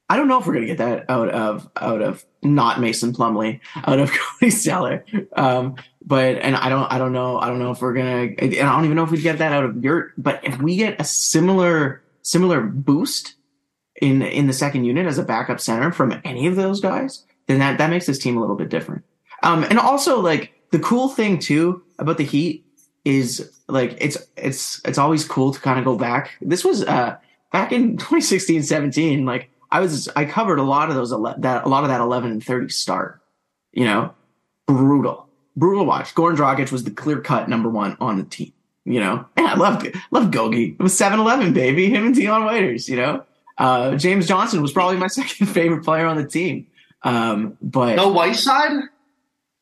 I 0.09 0.15
don't 0.17 0.27
know 0.27 0.39
if 0.39 0.47
we're 0.47 0.53
gonna 0.55 0.65
get 0.65 0.77
that 0.79 1.05
out 1.09 1.29
of 1.29 1.69
out 1.79 2.01
of 2.01 2.25
not 2.41 2.79
Mason 2.79 3.13
Plumlee, 3.13 3.59
out 3.75 3.99
of 3.99 4.11
Cody 4.39 4.49
Zeller. 4.49 5.03
Um, 5.35 5.75
but 6.05 6.37
and 6.37 6.55
I 6.55 6.69
don't 6.69 6.91
I 6.91 6.97
don't 6.97 7.11
know 7.13 7.37
I 7.39 7.47
don't 7.47 7.59
know 7.59 7.71
if 7.71 7.81
we're 7.81 7.93
gonna 7.93 8.29
and 8.39 8.55
I 8.55 8.75
don't 8.75 8.85
even 8.85 8.95
know 8.95 9.03
if 9.03 9.11
we 9.11 9.21
get 9.21 9.37
that 9.39 9.51
out 9.53 9.63
of 9.65 9.83
Yurt. 9.83 10.13
But 10.17 10.39
if 10.43 10.59
we 10.61 10.75
get 10.77 10.99
a 10.99 11.03
similar 11.03 12.01
similar 12.21 12.61
boost 12.61 13.35
in 14.01 14.21
in 14.21 14.47
the 14.47 14.53
second 14.53 14.85
unit 14.85 15.05
as 15.07 15.17
a 15.17 15.23
backup 15.23 15.59
center 15.59 15.91
from 15.91 16.19
any 16.23 16.47
of 16.47 16.55
those 16.55 16.79
guys, 16.79 17.25
then 17.47 17.59
that 17.59 17.77
that 17.77 17.89
makes 17.89 18.05
this 18.05 18.19
team 18.19 18.37
a 18.37 18.41
little 18.41 18.55
bit 18.55 18.69
different. 18.69 19.03
Um, 19.43 19.63
and 19.63 19.79
also 19.79 20.19
like 20.19 20.53
the 20.71 20.79
cool 20.79 21.09
thing 21.09 21.39
too 21.39 21.83
about 21.99 22.17
the 22.17 22.23
Heat 22.23 22.65
is 23.05 23.51
like 23.67 23.97
it's 24.01 24.17
it's 24.35 24.81
it's 24.85 24.97
always 24.97 25.23
cool 25.25 25.53
to 25.53 25.59
kind 25.59 25.79
of 25.79 25.85
go 25.85 25.97
back. 25.97 26.31
This 26.41 26.65
was 26.65 26.83
uh 26.83 27.17
back 27.51 27.71
in 27.71 27.97
2016 27.97 28.63
17 28.63 29.25
like 29.25 29.49
I 29.71 29.79
was 29.79 30.09
I 30.15 30.25
covered 30.25 30.59
a 30.59 30.63
lot 30.63 30.89
of 30.89 30.95
those 30.95 31.11
ele- 31.11 31.35
that 31.39 31.65
a 31.65 31.69
lot 31.69 31.83
of 31.83 31.89
that 31.89 32.01
11 32.01 32.31
and 32.31 32.43
30 32.43 32.69
start. 32.69 33.21
You 33.73 33.85
know, 33.85 34.13
brutal. 34.65 35.27
Brutal 35.55 35.85
watch. 35.85 36.13
Goran 36.15 36.35
Dragic 36.35 36.71
was 36.71 36.83
the 36.83 36.91
clear 36.91 37.19
cut 37.19 37.49
number 37.49 37.69
1 37.69 37.97
on 37.99 38.17
the 38.17 38.23
team, 38.23 38.53
you 38.85 38.99
know. 38.99 39.25
And 39.35 39.47
I 39.53 39.55
love 39.55 39.85
love 40.11 40.31
Gogi. 40.31 40.73
It 40.73 40.81
was 40.83 40.93
7-11 40.93 41.53
baby, 41.53 41.89
him 41.89 42.05
and 42.07 42.15
Dion 42.15 42.45
Waiters, 42.45 42.89
you 42.89 42.95
know. 42.97 43.23
Uh 43.57 43.95
James 43.95 44.27
Johnson 44.27 44.61
was 44.61 44.71
probably 44.71 44.97
my 44.97 45.07
second 45.19 45.47
favorite 45.47 45.83
player 45.83 46.05
on 46.05 46.17
the 46.17 46.27
team. 46.27 46.67
Um 47.03 47.57
but 47.61 47.95
No 47.95 48.09
Whiteside? 48.09 48.71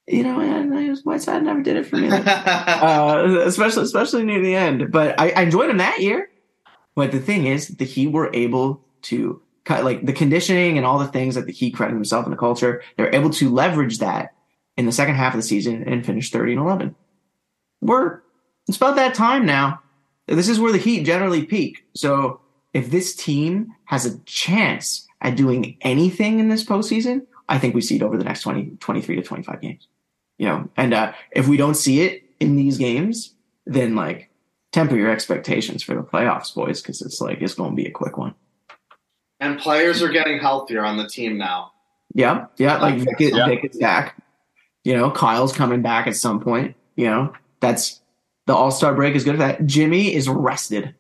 You 0.08 0.24
know, 0.24 0.38
man, 0.38 0.96
Whiteside 1.04 1.44
never 1.44 1.62
did 1.62 1.78
it 1.78 1.88
for 1.88 1.98
me. 1.98 2.10
uh, 2.12 3.42
especially 3.46 3.84
especially 3.84 4.24
near 4.24 4.42
the 4.42 4.56
end. 4.56 4.92
But 4.92 5.20
I, 5.20 5.32
I 5.32 5.42
enjoyed 5.42 5.70
him 5.70 5.78
that 5.78 6.00
year. 6.00 6.30
But 6.96 7.12
the 7.12 7.20
thing 7.20 7.46
is, 7.46 7.70
the 7.70 7.86
Heat 7.86 8.08
were 8.08 8.30
able 8.34 8.82
to 9.04 9.42
cut 9.64 9.84
like 9.84 10.06
the 10.06 10.14
conditioning 10.14 10.78
and 10.78 10.86
all 10.86 11.00
the 11.00 11.08
things 11.08 11.36
that 11.36 11.48
the 11.48 11.52
Heat 11.52 11.72
credit 11.72 11.94
himself 11.94 12.26
in 12.26 12.32
the 12.32 12.38
culture. 12.38 12.84
They're 12.98 13.14
able 13.14 13.32
to 13.32 13.50
leverage 13.50 13.98
that 13.98 14.34
in 14.78 14.86
the 14.86 14.92
second 14.92 15.16
half 15.16 15.34
of 15.34 15.40
the 15.40 15.48
season 15.48 15.84
and 15.88 16.06
finish 16.06 16.30
thirty 16.30 16.52
and 16.52 16.62
eleven. 16.62 16.96
We're 17.82 18.22
it's 18.68 18.78
about 18.78 18.96
that 18.98 19.16
time 19.16 19.46
now. 19.46 19.82
This 20.28 20.50
is 20.50 20.60
where 20.60 20.72
the 20.72 20.78
Heat 20.78 21.04
generally 21.04 21.46
peak. 21.46 21.86
So 21.96 22.42
if 22.74 22.92
this 22.92 23.16
team 23.16 23.74
has 23.86 24.06
a 24.06 24.20
chance 24.20 25.08
at 25.22 25.36
doing 25.36 25.78
anything 25.82 26.40
in 26.40 26.50
this 26.50 26.64
postseason, 26.64 27.26
I 27.48 27.58
think 27.58 27.76
we 27.76 27.82
see 27.82 27.96
it 27.96 28.02
over 28.02 28.18
the 28.18 28.24
next 28.24 28.42
20, 28.42 28.78
23 28.80 29.16
to 29.18 29.22
25 29.22 29.62
games. 29.62 29.88
You 30.38 30.48
know, 30.48 30.70
and 30.76 30.94
uh, 30.94 31.14
if 31.32 31.48
we 31.48 31.58
don't 31.58 31.76
see 31.76 32.02
it 32.02 32.24
in 32.40 32.56
these 32.56 32.78
games, 32.78 33.34
then 33.66 33.96
like 33.96 34.30
temper 34.72 34.96
your 34.96 35.10
expectations 35.10 35.82
for 35.84 35.96
the 35.96 36.02
playoffs, 36.02 36.54
boys, 36.54 36.82
because 36.82 37.02
it's 37.02 37.22
like 37.22 37.42
it's 37.42 37.54
going 37.56 37.72
to 37.72 37.76
be 37.76 37.86
a 37.88 37.92
quick 37.92 38.18
one. 38.18 38.36
and 39.40 39.60
players 39.60 40.02
are 40.02 40.10
getting 40.10 40.40
healthier 40.40 40.84
on 40.84 40.98
the 40.98 41.08
team 41.08 41.38
now. 41.38 41.72
Yeah, 42.14 42.46
yeah, 42.58 42.78
like 42.78 43.00
Vic, 43.00 43.16
is- 43.20 43.32
Yeah. 43.36 43.48
Vic 43.48 43.66
is 43.72 43.78
back. 43.78 44.16
You 44.84 44.96
know, 44.96 45.10
Kyle's 45.12 45.52
coming 45.54 45.82
back 45.82 46.08
at 46.08 46.16
some 46.16 46.40
point. 46.40 46.76
You 46.96 47.08
know, 47.08 47.34
that's 47.60 48.02
the 48.46 48.54
All 48.56 48.72
Star 48.72 48.94
break 48.94 49.16
is 49.16 49.24
good 49.24 49.34
for 49.34 49.40
that. 49.40 49.66
Jimmy 49.66 50.14
is 50.14 50.30
rested. 50.30 50.96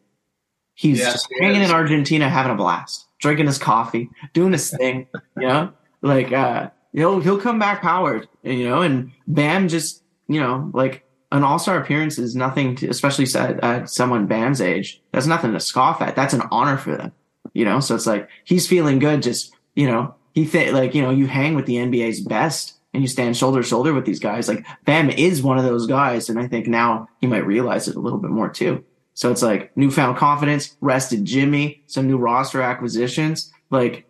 He's 0.74 1.00
just 1.00 1.28
hanging 1.40 1.62
is. 1.62 1.70
in 1.70 1.76
Argentina, 1.76 2.28
having 2.30 2.52
a 2.52 2.56
blast, 2.56 3.06
drinking 3.20 3.46
his 3.46 3.58
coffee, 3.58 4.10
doing 4.34 4.52
his 4.52 4.70
thing. 4.72 5.08
You 5.38 5.48
know, 5.48 5.72
like 6.02 6.34
uh, 6.34 6.70
he'll 6.96 7.20
he'll 7.20 7.39
come 7.39 7.60
back 7.60 7.82
powered. 7.82 8.28
You 8.41 8.68
know, 8.68 8.82
and 8.82 9.12
Bam 9.28 9.68
just 9.68 10.04
you 10.28 10.39
know 10.39 10.72
like 10.74 11.06
an 11.32 11.43
All 11.43 11.60
Star 11.60 11.80
appearance 11.80 12.18
is 12.18 12.36
nothing, 12.36 12.76
to, 12.78 12.88
especially 12.88 13.26
at, 13.39 13.64
at 13.64 13.89
someone 13.89 14.26
Bam's 14.26 14.62
age. 14.62 15.02
That's 15.12 15.28
nothing 15.28 15.54
to 15.54 15.60
scoff 15.60 16.02
at. 16.02 16.16
That's 16.16 16.34
an 16.34 16.43
honor 16.52 16.78
for 16.78 16.96
them. 16.96 17.12
You 17.54 17.66
know, 17.66 17.80
so 17.80 17.96
it's 17.96 18.08
like 18.08 18.30
he's 18.43 18.68
feeling 18.68 19.00
good. 19.00 19.22
Just 19.22 19.54
you 19.76 19.88
know, 19.88 20.16
he 20.34 20.48
th- 20.48 20.74
like 20.74 20.96
you 20.96 21.02
know 21.02 21.12
you 21.12 21.28
hang 21.28 21.54
with 21.54 21.66
the 21.66 21.76
NBA's 21.76 22.22
best 22.22 22.74
and 22.93 23.04
you 23.04 23.08
stand 23.08 23.36
shoulder 23.36 23.62
to 23.62 23.68
shoulder 23.68 23.93
with 23.93 24.06
these 24.06 24.20
guys. 24.20 24.48
Like 24.48 24.66
Bam 24.86 25.10
is 25.10 25.43
one 25.43 25.58
of 25.58 25.66
those 25.66 25.86
guys, 25.86 26.30
and 26.30 26.39
I 26.39 26.48
think 26.48 26.68
now 26.68 27.08
he 27.20 27.28
might 27.28 27.46
realize 27.46 27.88
it 27.88 27.96
a 27.96 28.00
little 28.00 28.20
bit 28.20 28.32
more 28.32 28.50
too. 28.50 28.84
So 29.14 29.32
it's 29.32 29.41
like 29.41 29.76
newfound 29.78 30.18
confidence, 30.18 30.76
rested 30.82 31.24
Jimmy, 31.24 31.84
some 31.88 32.08
new 32.08 32.18
roster 32.18 32.62
acquisitions. 32.62 33.52
Like 33.70 34.06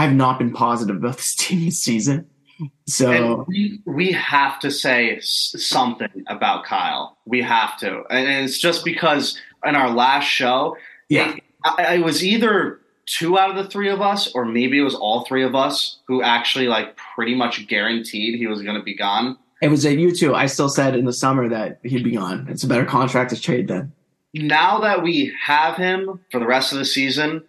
I've 0.00 0.14
not 0.14 0.38
been 0.38 0.52
positive 0.52 0.96
about 0.96 1.18
this 1.18 1.34
team 1.36 1.66
this 1.66 1.82
season. 1.82 2.26
So 2.86 3.44
we, 3.48 3.80
we 3.86 4.12
have 4.12 4.58
to 4.60 4.70
say 4.70 5.18
something 5.20 6.24
about 6.26 6.64
Kyle. 6.64 7.18
We 7.26 7.42
have 7.42 7.78
to. 7.78 8.02
And 8.10 8.44
it's 8.44 8.58
just 8.58 8.84
because 8.84 9.40
in 9.64 9.76
our 9.76 9.90
last 9.90 10.24
show, 10.24 10.76
yeah, 11.08 11.36
it, 11.36 11.44
I, 11.64 11.96
it 11.96 12.04
was 12.04 12.24
either 12.24 12.80
two 13.06 13.38
out 13.38 13.50
of 13.50 13.56
the 13.56 13.70
three 13.70 13.90
of 13.90 14.00
us, 14.00 14.32
or 14.34 14.44
maybe 14.44 14.78
it 14.78 14.82
was 14.82 14.94
all 14.94 15.24
three 15.24 15.42
of 15.42 15.54
us 15.54 16.00
who 16.06 16.22
actually 16.22 16.66
like 16.66 16.96
pretty 17.14 17.34
much 17.34 17.66
guaranteed 17.66 18.38
he 18.38 18.46
was 18.46 18.62
going 18.62 18.76
to 18.76 18.82
be 18.82 18.94
gone. 18.94 19.38
it 19.60 19.68
was 19.68 19.84
at 19.84 19.98
you 19.98 20.14
too. 20.14 20.34
I 20.34 20.46
still 20.46 20.68
said 20.68 20.96
in 20.96 21.04
the 21.04 21.12
summer 21.12 21.48
that 21.48 21.80
he'd 21.82 22.04
be 22.04 22.12
gone. 22.12 22.46
It's 22.48 22.64
a 22.64 22.68
better 22.68 22.86
contract 22.86 23.30
to 23.30 23.40
trade 23.40 23.68
then. 23.68 23.92
Now 24.32 24.80
that 24.80 25.02
we 25.02 25.34
have 25.44 25.76
him 25.76 26.20
for 26.30 26.40
the 26.40 26.46
rest 26.46 26.72
of 26.72 26.78
the 26.78 26.84
season, 26.84 27.42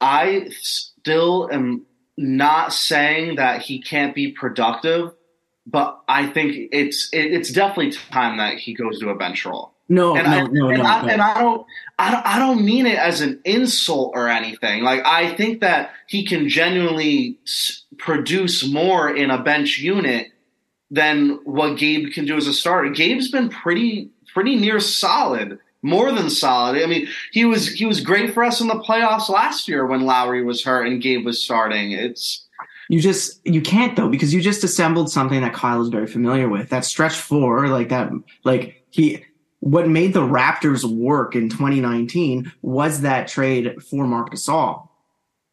I 0.00 0.50
still 1.06 1.48
am 1.52 1.86
not 2.16 2.72
saying 2.72 3.36
that 3.36 3.62
he 3.62 3.80
can't 3.80 4.12
be 4.12 4.32
productive, 4.32 5.12
but 5.64 6.02
I 6.08 6.26
think 6.26 6.68
it's 6.72 7.08
it, 7.12 7.32
it's 7.32 7.52
definitely 7.52 7.92
time 7.92 8.38
that 8.38 8.58
he 8.58 8.74
goes 8.74 8.98
to 8.98 9.10
a 9.10 9.14
bench 9.14 9.46
role. 9.46 9.72
No, 9.88 10.16
and 10.16 10.26
no, 10.26 10.32
I, 10.32 10.40
no, 10.40 10.68
and, 10.68 10.78
no, 10.78 10.84
I, 10.84 11.02
no. 11.02 11.08
and 11.08 11.22
I 11.22 11.40
don't, 11.40 11.66
I 11.96 12.10
don't, 12.10 12.26
I 12.26 12.38
don't 12.40 12.64
mean 12.64 12.86
it 12.86 12.98
as 12.98 13.20
an 13.20 13.40
insult 13.44 14.14
or 14.16 14.28
anything. 14.28 14.82
Like 14.82 15.06
I 15.06 15.32
think 15.36 15.60
that 15.60 15.90
he 16.08 16.26
can 16.26 16.48
genuinely 16.48 17.38
s- 17.46 17.84
produce 17.98 18.68
more 18.68 19.08
in 19.14 19.30
a 19.30 19.40
bench 19.40 19.78
unit 19.78 20.32
than 20.90 21.38
what 21.44 21.78
Gabe 21.78 22.10
can 22.12 22.26
do 22.26 22.36
as 22.36 22.48
a 22.48 22.52
starter. 22.52 22.90
Gabe's 22.90 23.30
been 23.30 23.48
pretty, 23.48 24.10
pretty 24.34 24.56
near 24.56 24.80
solid, 24.80 25.60
more 25.86 26.12
than 26.12 26.28
solid. 26.28 26.82
I 26.82 26.86
mean, 26.86 27.08
he 27.32 27.44
was 27.44 27.68
he 27.68 27.86
was 27.86 28.00
great 28.00 28.34
for 28.34 28.44
us 28.44 28.60
in 28.60 28.68
the 28.68 28.80
playoffs 28.80 29.28
last 29.28 29.68
year 29.68 29.86
when 29.86 30.02
Lowry 30.02 30.44
was 30.44 30.62
hurt 30.62 30.86
and 30.86 31.00
Gabe 31.00 31.24
was 31.24 31.42
starting. 31.42 31.92
It's 31.92 32.46
You 32.88 33.00
just 33.00 33.40
you 33.46 33.60
can't 33.60 33.96
though 33.96 34.08
because 34.08 34.34
you 34.34 34.40
just 34.40 34.64
assembled 34.64 35.10
something 35.10 35.40
that 35.40 35.54
Kyle 35.54 35.80
is 35.80 35.88
very 35.88 36.06
familiar 36.06 36.48
with. 36.48 36.68
That 36.68 36.84
stretch 36.84 37.14
four, 37.14 37.68
like 37.68 37.88
that, 37.88 38.10
like 38.44 38.84
he. 38.90 39.24
What 39.60 39.88
made 39.88 40.12
the 40.12 40.20
Raptors 40.20 40.84
work 40.84 41.34
in 41.34 41.48
2019 41.48 42.52
was 42.62 43.00
that 43.00 43.26
trade 43.26 43.82
for 43.82 44.06
Marc 44.06 44.30
Gasol. 44.30 44.88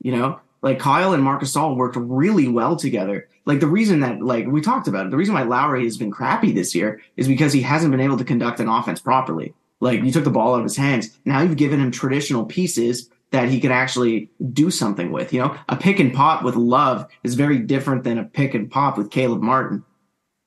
You 0.02 0.12
know, 0.12 0.40
like 0.62 0.78
Kyle 0.78 1.14
and 1.14 1.24
Marc 1.24 1.42
Gasol 1.42 1.76
worked 1.76 1.96
really 1.96 2.48
well 2.48 2.76
together. 2.76 3.28
like 3.46 3.60
the 3.60 3.68
reason 3.68 4.02
that 4.02 4.22
like 4.22 4.46
we 4.48 4.62
talked 4.62 4.88
about 4.88 5.06
it, 5.06 5.12
the 5.12 5.18
reason 5.18 5.34
why 5.34 5.44
Lowry 5.44 5.84
has 5.86 5.98
been 5.98 6.12
crappy 6.12 6.52
this 6.52 6.76
year 6.76 7.02
is 7.18 7.28
because 7.28 7.54
he 7.54 7.62
hasn't 7.62 7.92
been 7.92 8.02
able 8.02 8.18
to 8.18 8.24
conduct 8.24 8.60
an 8.60 8.68
offense 8.68 9.02
properly. 9.02 9.54
Like 9.84 10.02
you 10.04 10.12
took 10.12 10.24
the 10.24 10.30
ball 10.30 10.56
out 10.56 10.60
of 10.60 10.64
his 10.64 10.78
hands. 10.78 11.18
Now 11.26 11.42
you've 11.42 11.58
given 11.58 11.80
him 11.80 11.92
traditional 11.92 12.46
pieces 12.46 13.10
that 13.32 13.50
he 13.50 13.60
can 13.60 13.72
actually 13.72 14.30
do 14.52 14.72
something 14.72 15.12
with. 15.12 15.34
You 15.34 15.42
know, 15.42 15.58
a 15.70 15.76
pick 15.76 16.00
and 16.00 16.14
pop 16.14 16.44
with 16.44 16.56
Love 16.56 17.08
is 17.24 17.36
very 17.36 17.60
different 17.60 18.04
than 18.04 18.18
a 18.18 18.24
pick 18.24 18.54
and 18.54 18.70
pop 18.70 18.98
with 18.98 19.12
Caleb 19.12 19.42
Martin. 19.42 19.84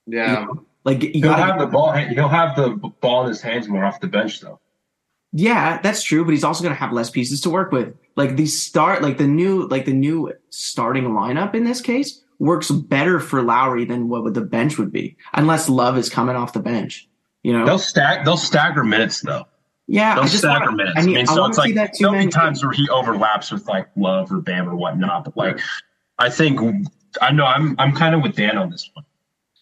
Yeah. 0.06 0.40
You 0.40 0.46
know? 0.46 0.66
Like 0.84 1.02
you 1.02 1.10
He'll 1.14 1.22
gotta 1.22 1.42
have 1.42 1.58
the 1.58 1.66
ball. 1.66 1.92
He'll 1.92 2.28
have 2.28 2.56
the 2.56 2.70
ball 3.00 3.24
in 3.24 3.28
his 3.28 3.42
hands 3.42 3.68
more 3.68 3.84
off 3.84 4.00
the 4.00 4.06
bench, 4.06 4.40
though. 4.40 4.60
Yeah, 5.32 5.80
that's 5.82 6.02
true, 6.02 6.24
but 6.24 6.30
he's 6.30 6.44
also 6.44 6.62
going 6.62 6.74
to 6.74 6.80
have 6.80 6.92
less 6.92 7.10
pieces 7.10 7.42
to 7.42 7.50
work 7.50 7.72
with. 7.72 7.94
Like 8.14 8.36
the 8.36 8.46
start, 8.46 9.02
like 9.02 9.18
the 9.18 9.26
new, 9.26 9.66
like 9.66 9.84
the 9.84 9.92
new 9.92 10.32
starting 10.48 11.04
lineup 11.04 11.54
in 11.54 11.64
this 11.64 11.82
case 11.82 12.22
works 12.38 12.70
better 12.70 13.20
for 13.20 13.42
Lowry 13.42 13.84
than 13.84 14.08
what 14.08 14.32
the 14.32 14.40
bench 14.40 14.78
would 14.78 14.92
be, 14.92 15.16
unless 15.34 15.68
Love 15.68 15.98
is 15.98 16.08
coming 16.08 16.36
off 16.36 16.54
the 16.54 16.60
bench. 16.60 17.08
You 17.46 17.52
know, 17.52 17.64
They'll 17.64 17.78
stack. 17.78 18.24
They'll 18.24 18.36
stagger 18.36 18.82
minutes 18.82 19.20
though. 19.20 19.44
yeah, 19.86 20.16
They'll 20.16 20.26
stagger 20.26 20.64
wanna, 20.64 20.78
minutes. 20.78 20.94
I 20.98 21.02
mean, 21.02 21.18
I, 21.18 21.24
so 21.26 21.42
want 21.42 21.50
it's 21.50 21.58
like 21.58 21.74
that 21.76 21.92
too 21.92 21.98
there'll 22.00 22.14
be 22.14 22.18
many 22.18 22.30
times 22.32 22.64
where 22.64 22.72
he 22.72 22.88
overlaps 22.88 23.52
with 23.52 23.68
like 23.68 23.86
Love 23.94 24.32
or 24.32 24.40
Bam 24.40 24.68
or 24.68 24.74
whatnot. 24.74 25.26
But 25.26 25.36
like, 25.36 25.60
I 26.18 26.28
think 26.28 26.58
I 27.22 27.30
know 27.30 27.44
I'm 27.44 27.76
I'm 27.78 27.92
kind 27.92 28.16
of 28.16 28.22
with 28.22 28.34
Dan 28.34 28.58
on 28.58 28.70
this 28.70 28.90
one. 28.94 29.04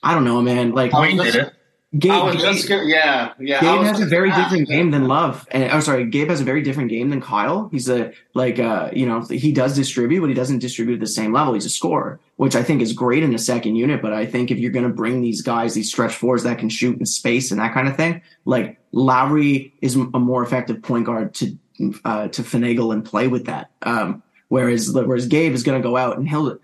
I 0.02 0.14
don't 0.14 0.24
know, 0.24 0.40
man. 0.40 0.72
Like 0.72 0.94
Wayne 0.94 1.18
did 1.18 1.34
it. 1.34 1.52
Gabe, 1.96 2.32
Gabe- 2.32 2.86
yeah, 2.86 3.34
yeah. 3.38 3.60
Gabe 3.60 3.82
has 3.86 4.00
a 4.00 4.06
very 4.06 4.30
ask. 4.30 4.42
different 4.50 4.68
game 4.68 4.90
than 4.90 5.06
Love. 5.06 5.46
And 5.52 5.70
oh, 5.70 5.78
sorry, 5.78 6.06
Gabe 6.06 6.28
has 6.28 6.40
a 6.40 6.44
very 6.44 6.60
different 6.60 6.90
game 6.90 7.10
than 7.10 7.20
Kyle. 7.20 7.68
He's 7.70 7.88
a 7.88 8.12
like 8.34 8.58
uh, 8.58 8.90
you 8.92 9.06
know, 9.06 9.20
he 9.22 9.52
does 9.52 9.76
distribute, 9.76 10.20
but 10.20 10.28
he 10.28 10.34
doesn't 10.34 10.58
distribute 10.58 10.94
at 10.94 11.00
the 11.00 11.06
same 11.06 11.32
level. 11.32 11.54
He's 11.54 11.66
a 11.66 11.70
scorer, 11.70 12.18
which 12.36 12.56
I 12.56 12.64
think 12.64 12.82
is 12.82 12.92
great 12.92 13.22
in 13.22 13.32
the 13.32 13.38
second 13.38 13.76
unit. 13.76 14.02
But 14.02 14.12
I 14.12 14.26
think 14.26 14.50
if 14.50 14.58
you're 14.58 14.72
gonna 14.72 14.88
bring 14.88 15.22
these 15.22 15.42
guys, 15.42 15.74
these 15.74 15.88
stretch 15.88 16.14
fours 16.14 16.42
that 16.42 16.58
can 16.58 16.68
shoot 16.68 16.98
in 16.98 17.06
space 17.06 17.52
and 17.52 17.60
that 17.60 17.72
kind 17.74 17.86
of 17.86 17.96
thing, 17.96 18.22
like 18.44 18.76
Lowry 18.90 19.72
is 19.80 19.94
a 19.94 20.18
more 20.18 20.42
effective 20.42 20.82
point 20.82 21.06
guard 21.06 21.32
to 21.34 21.56
uh, 22.04 22.28
to 22.28 22.42
finagle 22.42 22.92
and 22.92 23.04
play 23.04 23.28
with 23.28 23.46
that. 23.46 23.70
Um, 23.82 24.22
whereas 24.48 24.90
whereas 24.90 25.26
Gabe 25.28 25.52
is 25.52 25.62
gonna 25.62 25.80
go 25.80 25.96
out 25.96 26.16
and 26.18 26.28
he'll. 26.28 26.58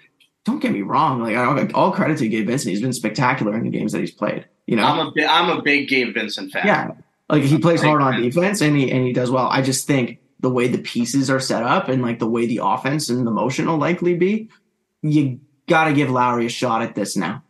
Don't 0.47 0.61
get 0.61 0.73
me 0.73 0.81
wrong. 0.81 1.23
Like 1.23 1.37
I- 1.37 1.71
all 1.75 1.93
credit 1.93 2.17
to 2.19 2.29
Gabe 2.29 2.47
Vincent, 2.47 2.71
he's 2.71 2.81
been 2.81 2.95
spectacular 2.95 3.55
in 3.55 3.63
the 3.65 3.71
games 3.71 3.93
that 3.93 4.01
he's 4.01 4.11
played. 4.11 4.47
You 4.71 4.77
know, 4.77 4.85
I'm 4.85 5.09
a 5.09 5.11
bi- 5.11 5.27
I'm 5.27 5.59
a 5.59 5.61
big 5.63 5.89
Gabe 5.89 6.15
Vincent 6.15 6.53
fan. 6.53 6.65
yeah, 6.67 6.93
like 7.29 7.43
he 7.43 7.59
plays 7.59 7.83
hard 7.83 8.01
on 8.03 8.23
defense 8.23 8.61
and 8.61 8.77
he 8.77 8.91
and 8.91 9.05
he 9.05 9.13
does 9.13 9.31
well. 9.31 9.49
I 9.49 9.63
just 9.63 9.87
think 9.87 10.19
the 10.39 10.49
way 10.51 10.69
the 10.69 10.79
pieces 10.79 11.29
are 11.29 11.41
set 11.41 11.63
up 11.65 11.89
and 11.89 12.03
like 12.03 12.19
the 12.21 12.29
way 12.29 12.47
the 12.47 12.61
offense 12.63 13.11
and 13.11 13.27
the 13.27 13.31
motion 13.33 13.67
will 13.67 13.79
likely 13.79 14.15
be, 14.15 14.49
you 15.03 15.41
got 15.69 15.85
to 15.85 15.93
give 15.93 16.09
Lowry 16.09 16.47
a 16.47 16.49
shot 16.49 16.83
at 16.83 16.95
this 16.95 17.17
now. 17.17 17.43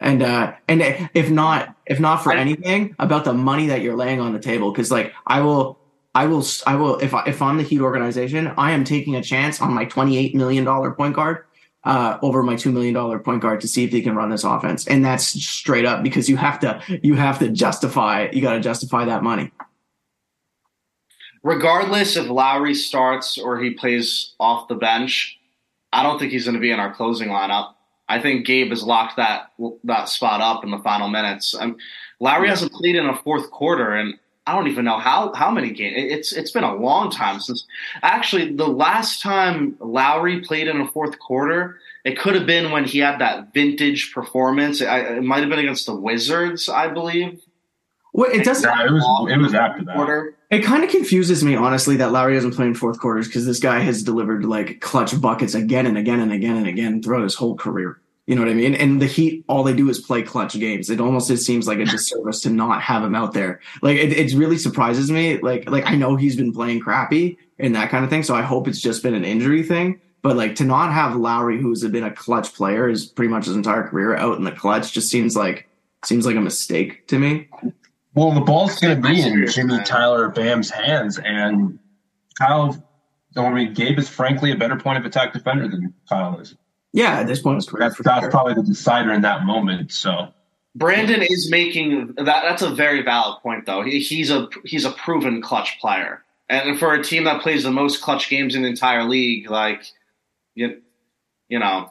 And 0.00 0.20
uh 0.22 0.54
and 0.66 0.82
if 1.14 1.30
not 1.30 1.76
if 1.86 2.00
not 2.00 2.24
for 2.24 2.32
I- 2.32 2.38
anything 2.38 2.96
about 2.98 3.24
the 3.24 3.32
money 3.32 3.68
that 3.68 3.82
you're 3.82 3.96
laying 3.96 4.20
on 4.20 4.32
the 4.32 4.40
table 4.40 4.72
because 4.72 4.90
like 4.90 5.14
I 5.28 5.42
will 5.42 5.78
I 6.14 6.26
will 6.26 6.44
I 6.66 6.74
will 6.74 6.98
if 6.98 7.14
I, 7.14 7.24
if 7.26 7.40
I'm 7.40 7.56
the 7.56 7.62
Heat 7.62 7.80
organization 7.80 8.48
I 8.58 8.72
am 8.72 8.82
taking 8.82 9.14
a 9.14 9.22
chance 9.22 9.60
on 9.60 9.72
my 9.72 9.84
28 9.84 10.34
million 10.34 10.64
dollar 10.64 10.90
point 10.90 11.14
guard 11.14 11.44
uh, 11.84 12.18
over 12.22 12.42
my 12.42 12.56
two 12.56 12.72
million 12.72 12.94
dollar 12.94 13.18
point 13.18 13.42
guard 13.42 13.60
to 13.60 13.68
see 13.68 13.84
if 13.84 13.90
he 13.90 14.02
can 14.02 14.14
run 14.14 14.30
this 14.30 14.44
offense, 14.44 14.86
and 14.86 15.04
that's 15.04 15.24
straight 15.24 15.84
up 15.84 16.02
because 16.02 16.28
you 16.28 16.36
have 16.36 16.60
to 16.60 16.82
you 17.02 17.14
have 17.14 17.38
to 17.38 17.48
justify 17.48 18.28
you 18.32 18.40
got 18.40 18.54
to 18.54 18.60
justify 18.60 19.04
that 19.04 19.22
money. 19.22 19.50
Regardless 21.42 22.16
if 22.16 22.28
Lowry 22.28 22.74
starts 22.74 23.36
or 23.36 23.60
he 23.60 23.70
plays 23.70 24.34
off 24.38 24.68
the 24.68 24.76
bench, 24.76 25.38
I 25.92 26.04
don't 26.04 26.18
think 26.18 26.30
he's 26.30 26.44
going 26.44 26.54
to 26.54 26.60
be 26.60 26.70
in 26.70 26.78
our 26.78 26.94
closing 26.94 27.28
lineup. 27.28 27.74
I 28.08 28.20
think 28.20 28.46
Gabe 28.46 28.70
has 28.70 28.84
locked 28.84 29.16
that 29.16 29.52
that 29.84 30.08
spot 30.08 30.40
up 30.40 30.64
in 30.64 30.70
the 30.70 30.78
final 30.78 31.08
minutes. 31.08 31.54
Um, 31.54 31.76
Lowry 32.20 32.48
hasn't 32.48 32.72
played 32.72 32.94
in 32.94 33.06
a 33.06 33.16
fourth 33.16 33.50
quarter, 33.50 33.94
and 33.94 34.14
I 34.46 34.56
don't 34.56 34.66
even 34.66 34.84
know 34.84 34.98
how 34.98 35.32
how 35.34 35.50
many 35.50 35.70
games. 35.70 35.94
It's 35.96 36.32
it's 36.32 36.50
been 36.50 36.64
a 36.64 36.74
long 36.74 37.10
time 37.10 37.38
since. 37.38 37.64
Actually, 38.02 38.54
the 38.54 38.66
last 38.66 39.22
time 39.22 39.76
Lowry 39.78 40.40
played 40.40 40.66
in 40.66 40.80
a 40.80 40.88
fourth 40.88 41.18
quarter, 41.20 41.78
it 42.04 42.18
could 42.18 42.34
have 42.34 42.46
been 42.46 42.72
when 42.72 42.84
he 42.84 42.98
had 42.98 43.20
that 43.20 43.54
vintage 43.54 44.12
performance. 44.12 44.82
I, 44.82 44.98
it 44.98 45.22
might 45.22 45.40
have 45.40 45.48
been 45.48 45.60
against 45.60 45.86
the 45.86 45.94
Wizards, 45.94 46.68
I 46.68 46.88
believe. 46.88 47.40
Well, 48.12 48.30
it 48.30 48.44
doesn't. 48.44 48.68
No, 48.68 48.84
it 48.84 48.92
was 48.92 49.32
it 49.32 49.38
was 49.38 49.54
after 49.54 49.84
that. 49.84 49.94
Quarter. 49.94 50.34
It 50.50 50.64
kind 50.64 50.84
of 50.84 50.90
confuses 50.90 51.42
me 51.44 51.54
honestly 51.54 51.96
that 51.96 52.12
Lowry 52.12 52.34
doesn't 52.34 52.54
play 52.54 52.66
in 52.66 52.74
fourth 52.74 52.98
quarters 52.98 53.28
because 53.28 53.46
this 53.46 53.60
guy 53.60 53.78
has 53.78 54.02
delivered 54.02 54.44
like 54.44 54.80
clutch 54.80 55.18
buckets 55.18 55.54
again 55.54 55.86
and 55.86 55.96
again 55.96 56.20
and 56.20 56.32
again 56.32 56.56
and 56.56 56.66
again 56.66 57.00
throughout 57.00 57.22
his 57.22 57.36
whole 57.36 57.56
career. 57.56 58.01
You 58.26 58.36
know 58.36 58.42
what 58.42 58.50
I 58.50 58.54
mean? 58.54 58.74
And 58.76 59.02
the 59.02 59.06
Heat, 59.06 59.44
all 59.48 59.64
they 59.64 59.74
do 59.74 59.90
is 59.90 59.98
play 59.98 60.22
clutch 60.22 60.58
games. 60.58 60.90
It 60.90 61.00
almost 61.00 61.26
just 61.26 61.44
seems 61.44 61.66
like 61.66 61.78
a 61.78 61.84
disservice 61.84 62.40
to 62.42 62.50
not 62.50 62.80
have 62.80 63.02
him 63.02 63.16
out 63.16 63.32
there. 63.32 63.60
Like 63.82 63.96
it, 63.96 64.12
it 64.12 64.32
really 64.34 64.58
surprises 64.58 65.10
me. 65.10 65.38
Like 65.38 65.68
like 65.68 65.86
I 65.86 65.96
know 65.96 66.14
he's 66.14 66.36
been 66.36 66.52
playing 66.52 66.80
crappy 66.80 67.36
and 67.58 67.74
that 67.74 67.90
kind 67.90 68.04
of 68.04 68.10
thing, 68.10 68.22
so 68.22 68.34
I 68.34 68.42
hope 68.42 68.68
it's 68.68 68.80
just 68.80 69.02
been 69.02 69.14
an 69.14 69.24
injury 69.24 69.64
thing. 69.64 70.00
But 70.22 70.36
like 70.36 70.54
to 70.56 70.64
not 70.64 70.92
have 70.92 71.16
Lowry, 71.16 71.60
who's 71.60 71.84
been 71.88 72.04
a 72.04 72.12
clutch 72.12 72.54
player, 72.54 72.86
his 72.86 73.06
pretty 73.06 73.28
much 73.28 73.46
his 73.46 73.56
entire 73.56 73.82
career 73.88 74.14
out 74.14 74.38
in 74.38 74.44
the 74.44 74.52
clutch, 74.52 74.92
just 74.92 75.10
seems 75.10 75.34
like 75.34 75.68
seems 76.04 76.24
like 76.24 76.36
a 76.36 76.40
mistake 76.40 77.08
to 77.08 77.18
me. 77.18 77.48
Well, 78.14 78.30
the 78.30 78.40
ball's 78.40 78.78
going 78.78 79.00
to 79.00 79.08
be 79.08 79.20
in 79.20 79.46
Jimmy. 79.48 79.82
Tyler 79.84 80.28
Bam's 80.28 80.70
hands, 80.70 81.18
and 81.18 81.78
Kyle. 82.38 82.76
I 83.34 83.50
mean, 83.50 83.72
Gabe 83.72 83.98
is 83.98 84.08
frankly 84.08 84.52
a 84.52 84.56
better 84.56 84.76
point 84.76 84.98
of 84.98 85.06
attack 85.06 85.32
defender 85.32 85.66
than 85.66 85.94
Kyle 86.08 86.38
is. 86.38 86.54
Yeah, 86.92 87.20
at 87.20 87.26
this 87.26 87.40
point 87.40 87.54
in 87.54 87.58
his 87.58 87.66
That's, 87.66 87.98
that's 87.98 88.20
sure. 88.20 88.30
probably 88.30 88.54
the 88.54 88.62
decider 88.62 89.12
in 89.12 89.22
that 89.22 89.44
moment. 89.44 89.92
So 89.92 90.28
Brandon 90.74 91.22
is 91.22 91.50
making 91.50 92.14
that. 92.16 92.42
That's 92.42 92.62
a 92.62 92.70
very 92.70 93.02
valid 93.02 93.42
point, 93.42 93.66
though. 93.66 93.82
He, 93.82 94.00
he's 94.00 94.30
a 94.30 94.48
he's 94.64 94.84
a 94.84 94.90
proven 94.90 95.42
clutch 95.42 95.78
player, 95.80 96.22
and 96.48 96.78
for 96.78 96.94
a 96.94 97.02
team 97.02 97.24
that 97.24 97.42
plays 97.42 97.62
the 97.62 97.70
most 97.70 98.02
clutch 98.02 98.28
games 98.28 98.54
in 98.54 98.62
the 98.62 98.68
entire 98.68 99.04
league, 99.04 99.50
like 99.50 99.84
you, 100.54 100.80
you 101.48 101.58
know, 101.58 101.90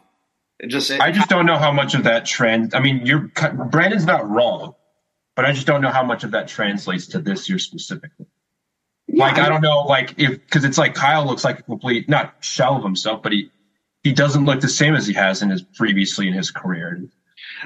it 0.60 0.68
just 0.68 0.90
it, 0.90 1.00
I 1.00 1.12
just 1.12 1.30
don't 1.30 1.46
know 1.46 1.58
how 1.58 1.72
much 1.72 1.94
of 1.94 2.04
that 2.04 2.26
trend. 2.26 2.74
I 2.74 2.80
mean, 2.80 3.06
you're 3.06 3.32
Brandon's 3.70 4.06
not 4.06 4.28
wrong, 4.30 4.76
but 5.36 5.46
I 5.46 5.52
just 5.52 5.68
don't 5.68 5.82
know 5.82 5.92
how 5.92 6.04
much 6.04 6.24
of 6.24 6.32
that 6.32 6.48
translates 6.48 7.08
to 7.08 7.20
this 7.20 7.50
year 7.50 7.60
specifically. 7.60 8.26
Yeah, 9.08 9.26
like 9.26 9.38
I 9.38 9.50
don't 9.50 9.62
know, 9.62 9.82
like 9.82 10.16
if 10.18 10.40
because 10.40 10.64
it's 10.64 10.78
like 10.78 10.96
Kyle 10.96 11.26
looks 11.26 11.44
like 11.44 11.60
a 11.60 11.64
complete 11.64 12.10
not 12.10 12.36
shell 12.40 12.78
of 12.78 12.84
himself, 12.84 13.22
but 13.22 13.32
he 13.32 13.52
he 14.04 14.12
doesn't 14.12 14.46
look 14.46 14.62
the 14.62 14.68
same 14.70 14.96
as 14.96 15.06
he 15.08 15.14
has 15.14 15.42
in 15.42 15.50
his 15.50 15.62
previously 15.62 16.28
in 16.28 16.34
his 16.34 16.52
career. 16.52 16.98
Um, 17.00 17.10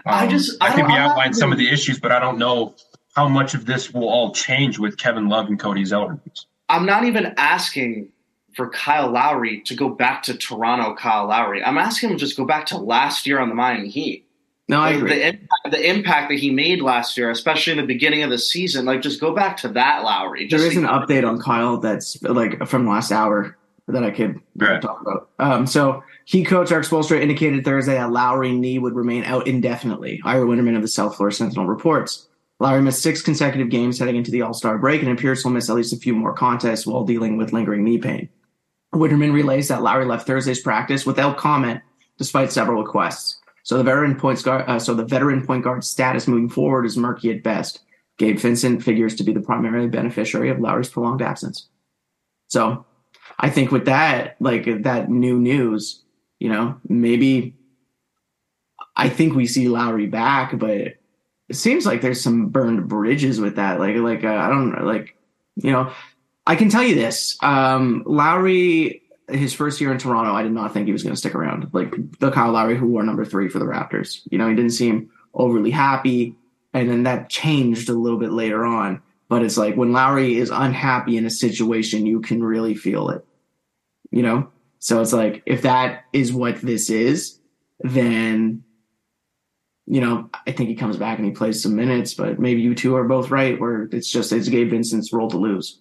I 0.05 0.27
just- 0.27 0.61
I 0.61 0.67
I 0.67 0.69
think 0.71 0.87
don't- 0.87 0.97
we 0.97 0.97
I'm 1.01 1.09
outlined 1.11 1.35
some 1.35 1.51
of 1.51 1.57
the 1.57 1.69
issues, 1.69 1.99
but 1.99 2.11
I 2.11 2.19
don't 2.19 2.37
know 2.37 2.75
how 3.15 3.27
much 3.29 3.53
of 3.53 3.65
this 3.65 3.93
will 3.93 4.09
all 4.09 4.33
change 4.33 4.77
with 4.77 4.97
Kevin 4.97 5.29
Love 5.29 5.47
and 5.47 5.57
Cody 5.59 5.85
Zeller. 5.85 6.19
I'm 6.67 6.85
not 6.85 7.05
even 7.05 7.33
asking 7.37 8.09
for 8.55 8.69
Kyle 8.69 9.09
Lowry 9.11 9.61
to 9.65 9.75
go 9.75 9.89
back 9.89 10.23
to 10.23 10.33
Toronto. 10.35 10.95
Kyle 10.95 11.27
Lowry. 11.27 11.63
I'm 11.63 11.77
asking 11.77 12.09
him 12.11 12.17
to 12.17 12.19
just 12.25 12.35
go 12.37 12.45
back 12.45 12.65
to 12.67 12.77
last 12.77 13.25
year 13.27 13.39
on 13.39 13.49
the 13.49 13.55
Miami 13.55 13.89
Heat. 13.89 14.25
No, 14.67 14.79
I 14.81 14.93
the, 14.93 14.97
agree. 14.97 15.09
the 15.09 15.25
impact, 15.27 15.71
the 15.71 15.89
impact 15.89 16.29
that 16.29 16.39
he 16.39 16.49
made 16.49 16.81
last 16.81 17.17
year, 17.17 17.29
especially 17.29 17.71
in 17.73 17.77
the 17.77 17.85
beginning 17.85 18.23
of 18.23 18.29
the 18.31 18.37
season, 18.39 18.85
like 18.85 19.01
just 19.01 19.21
go 19.21 19.33
back 19.33 19.57
to 19.57 19.67
that 19.69 20.03
Lowry. 20.03 20.47
there 20.47 20.57
Just 20.59 20.71
is 20.71 20.77
an 20.77 20.85
update 20.85 21.25
on 21.27 21.39
Kyle 21.39 21.77
that's 21.77 22.21
like 22.23 22.65
from 22.67 22.87
last 22.87 23.11
hour 23.11 23.55
that 23.87 24.03
I 24.03 24.09
could 24.09 24.39
Right. 24.57 24.81
talk 24.81 25.01
about. 25.01 25.29
Um, 25.37 25.67
so 25.67 26.03
he 26.25 26.43
coach 26.43 26.71
Erik 26.71 26.85
Spoelstra 26.85 27.21
indicated 27.21 27.63
Thursday 27.63 27.93
that 27.93 28.11
Lowry 28.11 28.51
knee 28.51 28.79
would 28.79 28.95
remain 28.95 29.23
out 29.23 29.47
indefinitely. 29.47 30.19
Ira 30.25 30.45
Winderman 30.45 30.75
of 30.75 30.81
the 30.81 30.87
South 30.87 31.15
Florida 31.15 31.35
Sentinel 31.35 31.67
reports. 31.67 32.27
Lowry 32.59 32.81
missed 32.81 33.03
six 33.03 33.21
consecutive 33.21 33.69
games 33.69 33.99
heading 33.99 34.15
into 34.15 34.31
the 34.31 34.41
All 34.41 34.53
Star 34.53 34.79
break 34.79 35.03
and 35.03 35.11
appears 35.11 35.43
he'll 35.43 35.51
miss 35.51 35.69
at 35.69 35.75
least 35.75 35.93
a 35.93 35.97
few 35.97 36.15
more 36.15 36.33
contests 36.33 36.87
while 36.87 37.03
dealing 37.03 37.37
with 37.37 37.53
lingering 37.53 37.83
knee 37.83 37.99
pain. 37.99 38.27
Winterman 38.93 39.33
relays 39.33 39.67
that 39.67 39.83
Lowry 39.83 40.05
left 40.05 40.25
Thursday's 40.25 40.61
practice 40.61 41.05
without 41.05 41.37
comment, 41.37 41.81
despite 42.17 42.51
several 42.51 42.81
requests. 42.81 43.39
So 43.63 43.77
the 43.77 43.83
veteran 43.83 44.15
point 44.15 44.41
guard, 44.43 44.65
uh, 44.67 44.79
so 44.79 44.95
the 44.95 45.05
veteran 45.05 45.45
point 45.45 45.63
guard 45.63 45.83
status 45.83 46.27
moving 46.27 46.49
forward 46.49 46.85
is 46.85 46.97
murky 46.97 47.29
at 47.31 47.43
best. 47.43 47.81
Gabe 48.17 48.39
Vincent 48.39 48.81
figures 48.81 49.15
to 49.15 49.23
be 49.23 49.33
the 49.33 49.41
primary 49.41 49.87
beneficiary 49.89 50.49
of 50.49 50.59
Lowry's 50.59 50.89
prolonged 50.89 51.21
absence. 51.21 51.67
So 52.47 52.85
I 53.39 53.49
think 53.49 53.71
with 53.71 53.85
that, 53.85 54.37
like 54.39 54.83
that 54.83 55.09
new 55.09 55.37
news, 55.37 56.04
you 56.39 56.49
know, 56.49 56.79
maybe 56.87 57.55
I 58.95 59.09
think 59.09 59.35
we 59.35 59.47
see 59.47 59.67
Lowry 59.67 60.07
back, 60.07 60.57
but 60.57 60.95
it 61.49 61.53
seems 61.53 61.85
like 61.85 62.01
there's 62.01 62.21
some 62.21 62.49
burned 62.49 62.87
bridges 62.87 63.39
with 63.39 63.57
that. 63.57 63.79
Like, 63.79 63.95
like 63.97 64.23
uh, 64.23 64.29
I 64.29 64.49
don't 64.49 64.71
know, 64.71 64.85
like 64.85 65.15
you 65.55 65.71
know, 65.71 65.91
I 66.47 66.55
can 66.55 66.69
tell 66.69 66.83
you 66.83 66.95
this: 66.95 67.37
um, 67.41 68.03
Lowry, 68.05 69.01
his 69.29 69.53
first 69.53 69.81
year 69.81 69.91
in 69.91 69.97
Toronto, 69.97 70.33
I 70.33 70.43
did 70.43 70.51
not 70.51 70.73
think 70.73 70.87
he 70.87 70.93
was 70.93 71.03
going 71.03 71.13
to 71.13 71.19
stick 71.19 71.35
around. 71.35 71.69
Like 71.73 71.93
the 72.19 72.31
Kyle 72.31 72.51
Lowry 72.51 72.77
who 72.77 72.87
wore 72.87 73.03
number 73.03 73.25
three 73.25 73.49
for 73.49 73.59
the 73.59 73.65
Raptors, 73.65 74.21
you 74.31 74.37
know, 74.37 74.47
he 74.47 74.55
didn't 74.55 74.71
seem 74.71 75.11
overly 75.33 75.71
happy, 75.71 76.35
and 76.73 76.89
then 76.89 77.03
that 77.03 77.29
changed 77.29 77.89
a 77.89 77.93
little 77.93 78.19
bit 78.19 78.31
later 78.31 78.65
on. 78.65 79.01
But 79.27 79.43
it's 79.43 79.57
like 79.57 79.75
when 79.75 79.91
Lowry 79.91 80.37
is 80.37 80.51
unhappy 80.51 81.17
in 81.17 81.25
a 81.25 81.31
situation, 81.31 82.05
you 82.05 82.21
can 82.21 82.43
really 82.43 82.75
feel 82.75 83.09
it, 83.09 83.25
you 84.11 84.23
know. 84.23 84.49
So 84.79 85.01
it's 85.01 85.13
like 85.13 85.43
if 85.45 85.63
that 85.63 86.05
is 86.13 86.31
what 86.33 86.61
this 86.61 86.89
is, 86.89 87.39
then 87.79 88.63
you 89.87 90.01
know, 90.01 90.29
I 90.47 90.51
think 90.51 90.69
he 90.69 90.75
comes 90.75 90.97
back 90.97 91.19
and 91.19 91.27
he 91.27 91.31
plays 91.31 91.61
some 91.61 91.75
minutes, 91.75 92.15
but 92.15 92.39
maybe 92.39 92.61
you 92.61 92.73
two 92.73 92.95
are 92.95 93.03
both 93.03 93.29
right 93.29 93.59
where 93.59 93.83
it's 93.91 94.11
just 94.11 94.31
it's 94.31 94.49
Gabe 94.49 94.71
Vincent's 94.71 95.13
role 95.13 95.29
to 95.29 95.37
lose. 95.37 95.79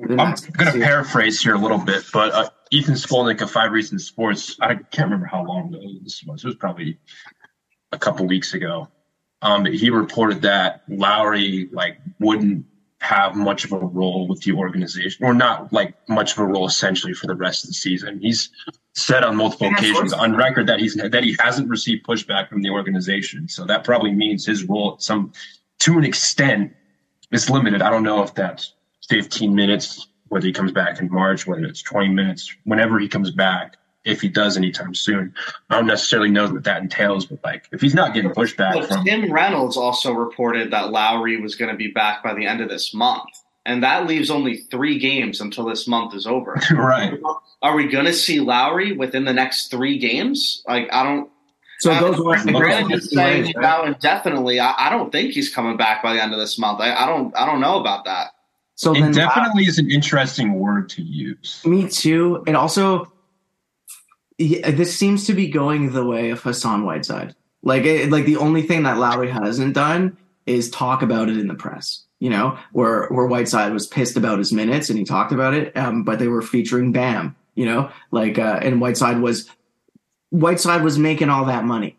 I'm 0.00 0.16
going 0.16 0.36
to 0.36 0.78
paraphrase 0.78 1.42
here 1.42 1.54
a 1.54 1.58
little 1.58 1.78
bit, 1.78 2.04
but 2.12 2.32
uh, 2.32 2.50
Ethan 2.70 2.94
Skolnick 2.94 3.40
of 3.40 3.50
Five 3.50 3.72
Reasons 3.72 4.06
Sports, 4.06 4.56
I 4.60 4.74
can't 4.74 5.10
remember 5.10 5.26
how 5.26 5.44
long 5.44 5.74
ago 5.74 5.80
this 6.02 6.22
was. 6.26 6.44
It 6.44 6.48
was 6.48 6.56
probably 6.56 6.98
a 7.92 7.98
couple 7.98 8.26
weeks 8.26 8.54
ago. 8.54 8.88
Um, 9.42 9.64
he 9.64 9.90
reported 9.90 10.42
that 10.42 10.82
Lowry 10.88 11.68
like 11.72 11.98
wouldn't 12.20 12.66
have 13.00 13.36
much 13.36 13.64
of 13.64 13.72
a 13.72 13.78
role 13.78 14.26
with 14.26 14.40
the 14.42 14.52
organization, 14.52 15.24
or 15.24 15.34
not 15.34 15.72
like 15.72 15.94
much 16.08 16.32
of 16.32 16.38
a 16.38 16.44
role 16.44 16.66
essentially 16.66 17.12
for 17.12 17.26
the 17.26 17.34
rest 17.34 17.64
of 17.64 17.68
the 17.68 17.74
season. 17.74 18.18
He's 18.20 18.50
said 18.94 19.22
on 19.22 19.36
multiple 19.36 19.68
occasions 19.68 20.12
on 20.12 20.34
record 20.34 20.66
that 20.68 20.80
he's 20.80 20.94
that 20.94 21.22
he 21.22 21.36
hasn't 21.38 21.68
received 21.68 22.06
pushback 22.06 22.48
from 22.48 22.62
the 22.62 22.70
organization. 22.70 23.48
So 23.48 23.66
that 23.66 23.84
probably 23.84 24.12
means 24.12 24.46
his 24.46 24.64
role, 24.64 24.96
some 24.98 25.32
to 25.80 25.98
an 25.98 26.04
extent, 26.04 26.74
is 27.30 27.50
limited. 27.50 27.82
I 27.82 27.90
don't 27.90 28.02
know 28.02 28.22
if 28.22 28.34
that's 28.34 28.72
15 29.08 29.54
minutes, 29.54 30.08
whether 30.28 30.46
he 30.46 30.52
comes 30.52 30.72
back 30.72 30.98
in 30.98 31.10
March, 31.10 31.46
whether 31.46 31.64
it's 31.64 31.82
20 31.82 32.08
minutes, 32.08 32.54
whenever 32.64 32.98
he 32.98 33.08
comes 33.08 33.30
back 33.30 33.76
if 34.06 34.20
he 34.20 34.28
does 34.28 34.56
anytime 34.56 34.94
soon. 34.94 35.34
I 35.68 35.74
don't 35.74 35.86
necessarily 35.86 36.30
know 36.30 36.48
what 36.48 36.64
that 36.64 36.80
entails, 36.80 37.26
but 37.26 37.40
like 37.44 37.68
if 37.72 37.80
he's 37.80 37.94
not 37.94 38.14
getting 38.14 38.30
pushback 38.30 38.74
but 38.74 38.88
from 38.88 39.04
Tim 39.04 39.30
Reynolds 39.30 39.76
also 39.76 40.12
reported 40.12 40.70
that 40.70 40.90
Lowry 40.90 41.38
was 41.40 41.56
going 41.56 41.70
to 41.70 41.76
be 41.76 41.88
back 41.88 42.22
by 42.22 42.32
the 42.32 42.46
end 42.46 42.60
of 42.60 42.68
this 42.68 42.94
month. 42.94 43.28
And 43.66 43.82
that 43.82 44.06
leaves 44.06 44.30
only 44.30 44.58
three 44.58 44.96
games 45.00 45.40
until 45.40 45.64
this 45.66 45.88
month 45.88 46.14
is 46.14 46.24
over. 46.24 46.56
right. 46.70 47.18
Are 47.62 47.74
we 47.74 47.88
going 47.88 48.04
to 48.04 48.12
see 48.12 48.38
Lowry 48.38 48.92
within 48.92 49.24
the 49.24 49.32
next 49.32 49.72
three 49.72 49.98
games? 49.98 50.62
Like, 50.68 50.88
I 50.92 51.02
don't. 51.02 51.28
So 51.80 51.90
it 51.90 52.00
goes 52.00 52.46
uh, 52.46 52.52
Granted, 52.52 53.02
saying 53.02 53.52
now 53.56 53.84
indefinitely. 53.84 54.60
I, 54.60 54.72
I, 54.78 54.88
don't 54.88 55.12
think 55.12 55.32
he's 55.32 55.52
coming 55.52 55.76
back 55.76 56.02
by 56.02 56.14
the 56.14 56.22
end 56.22 56.32
of 56.32 56.38
this 56.38 56.58
month. 56.58 56.80
I, 56.80 56.94
I 56.94 57.06
don't. 57.06 57.36
I 57.36 57.44
don't 57.44 57.60
know 57.60 57.78
about 57.78 58.06
that. 58.06 58.30
So 58.76 58.94
indefinitely 58.94 59.64
is 59.64 59.78
an 59.78 59.90
interesting 59.90 60.54
word 60.54 60.88
to 60.90 61.02
use. 61.02 61.60
Me 61.66 61.88
too. 61.88 62.44
It 62.46 62.54
also 62.54 63.12
yeah, 64.38 64.70
this 64.70 64.96
seems 64.96 65.26
to 65.26 65.34
be 65.34 65.48
going 65.48 65.92
the 65.92 66.04
way 66.04 66.30
of 66.30 66.42
Hassan 66.42 66.84
Whiteside. 66.84 67.34
Like, 67.62 67.84
it, 67.84 68.10
like 68.10 68.26
the 68.26 68.36
only 68.36 68.62
thing 68.62 68.84
that 68.84 68.98
Lowry 68.98 69.30
hasn't 69.30 69.74
done 69.74 70.16
is 70.46 70.70
talk 70.70 71.02
about 71.02 71.28
it 71.28 71.38
in 71.38 71.48
the 71.48 71.54
press. 71.54 72.02
You 72.18 72.30
know, 72.30 72.58
where 72.72 73.08
where 73.08 73.26
Whiteside 73.26 73.74
was 73.74 73.86
pissed 73.86 74.16
about 74.16 74.38
his 74.38 74.50
minutes 74.50 74.88
and 74.88 74.98
he 74.98 75.04
talked 75.04 75.32
about 75.32 75.52
it, 75.52 75.76
um, 75.76 76.02
but 76.02 76.18
they 76.18 76.28
were 76.28 76.40
featuring 76.40 76.90
Bam. 76.90 77.36
You 77.54 77.66
know, 77.66 77.90
like, 78.10 78.38
uh, 78.38 78.58
and 78.62 78.80
Whiteside 78.80 79.20
was 79.20 79.50
Whiteside 80.30 80.82
was 80.82 80.98
making 80.98 81.28
all 81.28 81.44
that 81.44 81.64
money. 81.64 81.98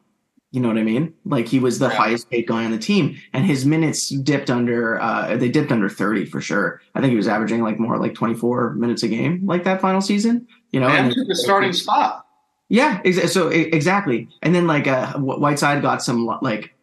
You 0.51 0.61
know 0.61 0.69
what 0.69 0.77
I 0.77 0.83
mean? 0.83 1.13
Like 1.25 1.47
he 1.47 1.59
was 1.59 1.77
the 1.77 1.89
yeah. 1.89 1.95
highest 1.95 2.31
paid 2.31 2.47
guy 2.47 2.65
on 2.65 2.71
the 2.71 2.79
team, 2.79 3.17
and 3.33 3.45
his 3.45 3.65
minutes 3.65 4.09
dipped 4.09 4.49
under. 4.49 4.99
Uh, 4.99 5.37
they 5.37 5.49
dipped 5.49 5.71
under 5.71 5.89
thirty 5.89 6.25
for 6.25 6.41
sure. 6.41 6.81
I 6.95 7.01
think 7.01 7.11
he 7.11 7.17
was 7.17 7.27
averaging 7.27 7.61
like 7.61 7.77
more 7.79 7.97
like 7.99 8.15
twenty 8.15 8.33
four 8.33 8.71
minutes 8.73 9.03
a 9.03 9.07
game, 9.07 9.45
like 9.45 9.65
that 9.65 9.81
final 9.81 10.01
season. 10.01 10.47
You 10.71 10.79
know, 10.79 10.87
and, 10.87 11.13
and 11.13 11.29
the 11.29 11.35
starting 11.35 11.73
spot. 11.73 12.25
Yeah, 12.69 13.01
so 13.27 13.47
exactly. 13.47 14.27
And 14.41 14.53
then 14.53 14.67
like 14.67 14.87
uh, 14.87 15.13
Whiteside 15.17 15.81
got 15.81 16.03
some 16.03 16.25
like 16.25 16.73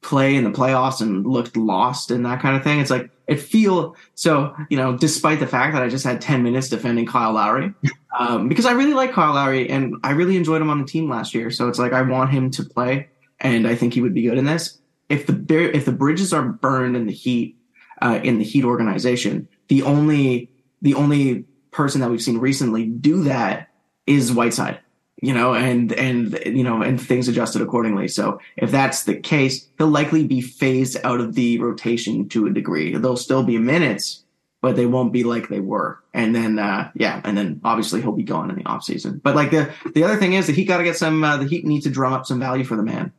play 0.00 0.36
in 0.36 0.44
the 0.44 0.50
playoffs 0.50 1.02
and 1.02 1.26
looked 1.26 1.56
lost 1.56 2.10
and 2.10 2.24
that 2.24 2.40
kind 2.40 2.56
of 2.56 2.64
thing. 2.64 2.80
It's 2.80 2.90
like 2.90 3.10
it 3.26 3.36
feel 3.36 3.94
so 4.14 4.54
you 4.70 4.78
know, 4.78 4.96
despite 4.96 5.38
the 5.38 5.46
fact 5.46 5.74
that 5.74 5.82
I 5.82 5.88
just 5.88 6.04
had 6.04 6.22
ten 6.22 6.42
minutes 6.42 6.70
defending 6.70 7.04
Kyle 7.04 7.32
Lowry, 7.32 7.74
um, 8.18 8.48
because 8.48 8.64
I 8.64 8.72
really 8.72 8.94
like 8.94 9.12
Kyle 9.12 9.34
Lowry 9.34 9.68
and 9.68 9.96
I 10.02 10.12
really 10.12 10.36
enjoyed 10.36 10.62
him 10.62 10.70
on 10.70 10.80
the 10.80 10.86
team 10.86 11.10
last 11.10 11.34
year. 11.34 11.50
So 11.50 11.68
it's 11.68 11.78
like 11.78 11.92
I 11.92 12.00
want 12.00 12.30
him 12.30 12.50
to 12.52 12.64
play, 12.64 13.08
and 13.38 13.66
I 13.66 13.74
think 13.74 13.92
he 13.92 14.00
would 14.00 14.14
be 14.14 14.22
good 14.22 14.38
in 14.38 14.46
this. 14.46 14.78
If 15.10 15.26
the 15.26 15.36
if 15.76 15.84
the 15.84 15.92
bridges 15.92 16.32
are 16.32 16.42
burned 16.42 16.96
in 16.96 17.06
the 17.06 17.12
Heat 17.12 17.58
uh, 18.00 18.18
in 18.22 18.38
the 18.38 18.44
Heat 18.44 18.64
organization, 18.64 19.46
the 19.68 19.82
only 19.82 20.50
the 20.80 20.94
only 20.94 21.44
person 21.70 22.00
that 22.00 22.10
we've 22.10 22.22
seen 22.22 22.38
recently 22.38 22.86
do 22.86 23.24
that 23.24 23.68
is 24.06 24.32
Whiteside 24.32 24.80
you 25.20 25.34
know, 25.34 25.54
and 25.54 25.92
and 25.92 26.38
you 26.46 26.62
know, 26.62 26.82
and 26.82 27.00
things 27.00 27.28
adjusted 27.28 27.62
accordingly. 27.62 28.08
So 28.08 28.40
if 28.56 28.70
that's 28.70 29.04
the 29.04 29.16
case, 29.16 29.68
he'll 29.78 29.88
likely 29.88 30.24
be 30.26 30.40
phased 30.40 30.96
out 31.04 31.20
of 31.20 31.34
the 31.34 31.58
rotation 31.58 32.28
to 32.30 32.46
a 32.46 32.50
degree. 32.50 32.96
There'll 32.96 33.16
still 33.16 33.42
be 33.42 33.58
minutes, 33.58 34.24
but 34.62 34.76
they 34.76 34.86
won't 34.86 35.12
be 35.12 35.24
like 35.24 35.48
they 35.48 35.60
were. 35.60 36.02
And 36.14 36.34
then 36.34 36.58
uh 36.58 36.90
yeah, 36.94 37.20
and 37.24 37.36
then 37.36 37.60
obviously 37.64 38.00
he'll 38.00 38.12
be 38.12 38.22
gone 38.22 38.50
in 38.50 38.56
the 38.56 38.66
off 38.66 38.84
season. 38.84 39.20
But 39.22 39.34
like 39.34 39.50
the 39.50 39.72
the 39.94 40.04
other 40.04 40.16
thing 40.16 40.34
is 40.34 40.46
that 40.46 40.56
he 40.56 40.64
got 40.64 40.78
to 40.78 40.84
get 40.84 40.96
some 40.96 41.24
uh, 41.24 41.36
the 41.36 41.46
Heat 41.46 41.64
need 41.64 41.82
to 41.82 41.90
drum 41.90 42.12
up 42.12 42.26
some 42.26 42.38
value 42.38 42.64
for 42.64 42.76
the 42.76 42.84
man. 42.84 43.12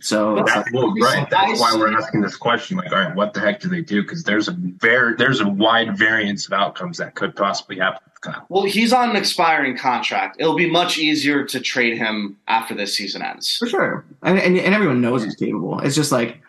So 0.00 0.38
uh, 0.38 0.64
well, 0.72 0.94
right. 0.94 1.28
That's 1.28 1.60
why 1.60 1.74
we're 1.76 1.92
asking 1.92 2.22
this 2.22 2.36
question. 2.36 2.78
Like, 2.78 2.92
all 2.92 2.98
right, 2.98 3.14
what 3.14 3.34
the 3.34 3.40
heck 3.40 3.60
do 3.60 3.68
they 3.68 3.82
do? 3.82 4.02
Because 4.02 4.24
there's 4.24 4.48
a 4.48 4.52
very 4.52 5.14
there's 5.16 5.40
a 5.40 5.48
wide 5.48 5.98
variance 5.98 6.46
of 6.46 6.52
outcomes 6.52 6.96
that 6.98 7.14
could 7.14 7.36
possibly 7.36 7.78
happen. 7.78 8.00
Well, 8.48 8.62
he's 8.62 8.92
on 8.92 9.10
an 9.10 9.16
expiring 9.16 9.76
contract. 9.76 10.36
It'll 10.38 10.56
be 10.56 10.70
much 10.70 10.96
easier 10.96 11.44
to 11.44 11.60
trade 11.60 11.98
him 11.98 12.38
after 12.46 12.74
this 12.74 12.96
season 12.96 13.22
ends. 13.22 13.56
For 13.56 13.66
sure, 13.66 14.04
and 14.22 14.38
and, 14.38 14.56
and 14.56 14.74
everyone 14.74 15.00
knows 15.00 15.24
he's 15.24 15.36
capable. 15.36 15.80
It's 15.80 15.96
just 15.96 16.12
like 16.12 16.40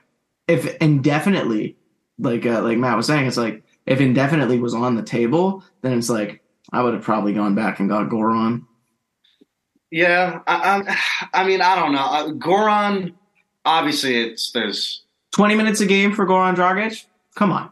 if 0.48 0.76
indefinitely, 0.78 1.76
like 2.20 2.46
uh, 2.46 2.62
like 2.62 2.78
Matt 2.78 2.96
was 2.96 3.08
saying, 3.08 3.28
it's 3.28 3.38
like 3.38 3.64
if 3.86 4.00
indefinitely 4.00 4.60
was 4.60 4.74
on 4.74 4.96
the 4.96 5.04
table, 5.04 5.64
then 5.82 5.98
it's 5.98 6.10
like 6.10 6.42
I 6.72 6.82
would 6.82 6.94
have 6.94 7.04
probably 7.04 7.34
gone 7.34 7.56
back 7.56 7.80
and 7.80 7.90
got 7.90 8.10
Goran. 8.10 8.66
Yeah, 9.92 10.40
I, 10.48 10.98
I, 11.34 11.42
I 11.42 11.44
mean, 11.46 11.62
I 11.62 11.76
don't 11.76 11.92
know. 11.92 12.00
Uh, 12.00 12.28
Goran 12.30 13.14
obviously 13.66 14.22
it's 14.22 14.52
there's 14.52 15.04
20 15.34 15.56
minutes 15.56 15.82
a 15.82 15.86
game 15.86 16.14
for 16.14 16.26
Goran 16.26 16.56
Dragic. 16.56 17.06
Come 17.36 17.52
on. 17.52 17.70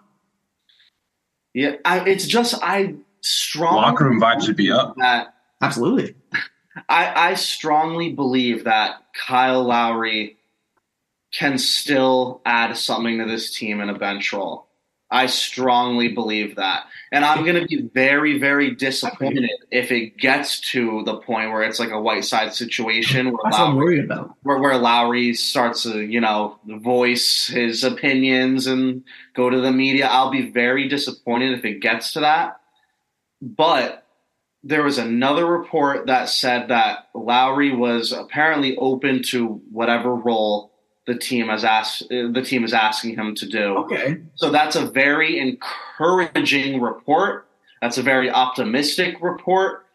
Yeah, 1.54 1.76
I, 1.86 2.08
it's 2.08 2.26
just 2.26 2.56
I 2.64 2.96
strongly 3.22 3.82
locker 3.82 4.06
room 4.06 4.22
vibes 4.22 4.46
should 4.46 4.56
be 4.56 4.72
up. 4.72 4.96
That 4.98 5.36
absolutely. 5.62 6.16
I, 6.90 7.32
I 7.32 7.34
strongly 7.34 8.14
believe 8.14 8.64
that 8.64 9.04
Kyle 9.14 9.64
Lowry 9.64 10.38
can 11.34 11.58
still 11.58 12.42
add 12.46 12.76
something 12.78 13.18
to 13.20 13.26
this 13.26 13.54
team 13.54 13.82
in 13.82 13.90
a 13.90 13.98
bench 13.98 14.32
role. 14.32 14.68
I 15.12 15.26
strongly 15.26 16.08
believe 16.08 16.56
that. 16.56 16.86
And 17.12 17.26
I'm 17.26 17.44
going 17.44 17.60
to 17.60 17.68
be 17.68 17.82
very, 17.94 18.40
very 18.40 18.74
disappointed 18.74 19.50
if 19.70 19.92
it 19.92 20.18
gets 20.18 20.62
to 20.72 21.04
the 21.04 21.18
point 21.18 21.52
where 21.52 21.64
it's 21.64 21.80
like 21.80 21.92
a 21.92 22.00
Whiteside 22.00 22.54
situation 22.54 23.26
where 23.28 23.42
That's 23.44 23.58
Lowry, 23.58 23.70
I'm 23.70 23.76
worried 23.76 24.06
about. 24.06 24.38
Where, 24.44 24.60
where 24.60 24.78
Lowry 24.78 25.34
starts 25.34 25.84
to, 25.84 26.00
you 26.00 26.22
know, 26.22 26.60
voice 26.66 27.48
his 27.48 27.84
opinions 27.84 28.68
and 28.68 29.04
go 29.36 29.50
to 29.50 29.60
the 29.60 29.74
media. 29.74 30.08
I'll 30.08 30.32
be 30.32 30.50
very 30.50 30.88
disappointed 30.88 31.60
if 31.60 31.66
it 31.66 31.82
gets 31.82 32.14
to 32.14 32.22
that. 32.22 32.62
But 33.42 34.08
there 34.64 34.84
was 34.84 34.98
another 34.98 35.46
report 35.46 36.08
that 36.08 36.30
said 36.30 36.70
that 36.70 37.10
Lowry 37.14 37.76
was 37.76 38.14
apparently 38.14 38.78
open 38.78 39.24
to 39.24 39.62
whatever 39.72 40.16
role 40.16 40.71
the 41.08 41.16
team 41.16 41.48
has 41.48 41.64
asked 41.64 42.08
the 42.10 42.44
team 42.46 42.64
is 42.64 42.74
asking 42.74 43.16
him 43.16 43.36
to 43.36 43.48
do. 43.48 43.78
Okay. 43.78 44.22
So 44.36 44.50
that's 44.50 44.76
a 44.76 44.86
very 44.86 45.40
encouraging 45.40 46.82
report. 46.82 47.48
That's 47.82 47.98
a 47.98 48.04
very 48.04 48.30
optimistic 48.30 49.18
report. 49.22 49.86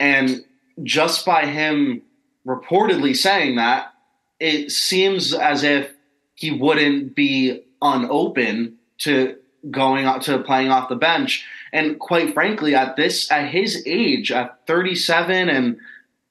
And 0.00 0.44
just 0.82 1.24
by 1.24 1.46
him 1.46 2.02
reportedly 2.46 3.16
saying 3.16 3.56
that, 3.56 3.92
it 4.40 4.70
seems 4.70 5.32
as 5.32 5.62
if 5.62 5.92
he 6.34 6.50
wouldn't 6.50 7.14
be 7.14 7.62
unopen 7.80 8.74
to 8.98 9.36
going 9.70 10.04
out 10.04 10.22
to 10.22 10.38
playing 10.40 10.70
off 10.70 10.88
the 10.88 10.96
bench. 10.96 11.44
And 11.72 11.98
quite 11.98 12.34
frankly, 12.34 12.74
at 12.74 12.96
this 12.96 13.30
at 13.30 13.48
his 13.48 13.82
age, 13.86 14.32
at 14.32 14.66
37 14.66 15.48
and 15.48 15.78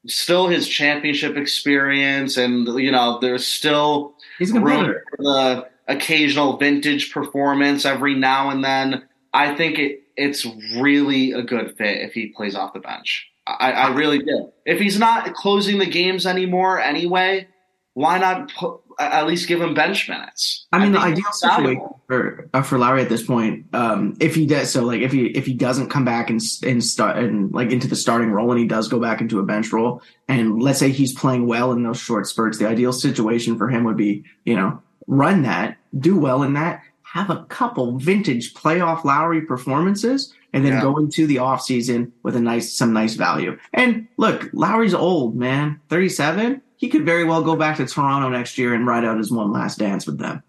still 0.08 0.48
his 0.48 0.68
championship 0.68 1.36
experience 1.36 2.38
and 2.38 2.68
you 2.80 2.92
know, 2.92 3.20
there's 3.20 3.46
still 3.46 4.14
He's 4.40 4.52
a 4.52 4.60
for 4.60 5.24
the 5.24 5.68
occasional 5.88 6.58
vintage 6.58 7.12
performance 7.12 7.86
every 7.86 8.16
now 8.16 8.50
and 8.50 8.64
then. 8.64 9.04
I 9.34 9.56
think 9.56 9.80
it 9.80 10.02
it's 10.18 10.46
really 10.76 11.32
a 11.34 11.42
good 11.42 11.76
fit 11.78 12.02
if 12.02 12.14
he 12.14 12.28
plays 12.28 12.56
off 12.56 12.74
the 12.74 12.80
bench. 12.80 13.28
I, 13.46 13.72
I 13.72 13.94
really 13.94 14.20
do. 14.20 14.52
If 14.66 14.80
he's 14.80 14.98
not 14.98 15.34
closing 15.36 15.78
the 15.78 15.86
games 15.86 16.26
anymore 16.26 16.80
anyway, 16.80 17.48
why 17.94 18.18
not 18.18 18.52
put, 18.54 18.80
at 19.00 19.28
least 19.28 19.48
give 19.48 19.62
him 19.62 19.74
bench 19.74 20.10
minutes? 20.10 20.68
I 20.72 20.80
mean, 20.80 20.96
I 20.96 21.12
the 21.12 21.14
ideal 21.14 21.32
situation 21.32 21.89
for 22.08 22.50
uh, 22.54 22.62
for 22.62 22.78
Lowry 22.78 23.02
at 23.02 23.10
this 23.10 23.24
point, 23.24 23.66
um, 23.74 24.16
if 24.20 24.36
he 24.36 24.46
does 24.46 24.72
so, 24.72 24.84
like 24.84 25.02
if 25.02 25.12
he 25.12 25.28
if 25.28 25.46
he 25.46 25.54
doesn't 25.54 25.89
come 25.89 26.06
back 26.06 26.30
and 26.30 26.41
and 26.64 26.84
start 26.84 27.18
and 27.18 27.52
like 27.54 27.72
into 27.72 27.88
the 27.88 27.96
starting 27.96 28.32
role, 28.32 28.52
and 28.52 28.60
he 28.60 28.68
does 28.68 28.88
go 28.88 29.00
back 29.00 29.22
into 29.22 29.39
a 29.39 29.43
bench 29.43 29.72
role, 29.72 30.02
and 30.28 30.62
let's 30.62 30.80
say 30.80 30.91
he's 30.91 31.14
playing 31.14 31.48
well 31.48 31.72
in 31.72 31.84
those 31.84 32.00
short 32.00 32.28
spurts, 32.28 32.58
the 32.58 32.68
ideal 32.68 32.93
situation 32.93 33.58
for 33.58 33.70
him 33.70 33.84
would 33.84 33.98
be, 33.98 34.24
you 34.46 34.56
know, 34.56 34.82
run 35.08 35.43
that, 35.43 35.78
do 36.00 36.18
well 36.18 36.43
in 36.43 36.54
that, 36.54 36.82
have 37.04 37.30
a 37.30 37.46
couple 37.46 37.98
vintage 37.98 38.54
playoff 38.54 39.04
Lowry 39.04 39.41
performances, 39.41 40.34
and 40.54 40.66
then 40.66 40.74
yeah. 40.74 40.82
go 40.82 40.98
into 40.98 41.28
the 41.28 41.38
offseason 41.38 42.12
with 42.24 42.36
a 42.36 42.39
nice 42.39 42.74
some 42.74 42.93
nice 42.93 43.16
value. 43.16 43.58
And 43.74 44.08
look, 44.18 44.50
Lowry's 44.54 44.93
old, 44.93 45.36
man. 45.36 45.80
37 45.89 46.62
he 46.78 46.89
could 46.89 47.05
very 47.05 47.23
well 47.23 47.41
go 47.43 47.55
back 47.55 47.78
to 47.78 47.86
Toronto 47.86 48.30
next 48.30 48.57
year 48.57 48.73
and 48.73 48.86
ride 48.86 49.05
out 49.05 49.17
his 49.17 49.32
one 49.32 49.51
last 49.51 49.80
dance 49.80 50.05
with 50.05 50.17
them. 50.19 50.43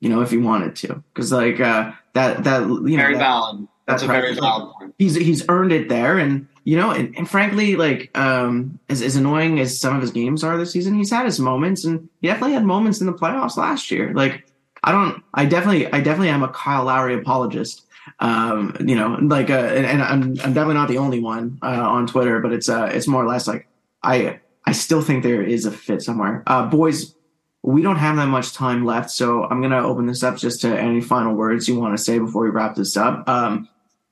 You 0.00 0.08
know, 0.10 0.20
if 0.20 0.30
he 0.30 0.36
wanted 0.36 0.76
to, 0.76 1.02
because 1.14 1.32
like 1.32 1.58
uh, 1.60 1.92
that 2.14 2.44
that 2.44 2.62
you 2.62 2.96
know 2.96 2.96
Very 2.96 3.14
that- 3.14 3.18
valid. 3.20 3.68
That's 3.86 4.02
a 4.02 4.08
very 4.08 4.34
valid 4.34 4.74
point. 4.74 4.94
he's 4.98 5.14
he's 5.14 5.48
earned 5.48 5.70
it 5.70 5.88
there 5.88 6.18
and 6.18 6.48
you 6.64 6.76
know 6.76 6.90
and, 6.90 7.14
and 7.16 7.30
frankly 7.30 7.76
like 7.76 8.10
um 8.18 8.80
as, 8.88 9.00
as 9.00 9.14
annoying 9.14 9.60
as 9.60 9.78
some 9.80 9.94
of 9.94 10.02
his 10.02 10.10
games 10.10 10.42
are 10.42 10.58
this 10.58 10.72
season 10.72 10.92
he's 10.96 11.12
had 11.12 11.24
his 11.24 11.38
moments 11.38 11.84
and 11.84 12.08
he 12.20 12.26
definitely 12.26 12.54
had 12.54 12.64
moments 12.64 13.00
in 13.00 13.06
the 13.06 13.12
playoffs 13.12 13.56
last 13.56 13.92
year 13.92 14.12
like 14.12 14.44
i 14.82 14.90
don't 14.90 15.22
i 15.34 15.44
definitely 15.44 15.86
i 15.92 16.00
definitely 16.00 16.30
am 16.30 16.42
a 16.42 16.48
kyle 16.48 16.82
lowry 16.86 17.14
apologist 17.14 17.86
um 18.18 18.76
you 18.84 18.96
know 18.96 19.10
like 19.22 19.50
uh 19.50 19.52
and, 19.52 19.86
and 19.86 20.02
i'm 20.02 20.22
i'm 20.22 20.52
definitely 20.52 20.74
not 20.74 20.88
the 20.88 20.98
only 20.98 21.20
one 21.20 21.56
uh 21.62 21.66
on 21.66 22.08
twitter 22.08 22.40
but 22.40 22.52
it's 22.52 22.68
uh 22.68 22.90
it's 22.92 23.06
more 23.06 23.22
or 23.22 23.28
less 23.28 23.46
like 23.46 23.68
i 24.02 24.40
i 24.66 24.72
still 24.72 25.00
think 25.02 25.22
there 25.22 25.42
is 25.42 25.64
a 25.66 25.70
fit 25.70 26.02
somewhere 26.02 26.42
uh 26.46 26.66
boys 26.66 27.14
we 27.62 27.82
don't 27.82 27.96
have 27.96 28.16
that 28.16 28.26
much 28.26 28.52
time 28.52 28.84
left 28.84 29.10
so 29.10 29.44
i'm 29.44 29.60
gonna 29.62 29.84
open 29.86 30.06
this 30.06 30.22
up 30.22 30.36
just 30.36 30.60
to 30.60 30.68
any 30.80 31.00
final 31.00 31.34
words 31.34 31.68
you 31.68 31.78
want 31.78 31.96
to 31.96 32.02
say 32.02 32.18
before 32.18 32.42
we 32.44 32.50
wrap 32.50 32.74
this 32.74 32.96
up 32.96 33.28
um 33.28 33.68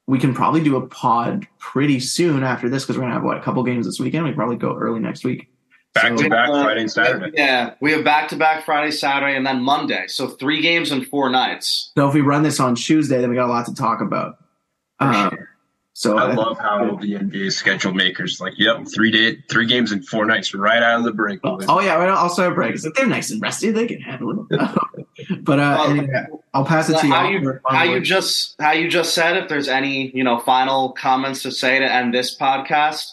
we 0.07 0.19
can 0.19 0.35
probably 0.35 0.63
do 0.63 0.77
a 0.77 0.87
pod 0.87 1.47
pretty 1.59 1.99
soon 1.99 2.43
after 2.45 2.69
this 2.69 2.83
because 2.85 2.97
we're 2.97 3.05
gonna 3.05 3.15
have 3.15 3.23
what 3.25 3.39
a 3.39 3.41
couple 3.41 3.63
games 3.63 3.87
this 3.87 3.99
weekend. 3.99 4.27
We 4.27 4.33
probably 4.33 4.57
go 4.57 4.77
early 4.77 5.01
next 5.01 5.25
week. 5.25 5.49
Back 5.95 6.19
So- 6.19 6.25
to 6.25 6.29
back 6.29 6.51
Uh, 6.51 6.63
Friday 6.63 6.81
and 6.83 6.91
Saturday. 6.91 7.31
Yeah, 7.35 7.71
we 7.81 7.91
have 7.93 8.05
back 8.05 8.29
to 8.29 8.37
back 8.37 8.67
Friday, 8.67 8.91
Saturday, 8.91 9.35
and 9.35 9.47
then 9.47 9.63
Monday. 9.63 10.05
So 10.09 10.27
three 10.29 10.61
games 10.61 10.93
in 10.93 11.07
four 11.07 11.31
nights. 11.31 11.91
So 11.97 12.07
if 12.07 12.13
we 12.13 12.21
run 12.21 12.43
this 12.43 12.61
on 12.61 12.75
Tuesday, 12.75 13.19
then 13.19 13.31
we 13.31 13.37
got 13.37 13.47
a 13.47 13.53
lot 13.53 13.65
to 13.65 13.75
talk 13.75 14.03
about. 14.03 14.37
For 14.99 15.07
Um, 15.07 15.31
sure. 15.31 15.49
So 15.97 16.19
I 16.19 16.35
love 16.35 16.59
how 16.59 16.97
the 16.97 17.15
NBA 17.15 17.53
schedule 17.53 17.95
makers 17.95 18.41
like, 18.41 18.55
yep, 18.59 18.85
three 18.93 19.13
day, 19.13 19.41
three 19.49 19.65
games 19.65 19.93
in 19.93 20.03
four 20.03 20.27
nights, 20.27 20.53
right 20.53 20.83
out 20.83 20.99
of 20.99 21.05
the 21.05 21.13
break. 21.13 21.39
Oh 21.45 21.81
yeah, 21.81 21.95
right, 21.95 22.09
I'll 22.09 22.29
start 22.29 22.51
a 22.51 22.55
break. 22.55 22.75
It's 22.75 22.85
like 22.85 22.95
they're 22.95 23.07
nice 23.07 23.31
and 23.31 23.41
rested; 23.41 23.77
they 23.77 23.87
can 23.87 24.01
handle 24.01 24.45
it. 24.51 24.61
but 25.45 25.61
uh, 25.61 25.77
Well, 25.79 25.91
anyway, 25.91 26.27
I'll 26.53 26.65
pass 26.65 26.89
it 26.89 26.99
to 26.99 27.07
you. 27.07 27.13
how 27.13 27.27
for 27.27 27.33
you 27.33 27.61
how 27.65 27.83
you 27.85 28.01
just 28.01 28.57
how 28.61 28.73
you 28.73 28.89
just 28.91 29.15
said 29.15 29.37
if 29.37 29.49
there's 29.49 29.69
any 29.69 30.11
you 30.11 30.25
know 30.25 30.41
final 30.41 30.91
comments 30.91 31.43
to 31.43 31.53
say 31.53 31.79
to 31.79 31.85
end 31.91 32.13
this 32.13 32.37
podcast 32.37 33.13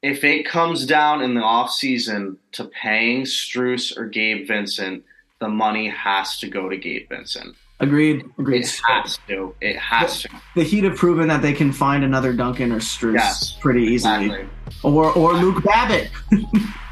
if 0.00 0.22
it 0.22 0.46
comes 0.46 0.86
down 0.86 1.20
in 1.20 1.34
the 1.34 1.42
off 1.42 1.72
season 1.72 2.38
to 2.52 2.64
paying 2.66 3.22
Strus 3.22 3.96
or 3.98 4.06
Gabe 4.06 4.46
Vincent 4.46 5.02
the 5.40 5.48
money 5.48 5.88
has 5.88 6.38
to 6.38 6.48
go 6.48 6.68
to 6.68 6.76
Gabe 6.76 7.08
Vincent 7.08 7.56
agreed. 7.80 8.24
Agreed. 8.38 8.64
it 8.64 8.80
has 8.88 9.18
to 9.28 9.54
it 9.60 9.76
has 9.76 10.22
to 10.22 10.28
The 10.56 10.64
Heat 10.64 10.84
have 10.84 10.96
proven 10.96 11.28
that 11.28 11.42
they 11.42 11.52
can 11.52 11.72
find 11.72 12.02
another 12.04 12.32
Duncan 12.32 12.72
or 12.72 12.80
Strus 12.80 13.14
Yes. 13.14 13.56
pretty 13.60 13.82
easily, 13.84 14.26
exactly 14.26 14.48
or 14.82 15.12
or 15.12 15.34
Luke 15.34 15.62
Babbitt. 15.64 16.10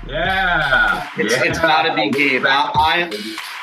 Yeah. 0.09 1.09
It's- 1.18 1.32
yeah. 1.43 1.51
it's 1.51 1.59
gotta 1.59 1.93
be 1.95 2.11
Gabe. 2.11 2.45
I- 2.47 3.11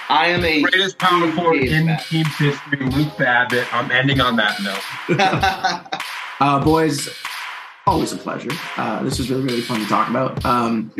I 0.09 0.27
am 0.27 0.43
a 0.43 0.61
Greatest 0.63 0.99
power 0.99 1.31
forward 1.31 1.61
Gabe 1.61 1.71
in 1.71 1.85
Babbitt. 1.85 2.05
team's 2.07 2.35
history, 2.37 2.85
Luke 2.89 3.17
Babbitt. 3.17 3.73
I'm 3.73 3.89
ending 3.91 4.19
on 4.19 4.35
that 4.35 4.61
note. 4.61 5.87
Uh, 6.41 6.59
boys, 6.61 7.07
always 7.85 8.13
a 8.13 8.17
pleasure. 8.17 8.49
Uh, 8.77 9.03
this 9.03 9.17
was 9.19 9.29
really, 9.29 9.43
really 9.43 9.61
fun 9.61 9.79
to 9.79 9.85
talk 9.87 10.09
about. 10.09 10.43
Um, 10.45 10.91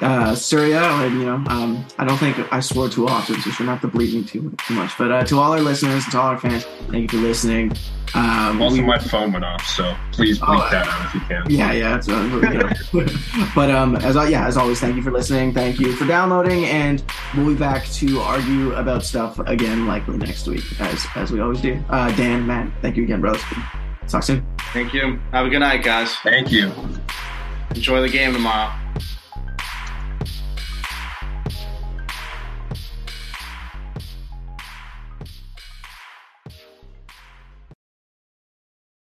uh, 0.00 0.34
Surya, 0.34 0.80
and, 0.80 1.20
you 1.20 1.26
know, 1.26 1.36
um, 1.46 1.84
I 1.98 2.04
don't 2.04 2.18
think 2.18 2.36
I 2.52 2.60
swore 2.60 2.88
too 2.88 3.06
often, 3.06 3.36
so 3.36 3.46
you 3.46 3.52
shouldn't 3.52 3.68
have 3.68 3.80
to 3.82 3.88
bleed 3.88 4.12
me 4.14 4.24
too, 4.24 4.54
too 4.66 4.74
much. 4.74 4.96
But 4.98 5.12
uh, 5.12 5.24
to 5.24 5.38
all 5.38 5.52
our 5.52 5.60
listeners, 5.60 6.02
and 6.04 6.12
to 6.12 6.20
all 6.20 6.26
our 6.28 6.38
fans, 6.38 6.64
thank 6.90 7.12
you 7.12 7.20
for 7.20 7.24
listening. 7.26 7.72
Um, 8.14 8.60
Also, 8.60 8.76
we- 8.76 8.82
my 8.82 8.98
phone 8.98 9.32
went 9.32 9.44
off, 9.44 9.64
so 9.66 9.94
please 10.10 10.38
bleep 10.38 10.58
Oh, 10.66 10.70
that 10.70 10.86
out 10.88 11.06
if 11.06 11.14
you 11.14 11.20
can. 11.20 11.44
yeah, 11.48 11.72
yeah. 11.72 11.96
It's, 11.96 12.08
uh, 12.08 12.12
you 12.92 13.02
know. 13.04 13.06
but 13.54 13.70
um, 13.70 13.96
as 13.96 14.16
yeah, 14.28 14.46
as 14.46 14.56
always, 14.56 14.80
thank 14.80 14.96
you 14.96 15.02
for 15.02 15.10
listening. 15.12 15.52
Thank 15.54 15.78
you 15.78 15.92
for 15.94 16.06
downloading, 16.06 16.64
and 16.66 17.02
we'll 17.36 17.46
be 17.46 17.54
back 17.54 17.86
to 17.86 18.20
argue 18.20 18.74
about 18.74 19.04
stuff 19.04 19.38
again, 19.40 19.86
likely 19.86 20.16
next 20.18 20.46
week, 20.46 20.64
as 20.80 21.06
as 21.14 21.30
we 21.32 21.40
always 21.40 21.60
do. 21.60 21.82
Uh, 21.88 22.10
Dan, 22.16 22.46
Matt, 22.46 22.68
thank 22.82 22.96
you 22.96 23.04
again, 23.04 23.20
brothers. 23.20 23.42
Talk 24.08 24.22
soon. 24.22 24.44
thank 24.72 24.92
you 24.92 25.18
have 25.32 25.46
a 25.46 25.48
good 25.50 25.60
night 25.60 25.82
guys 25.82 26.14
Thank 26.16 26.50
you. 26.52 26.72
enjoy 27.74 28.00
the 28.02 28.08
game 28.08 28.32
tomorrow 28.32 28.72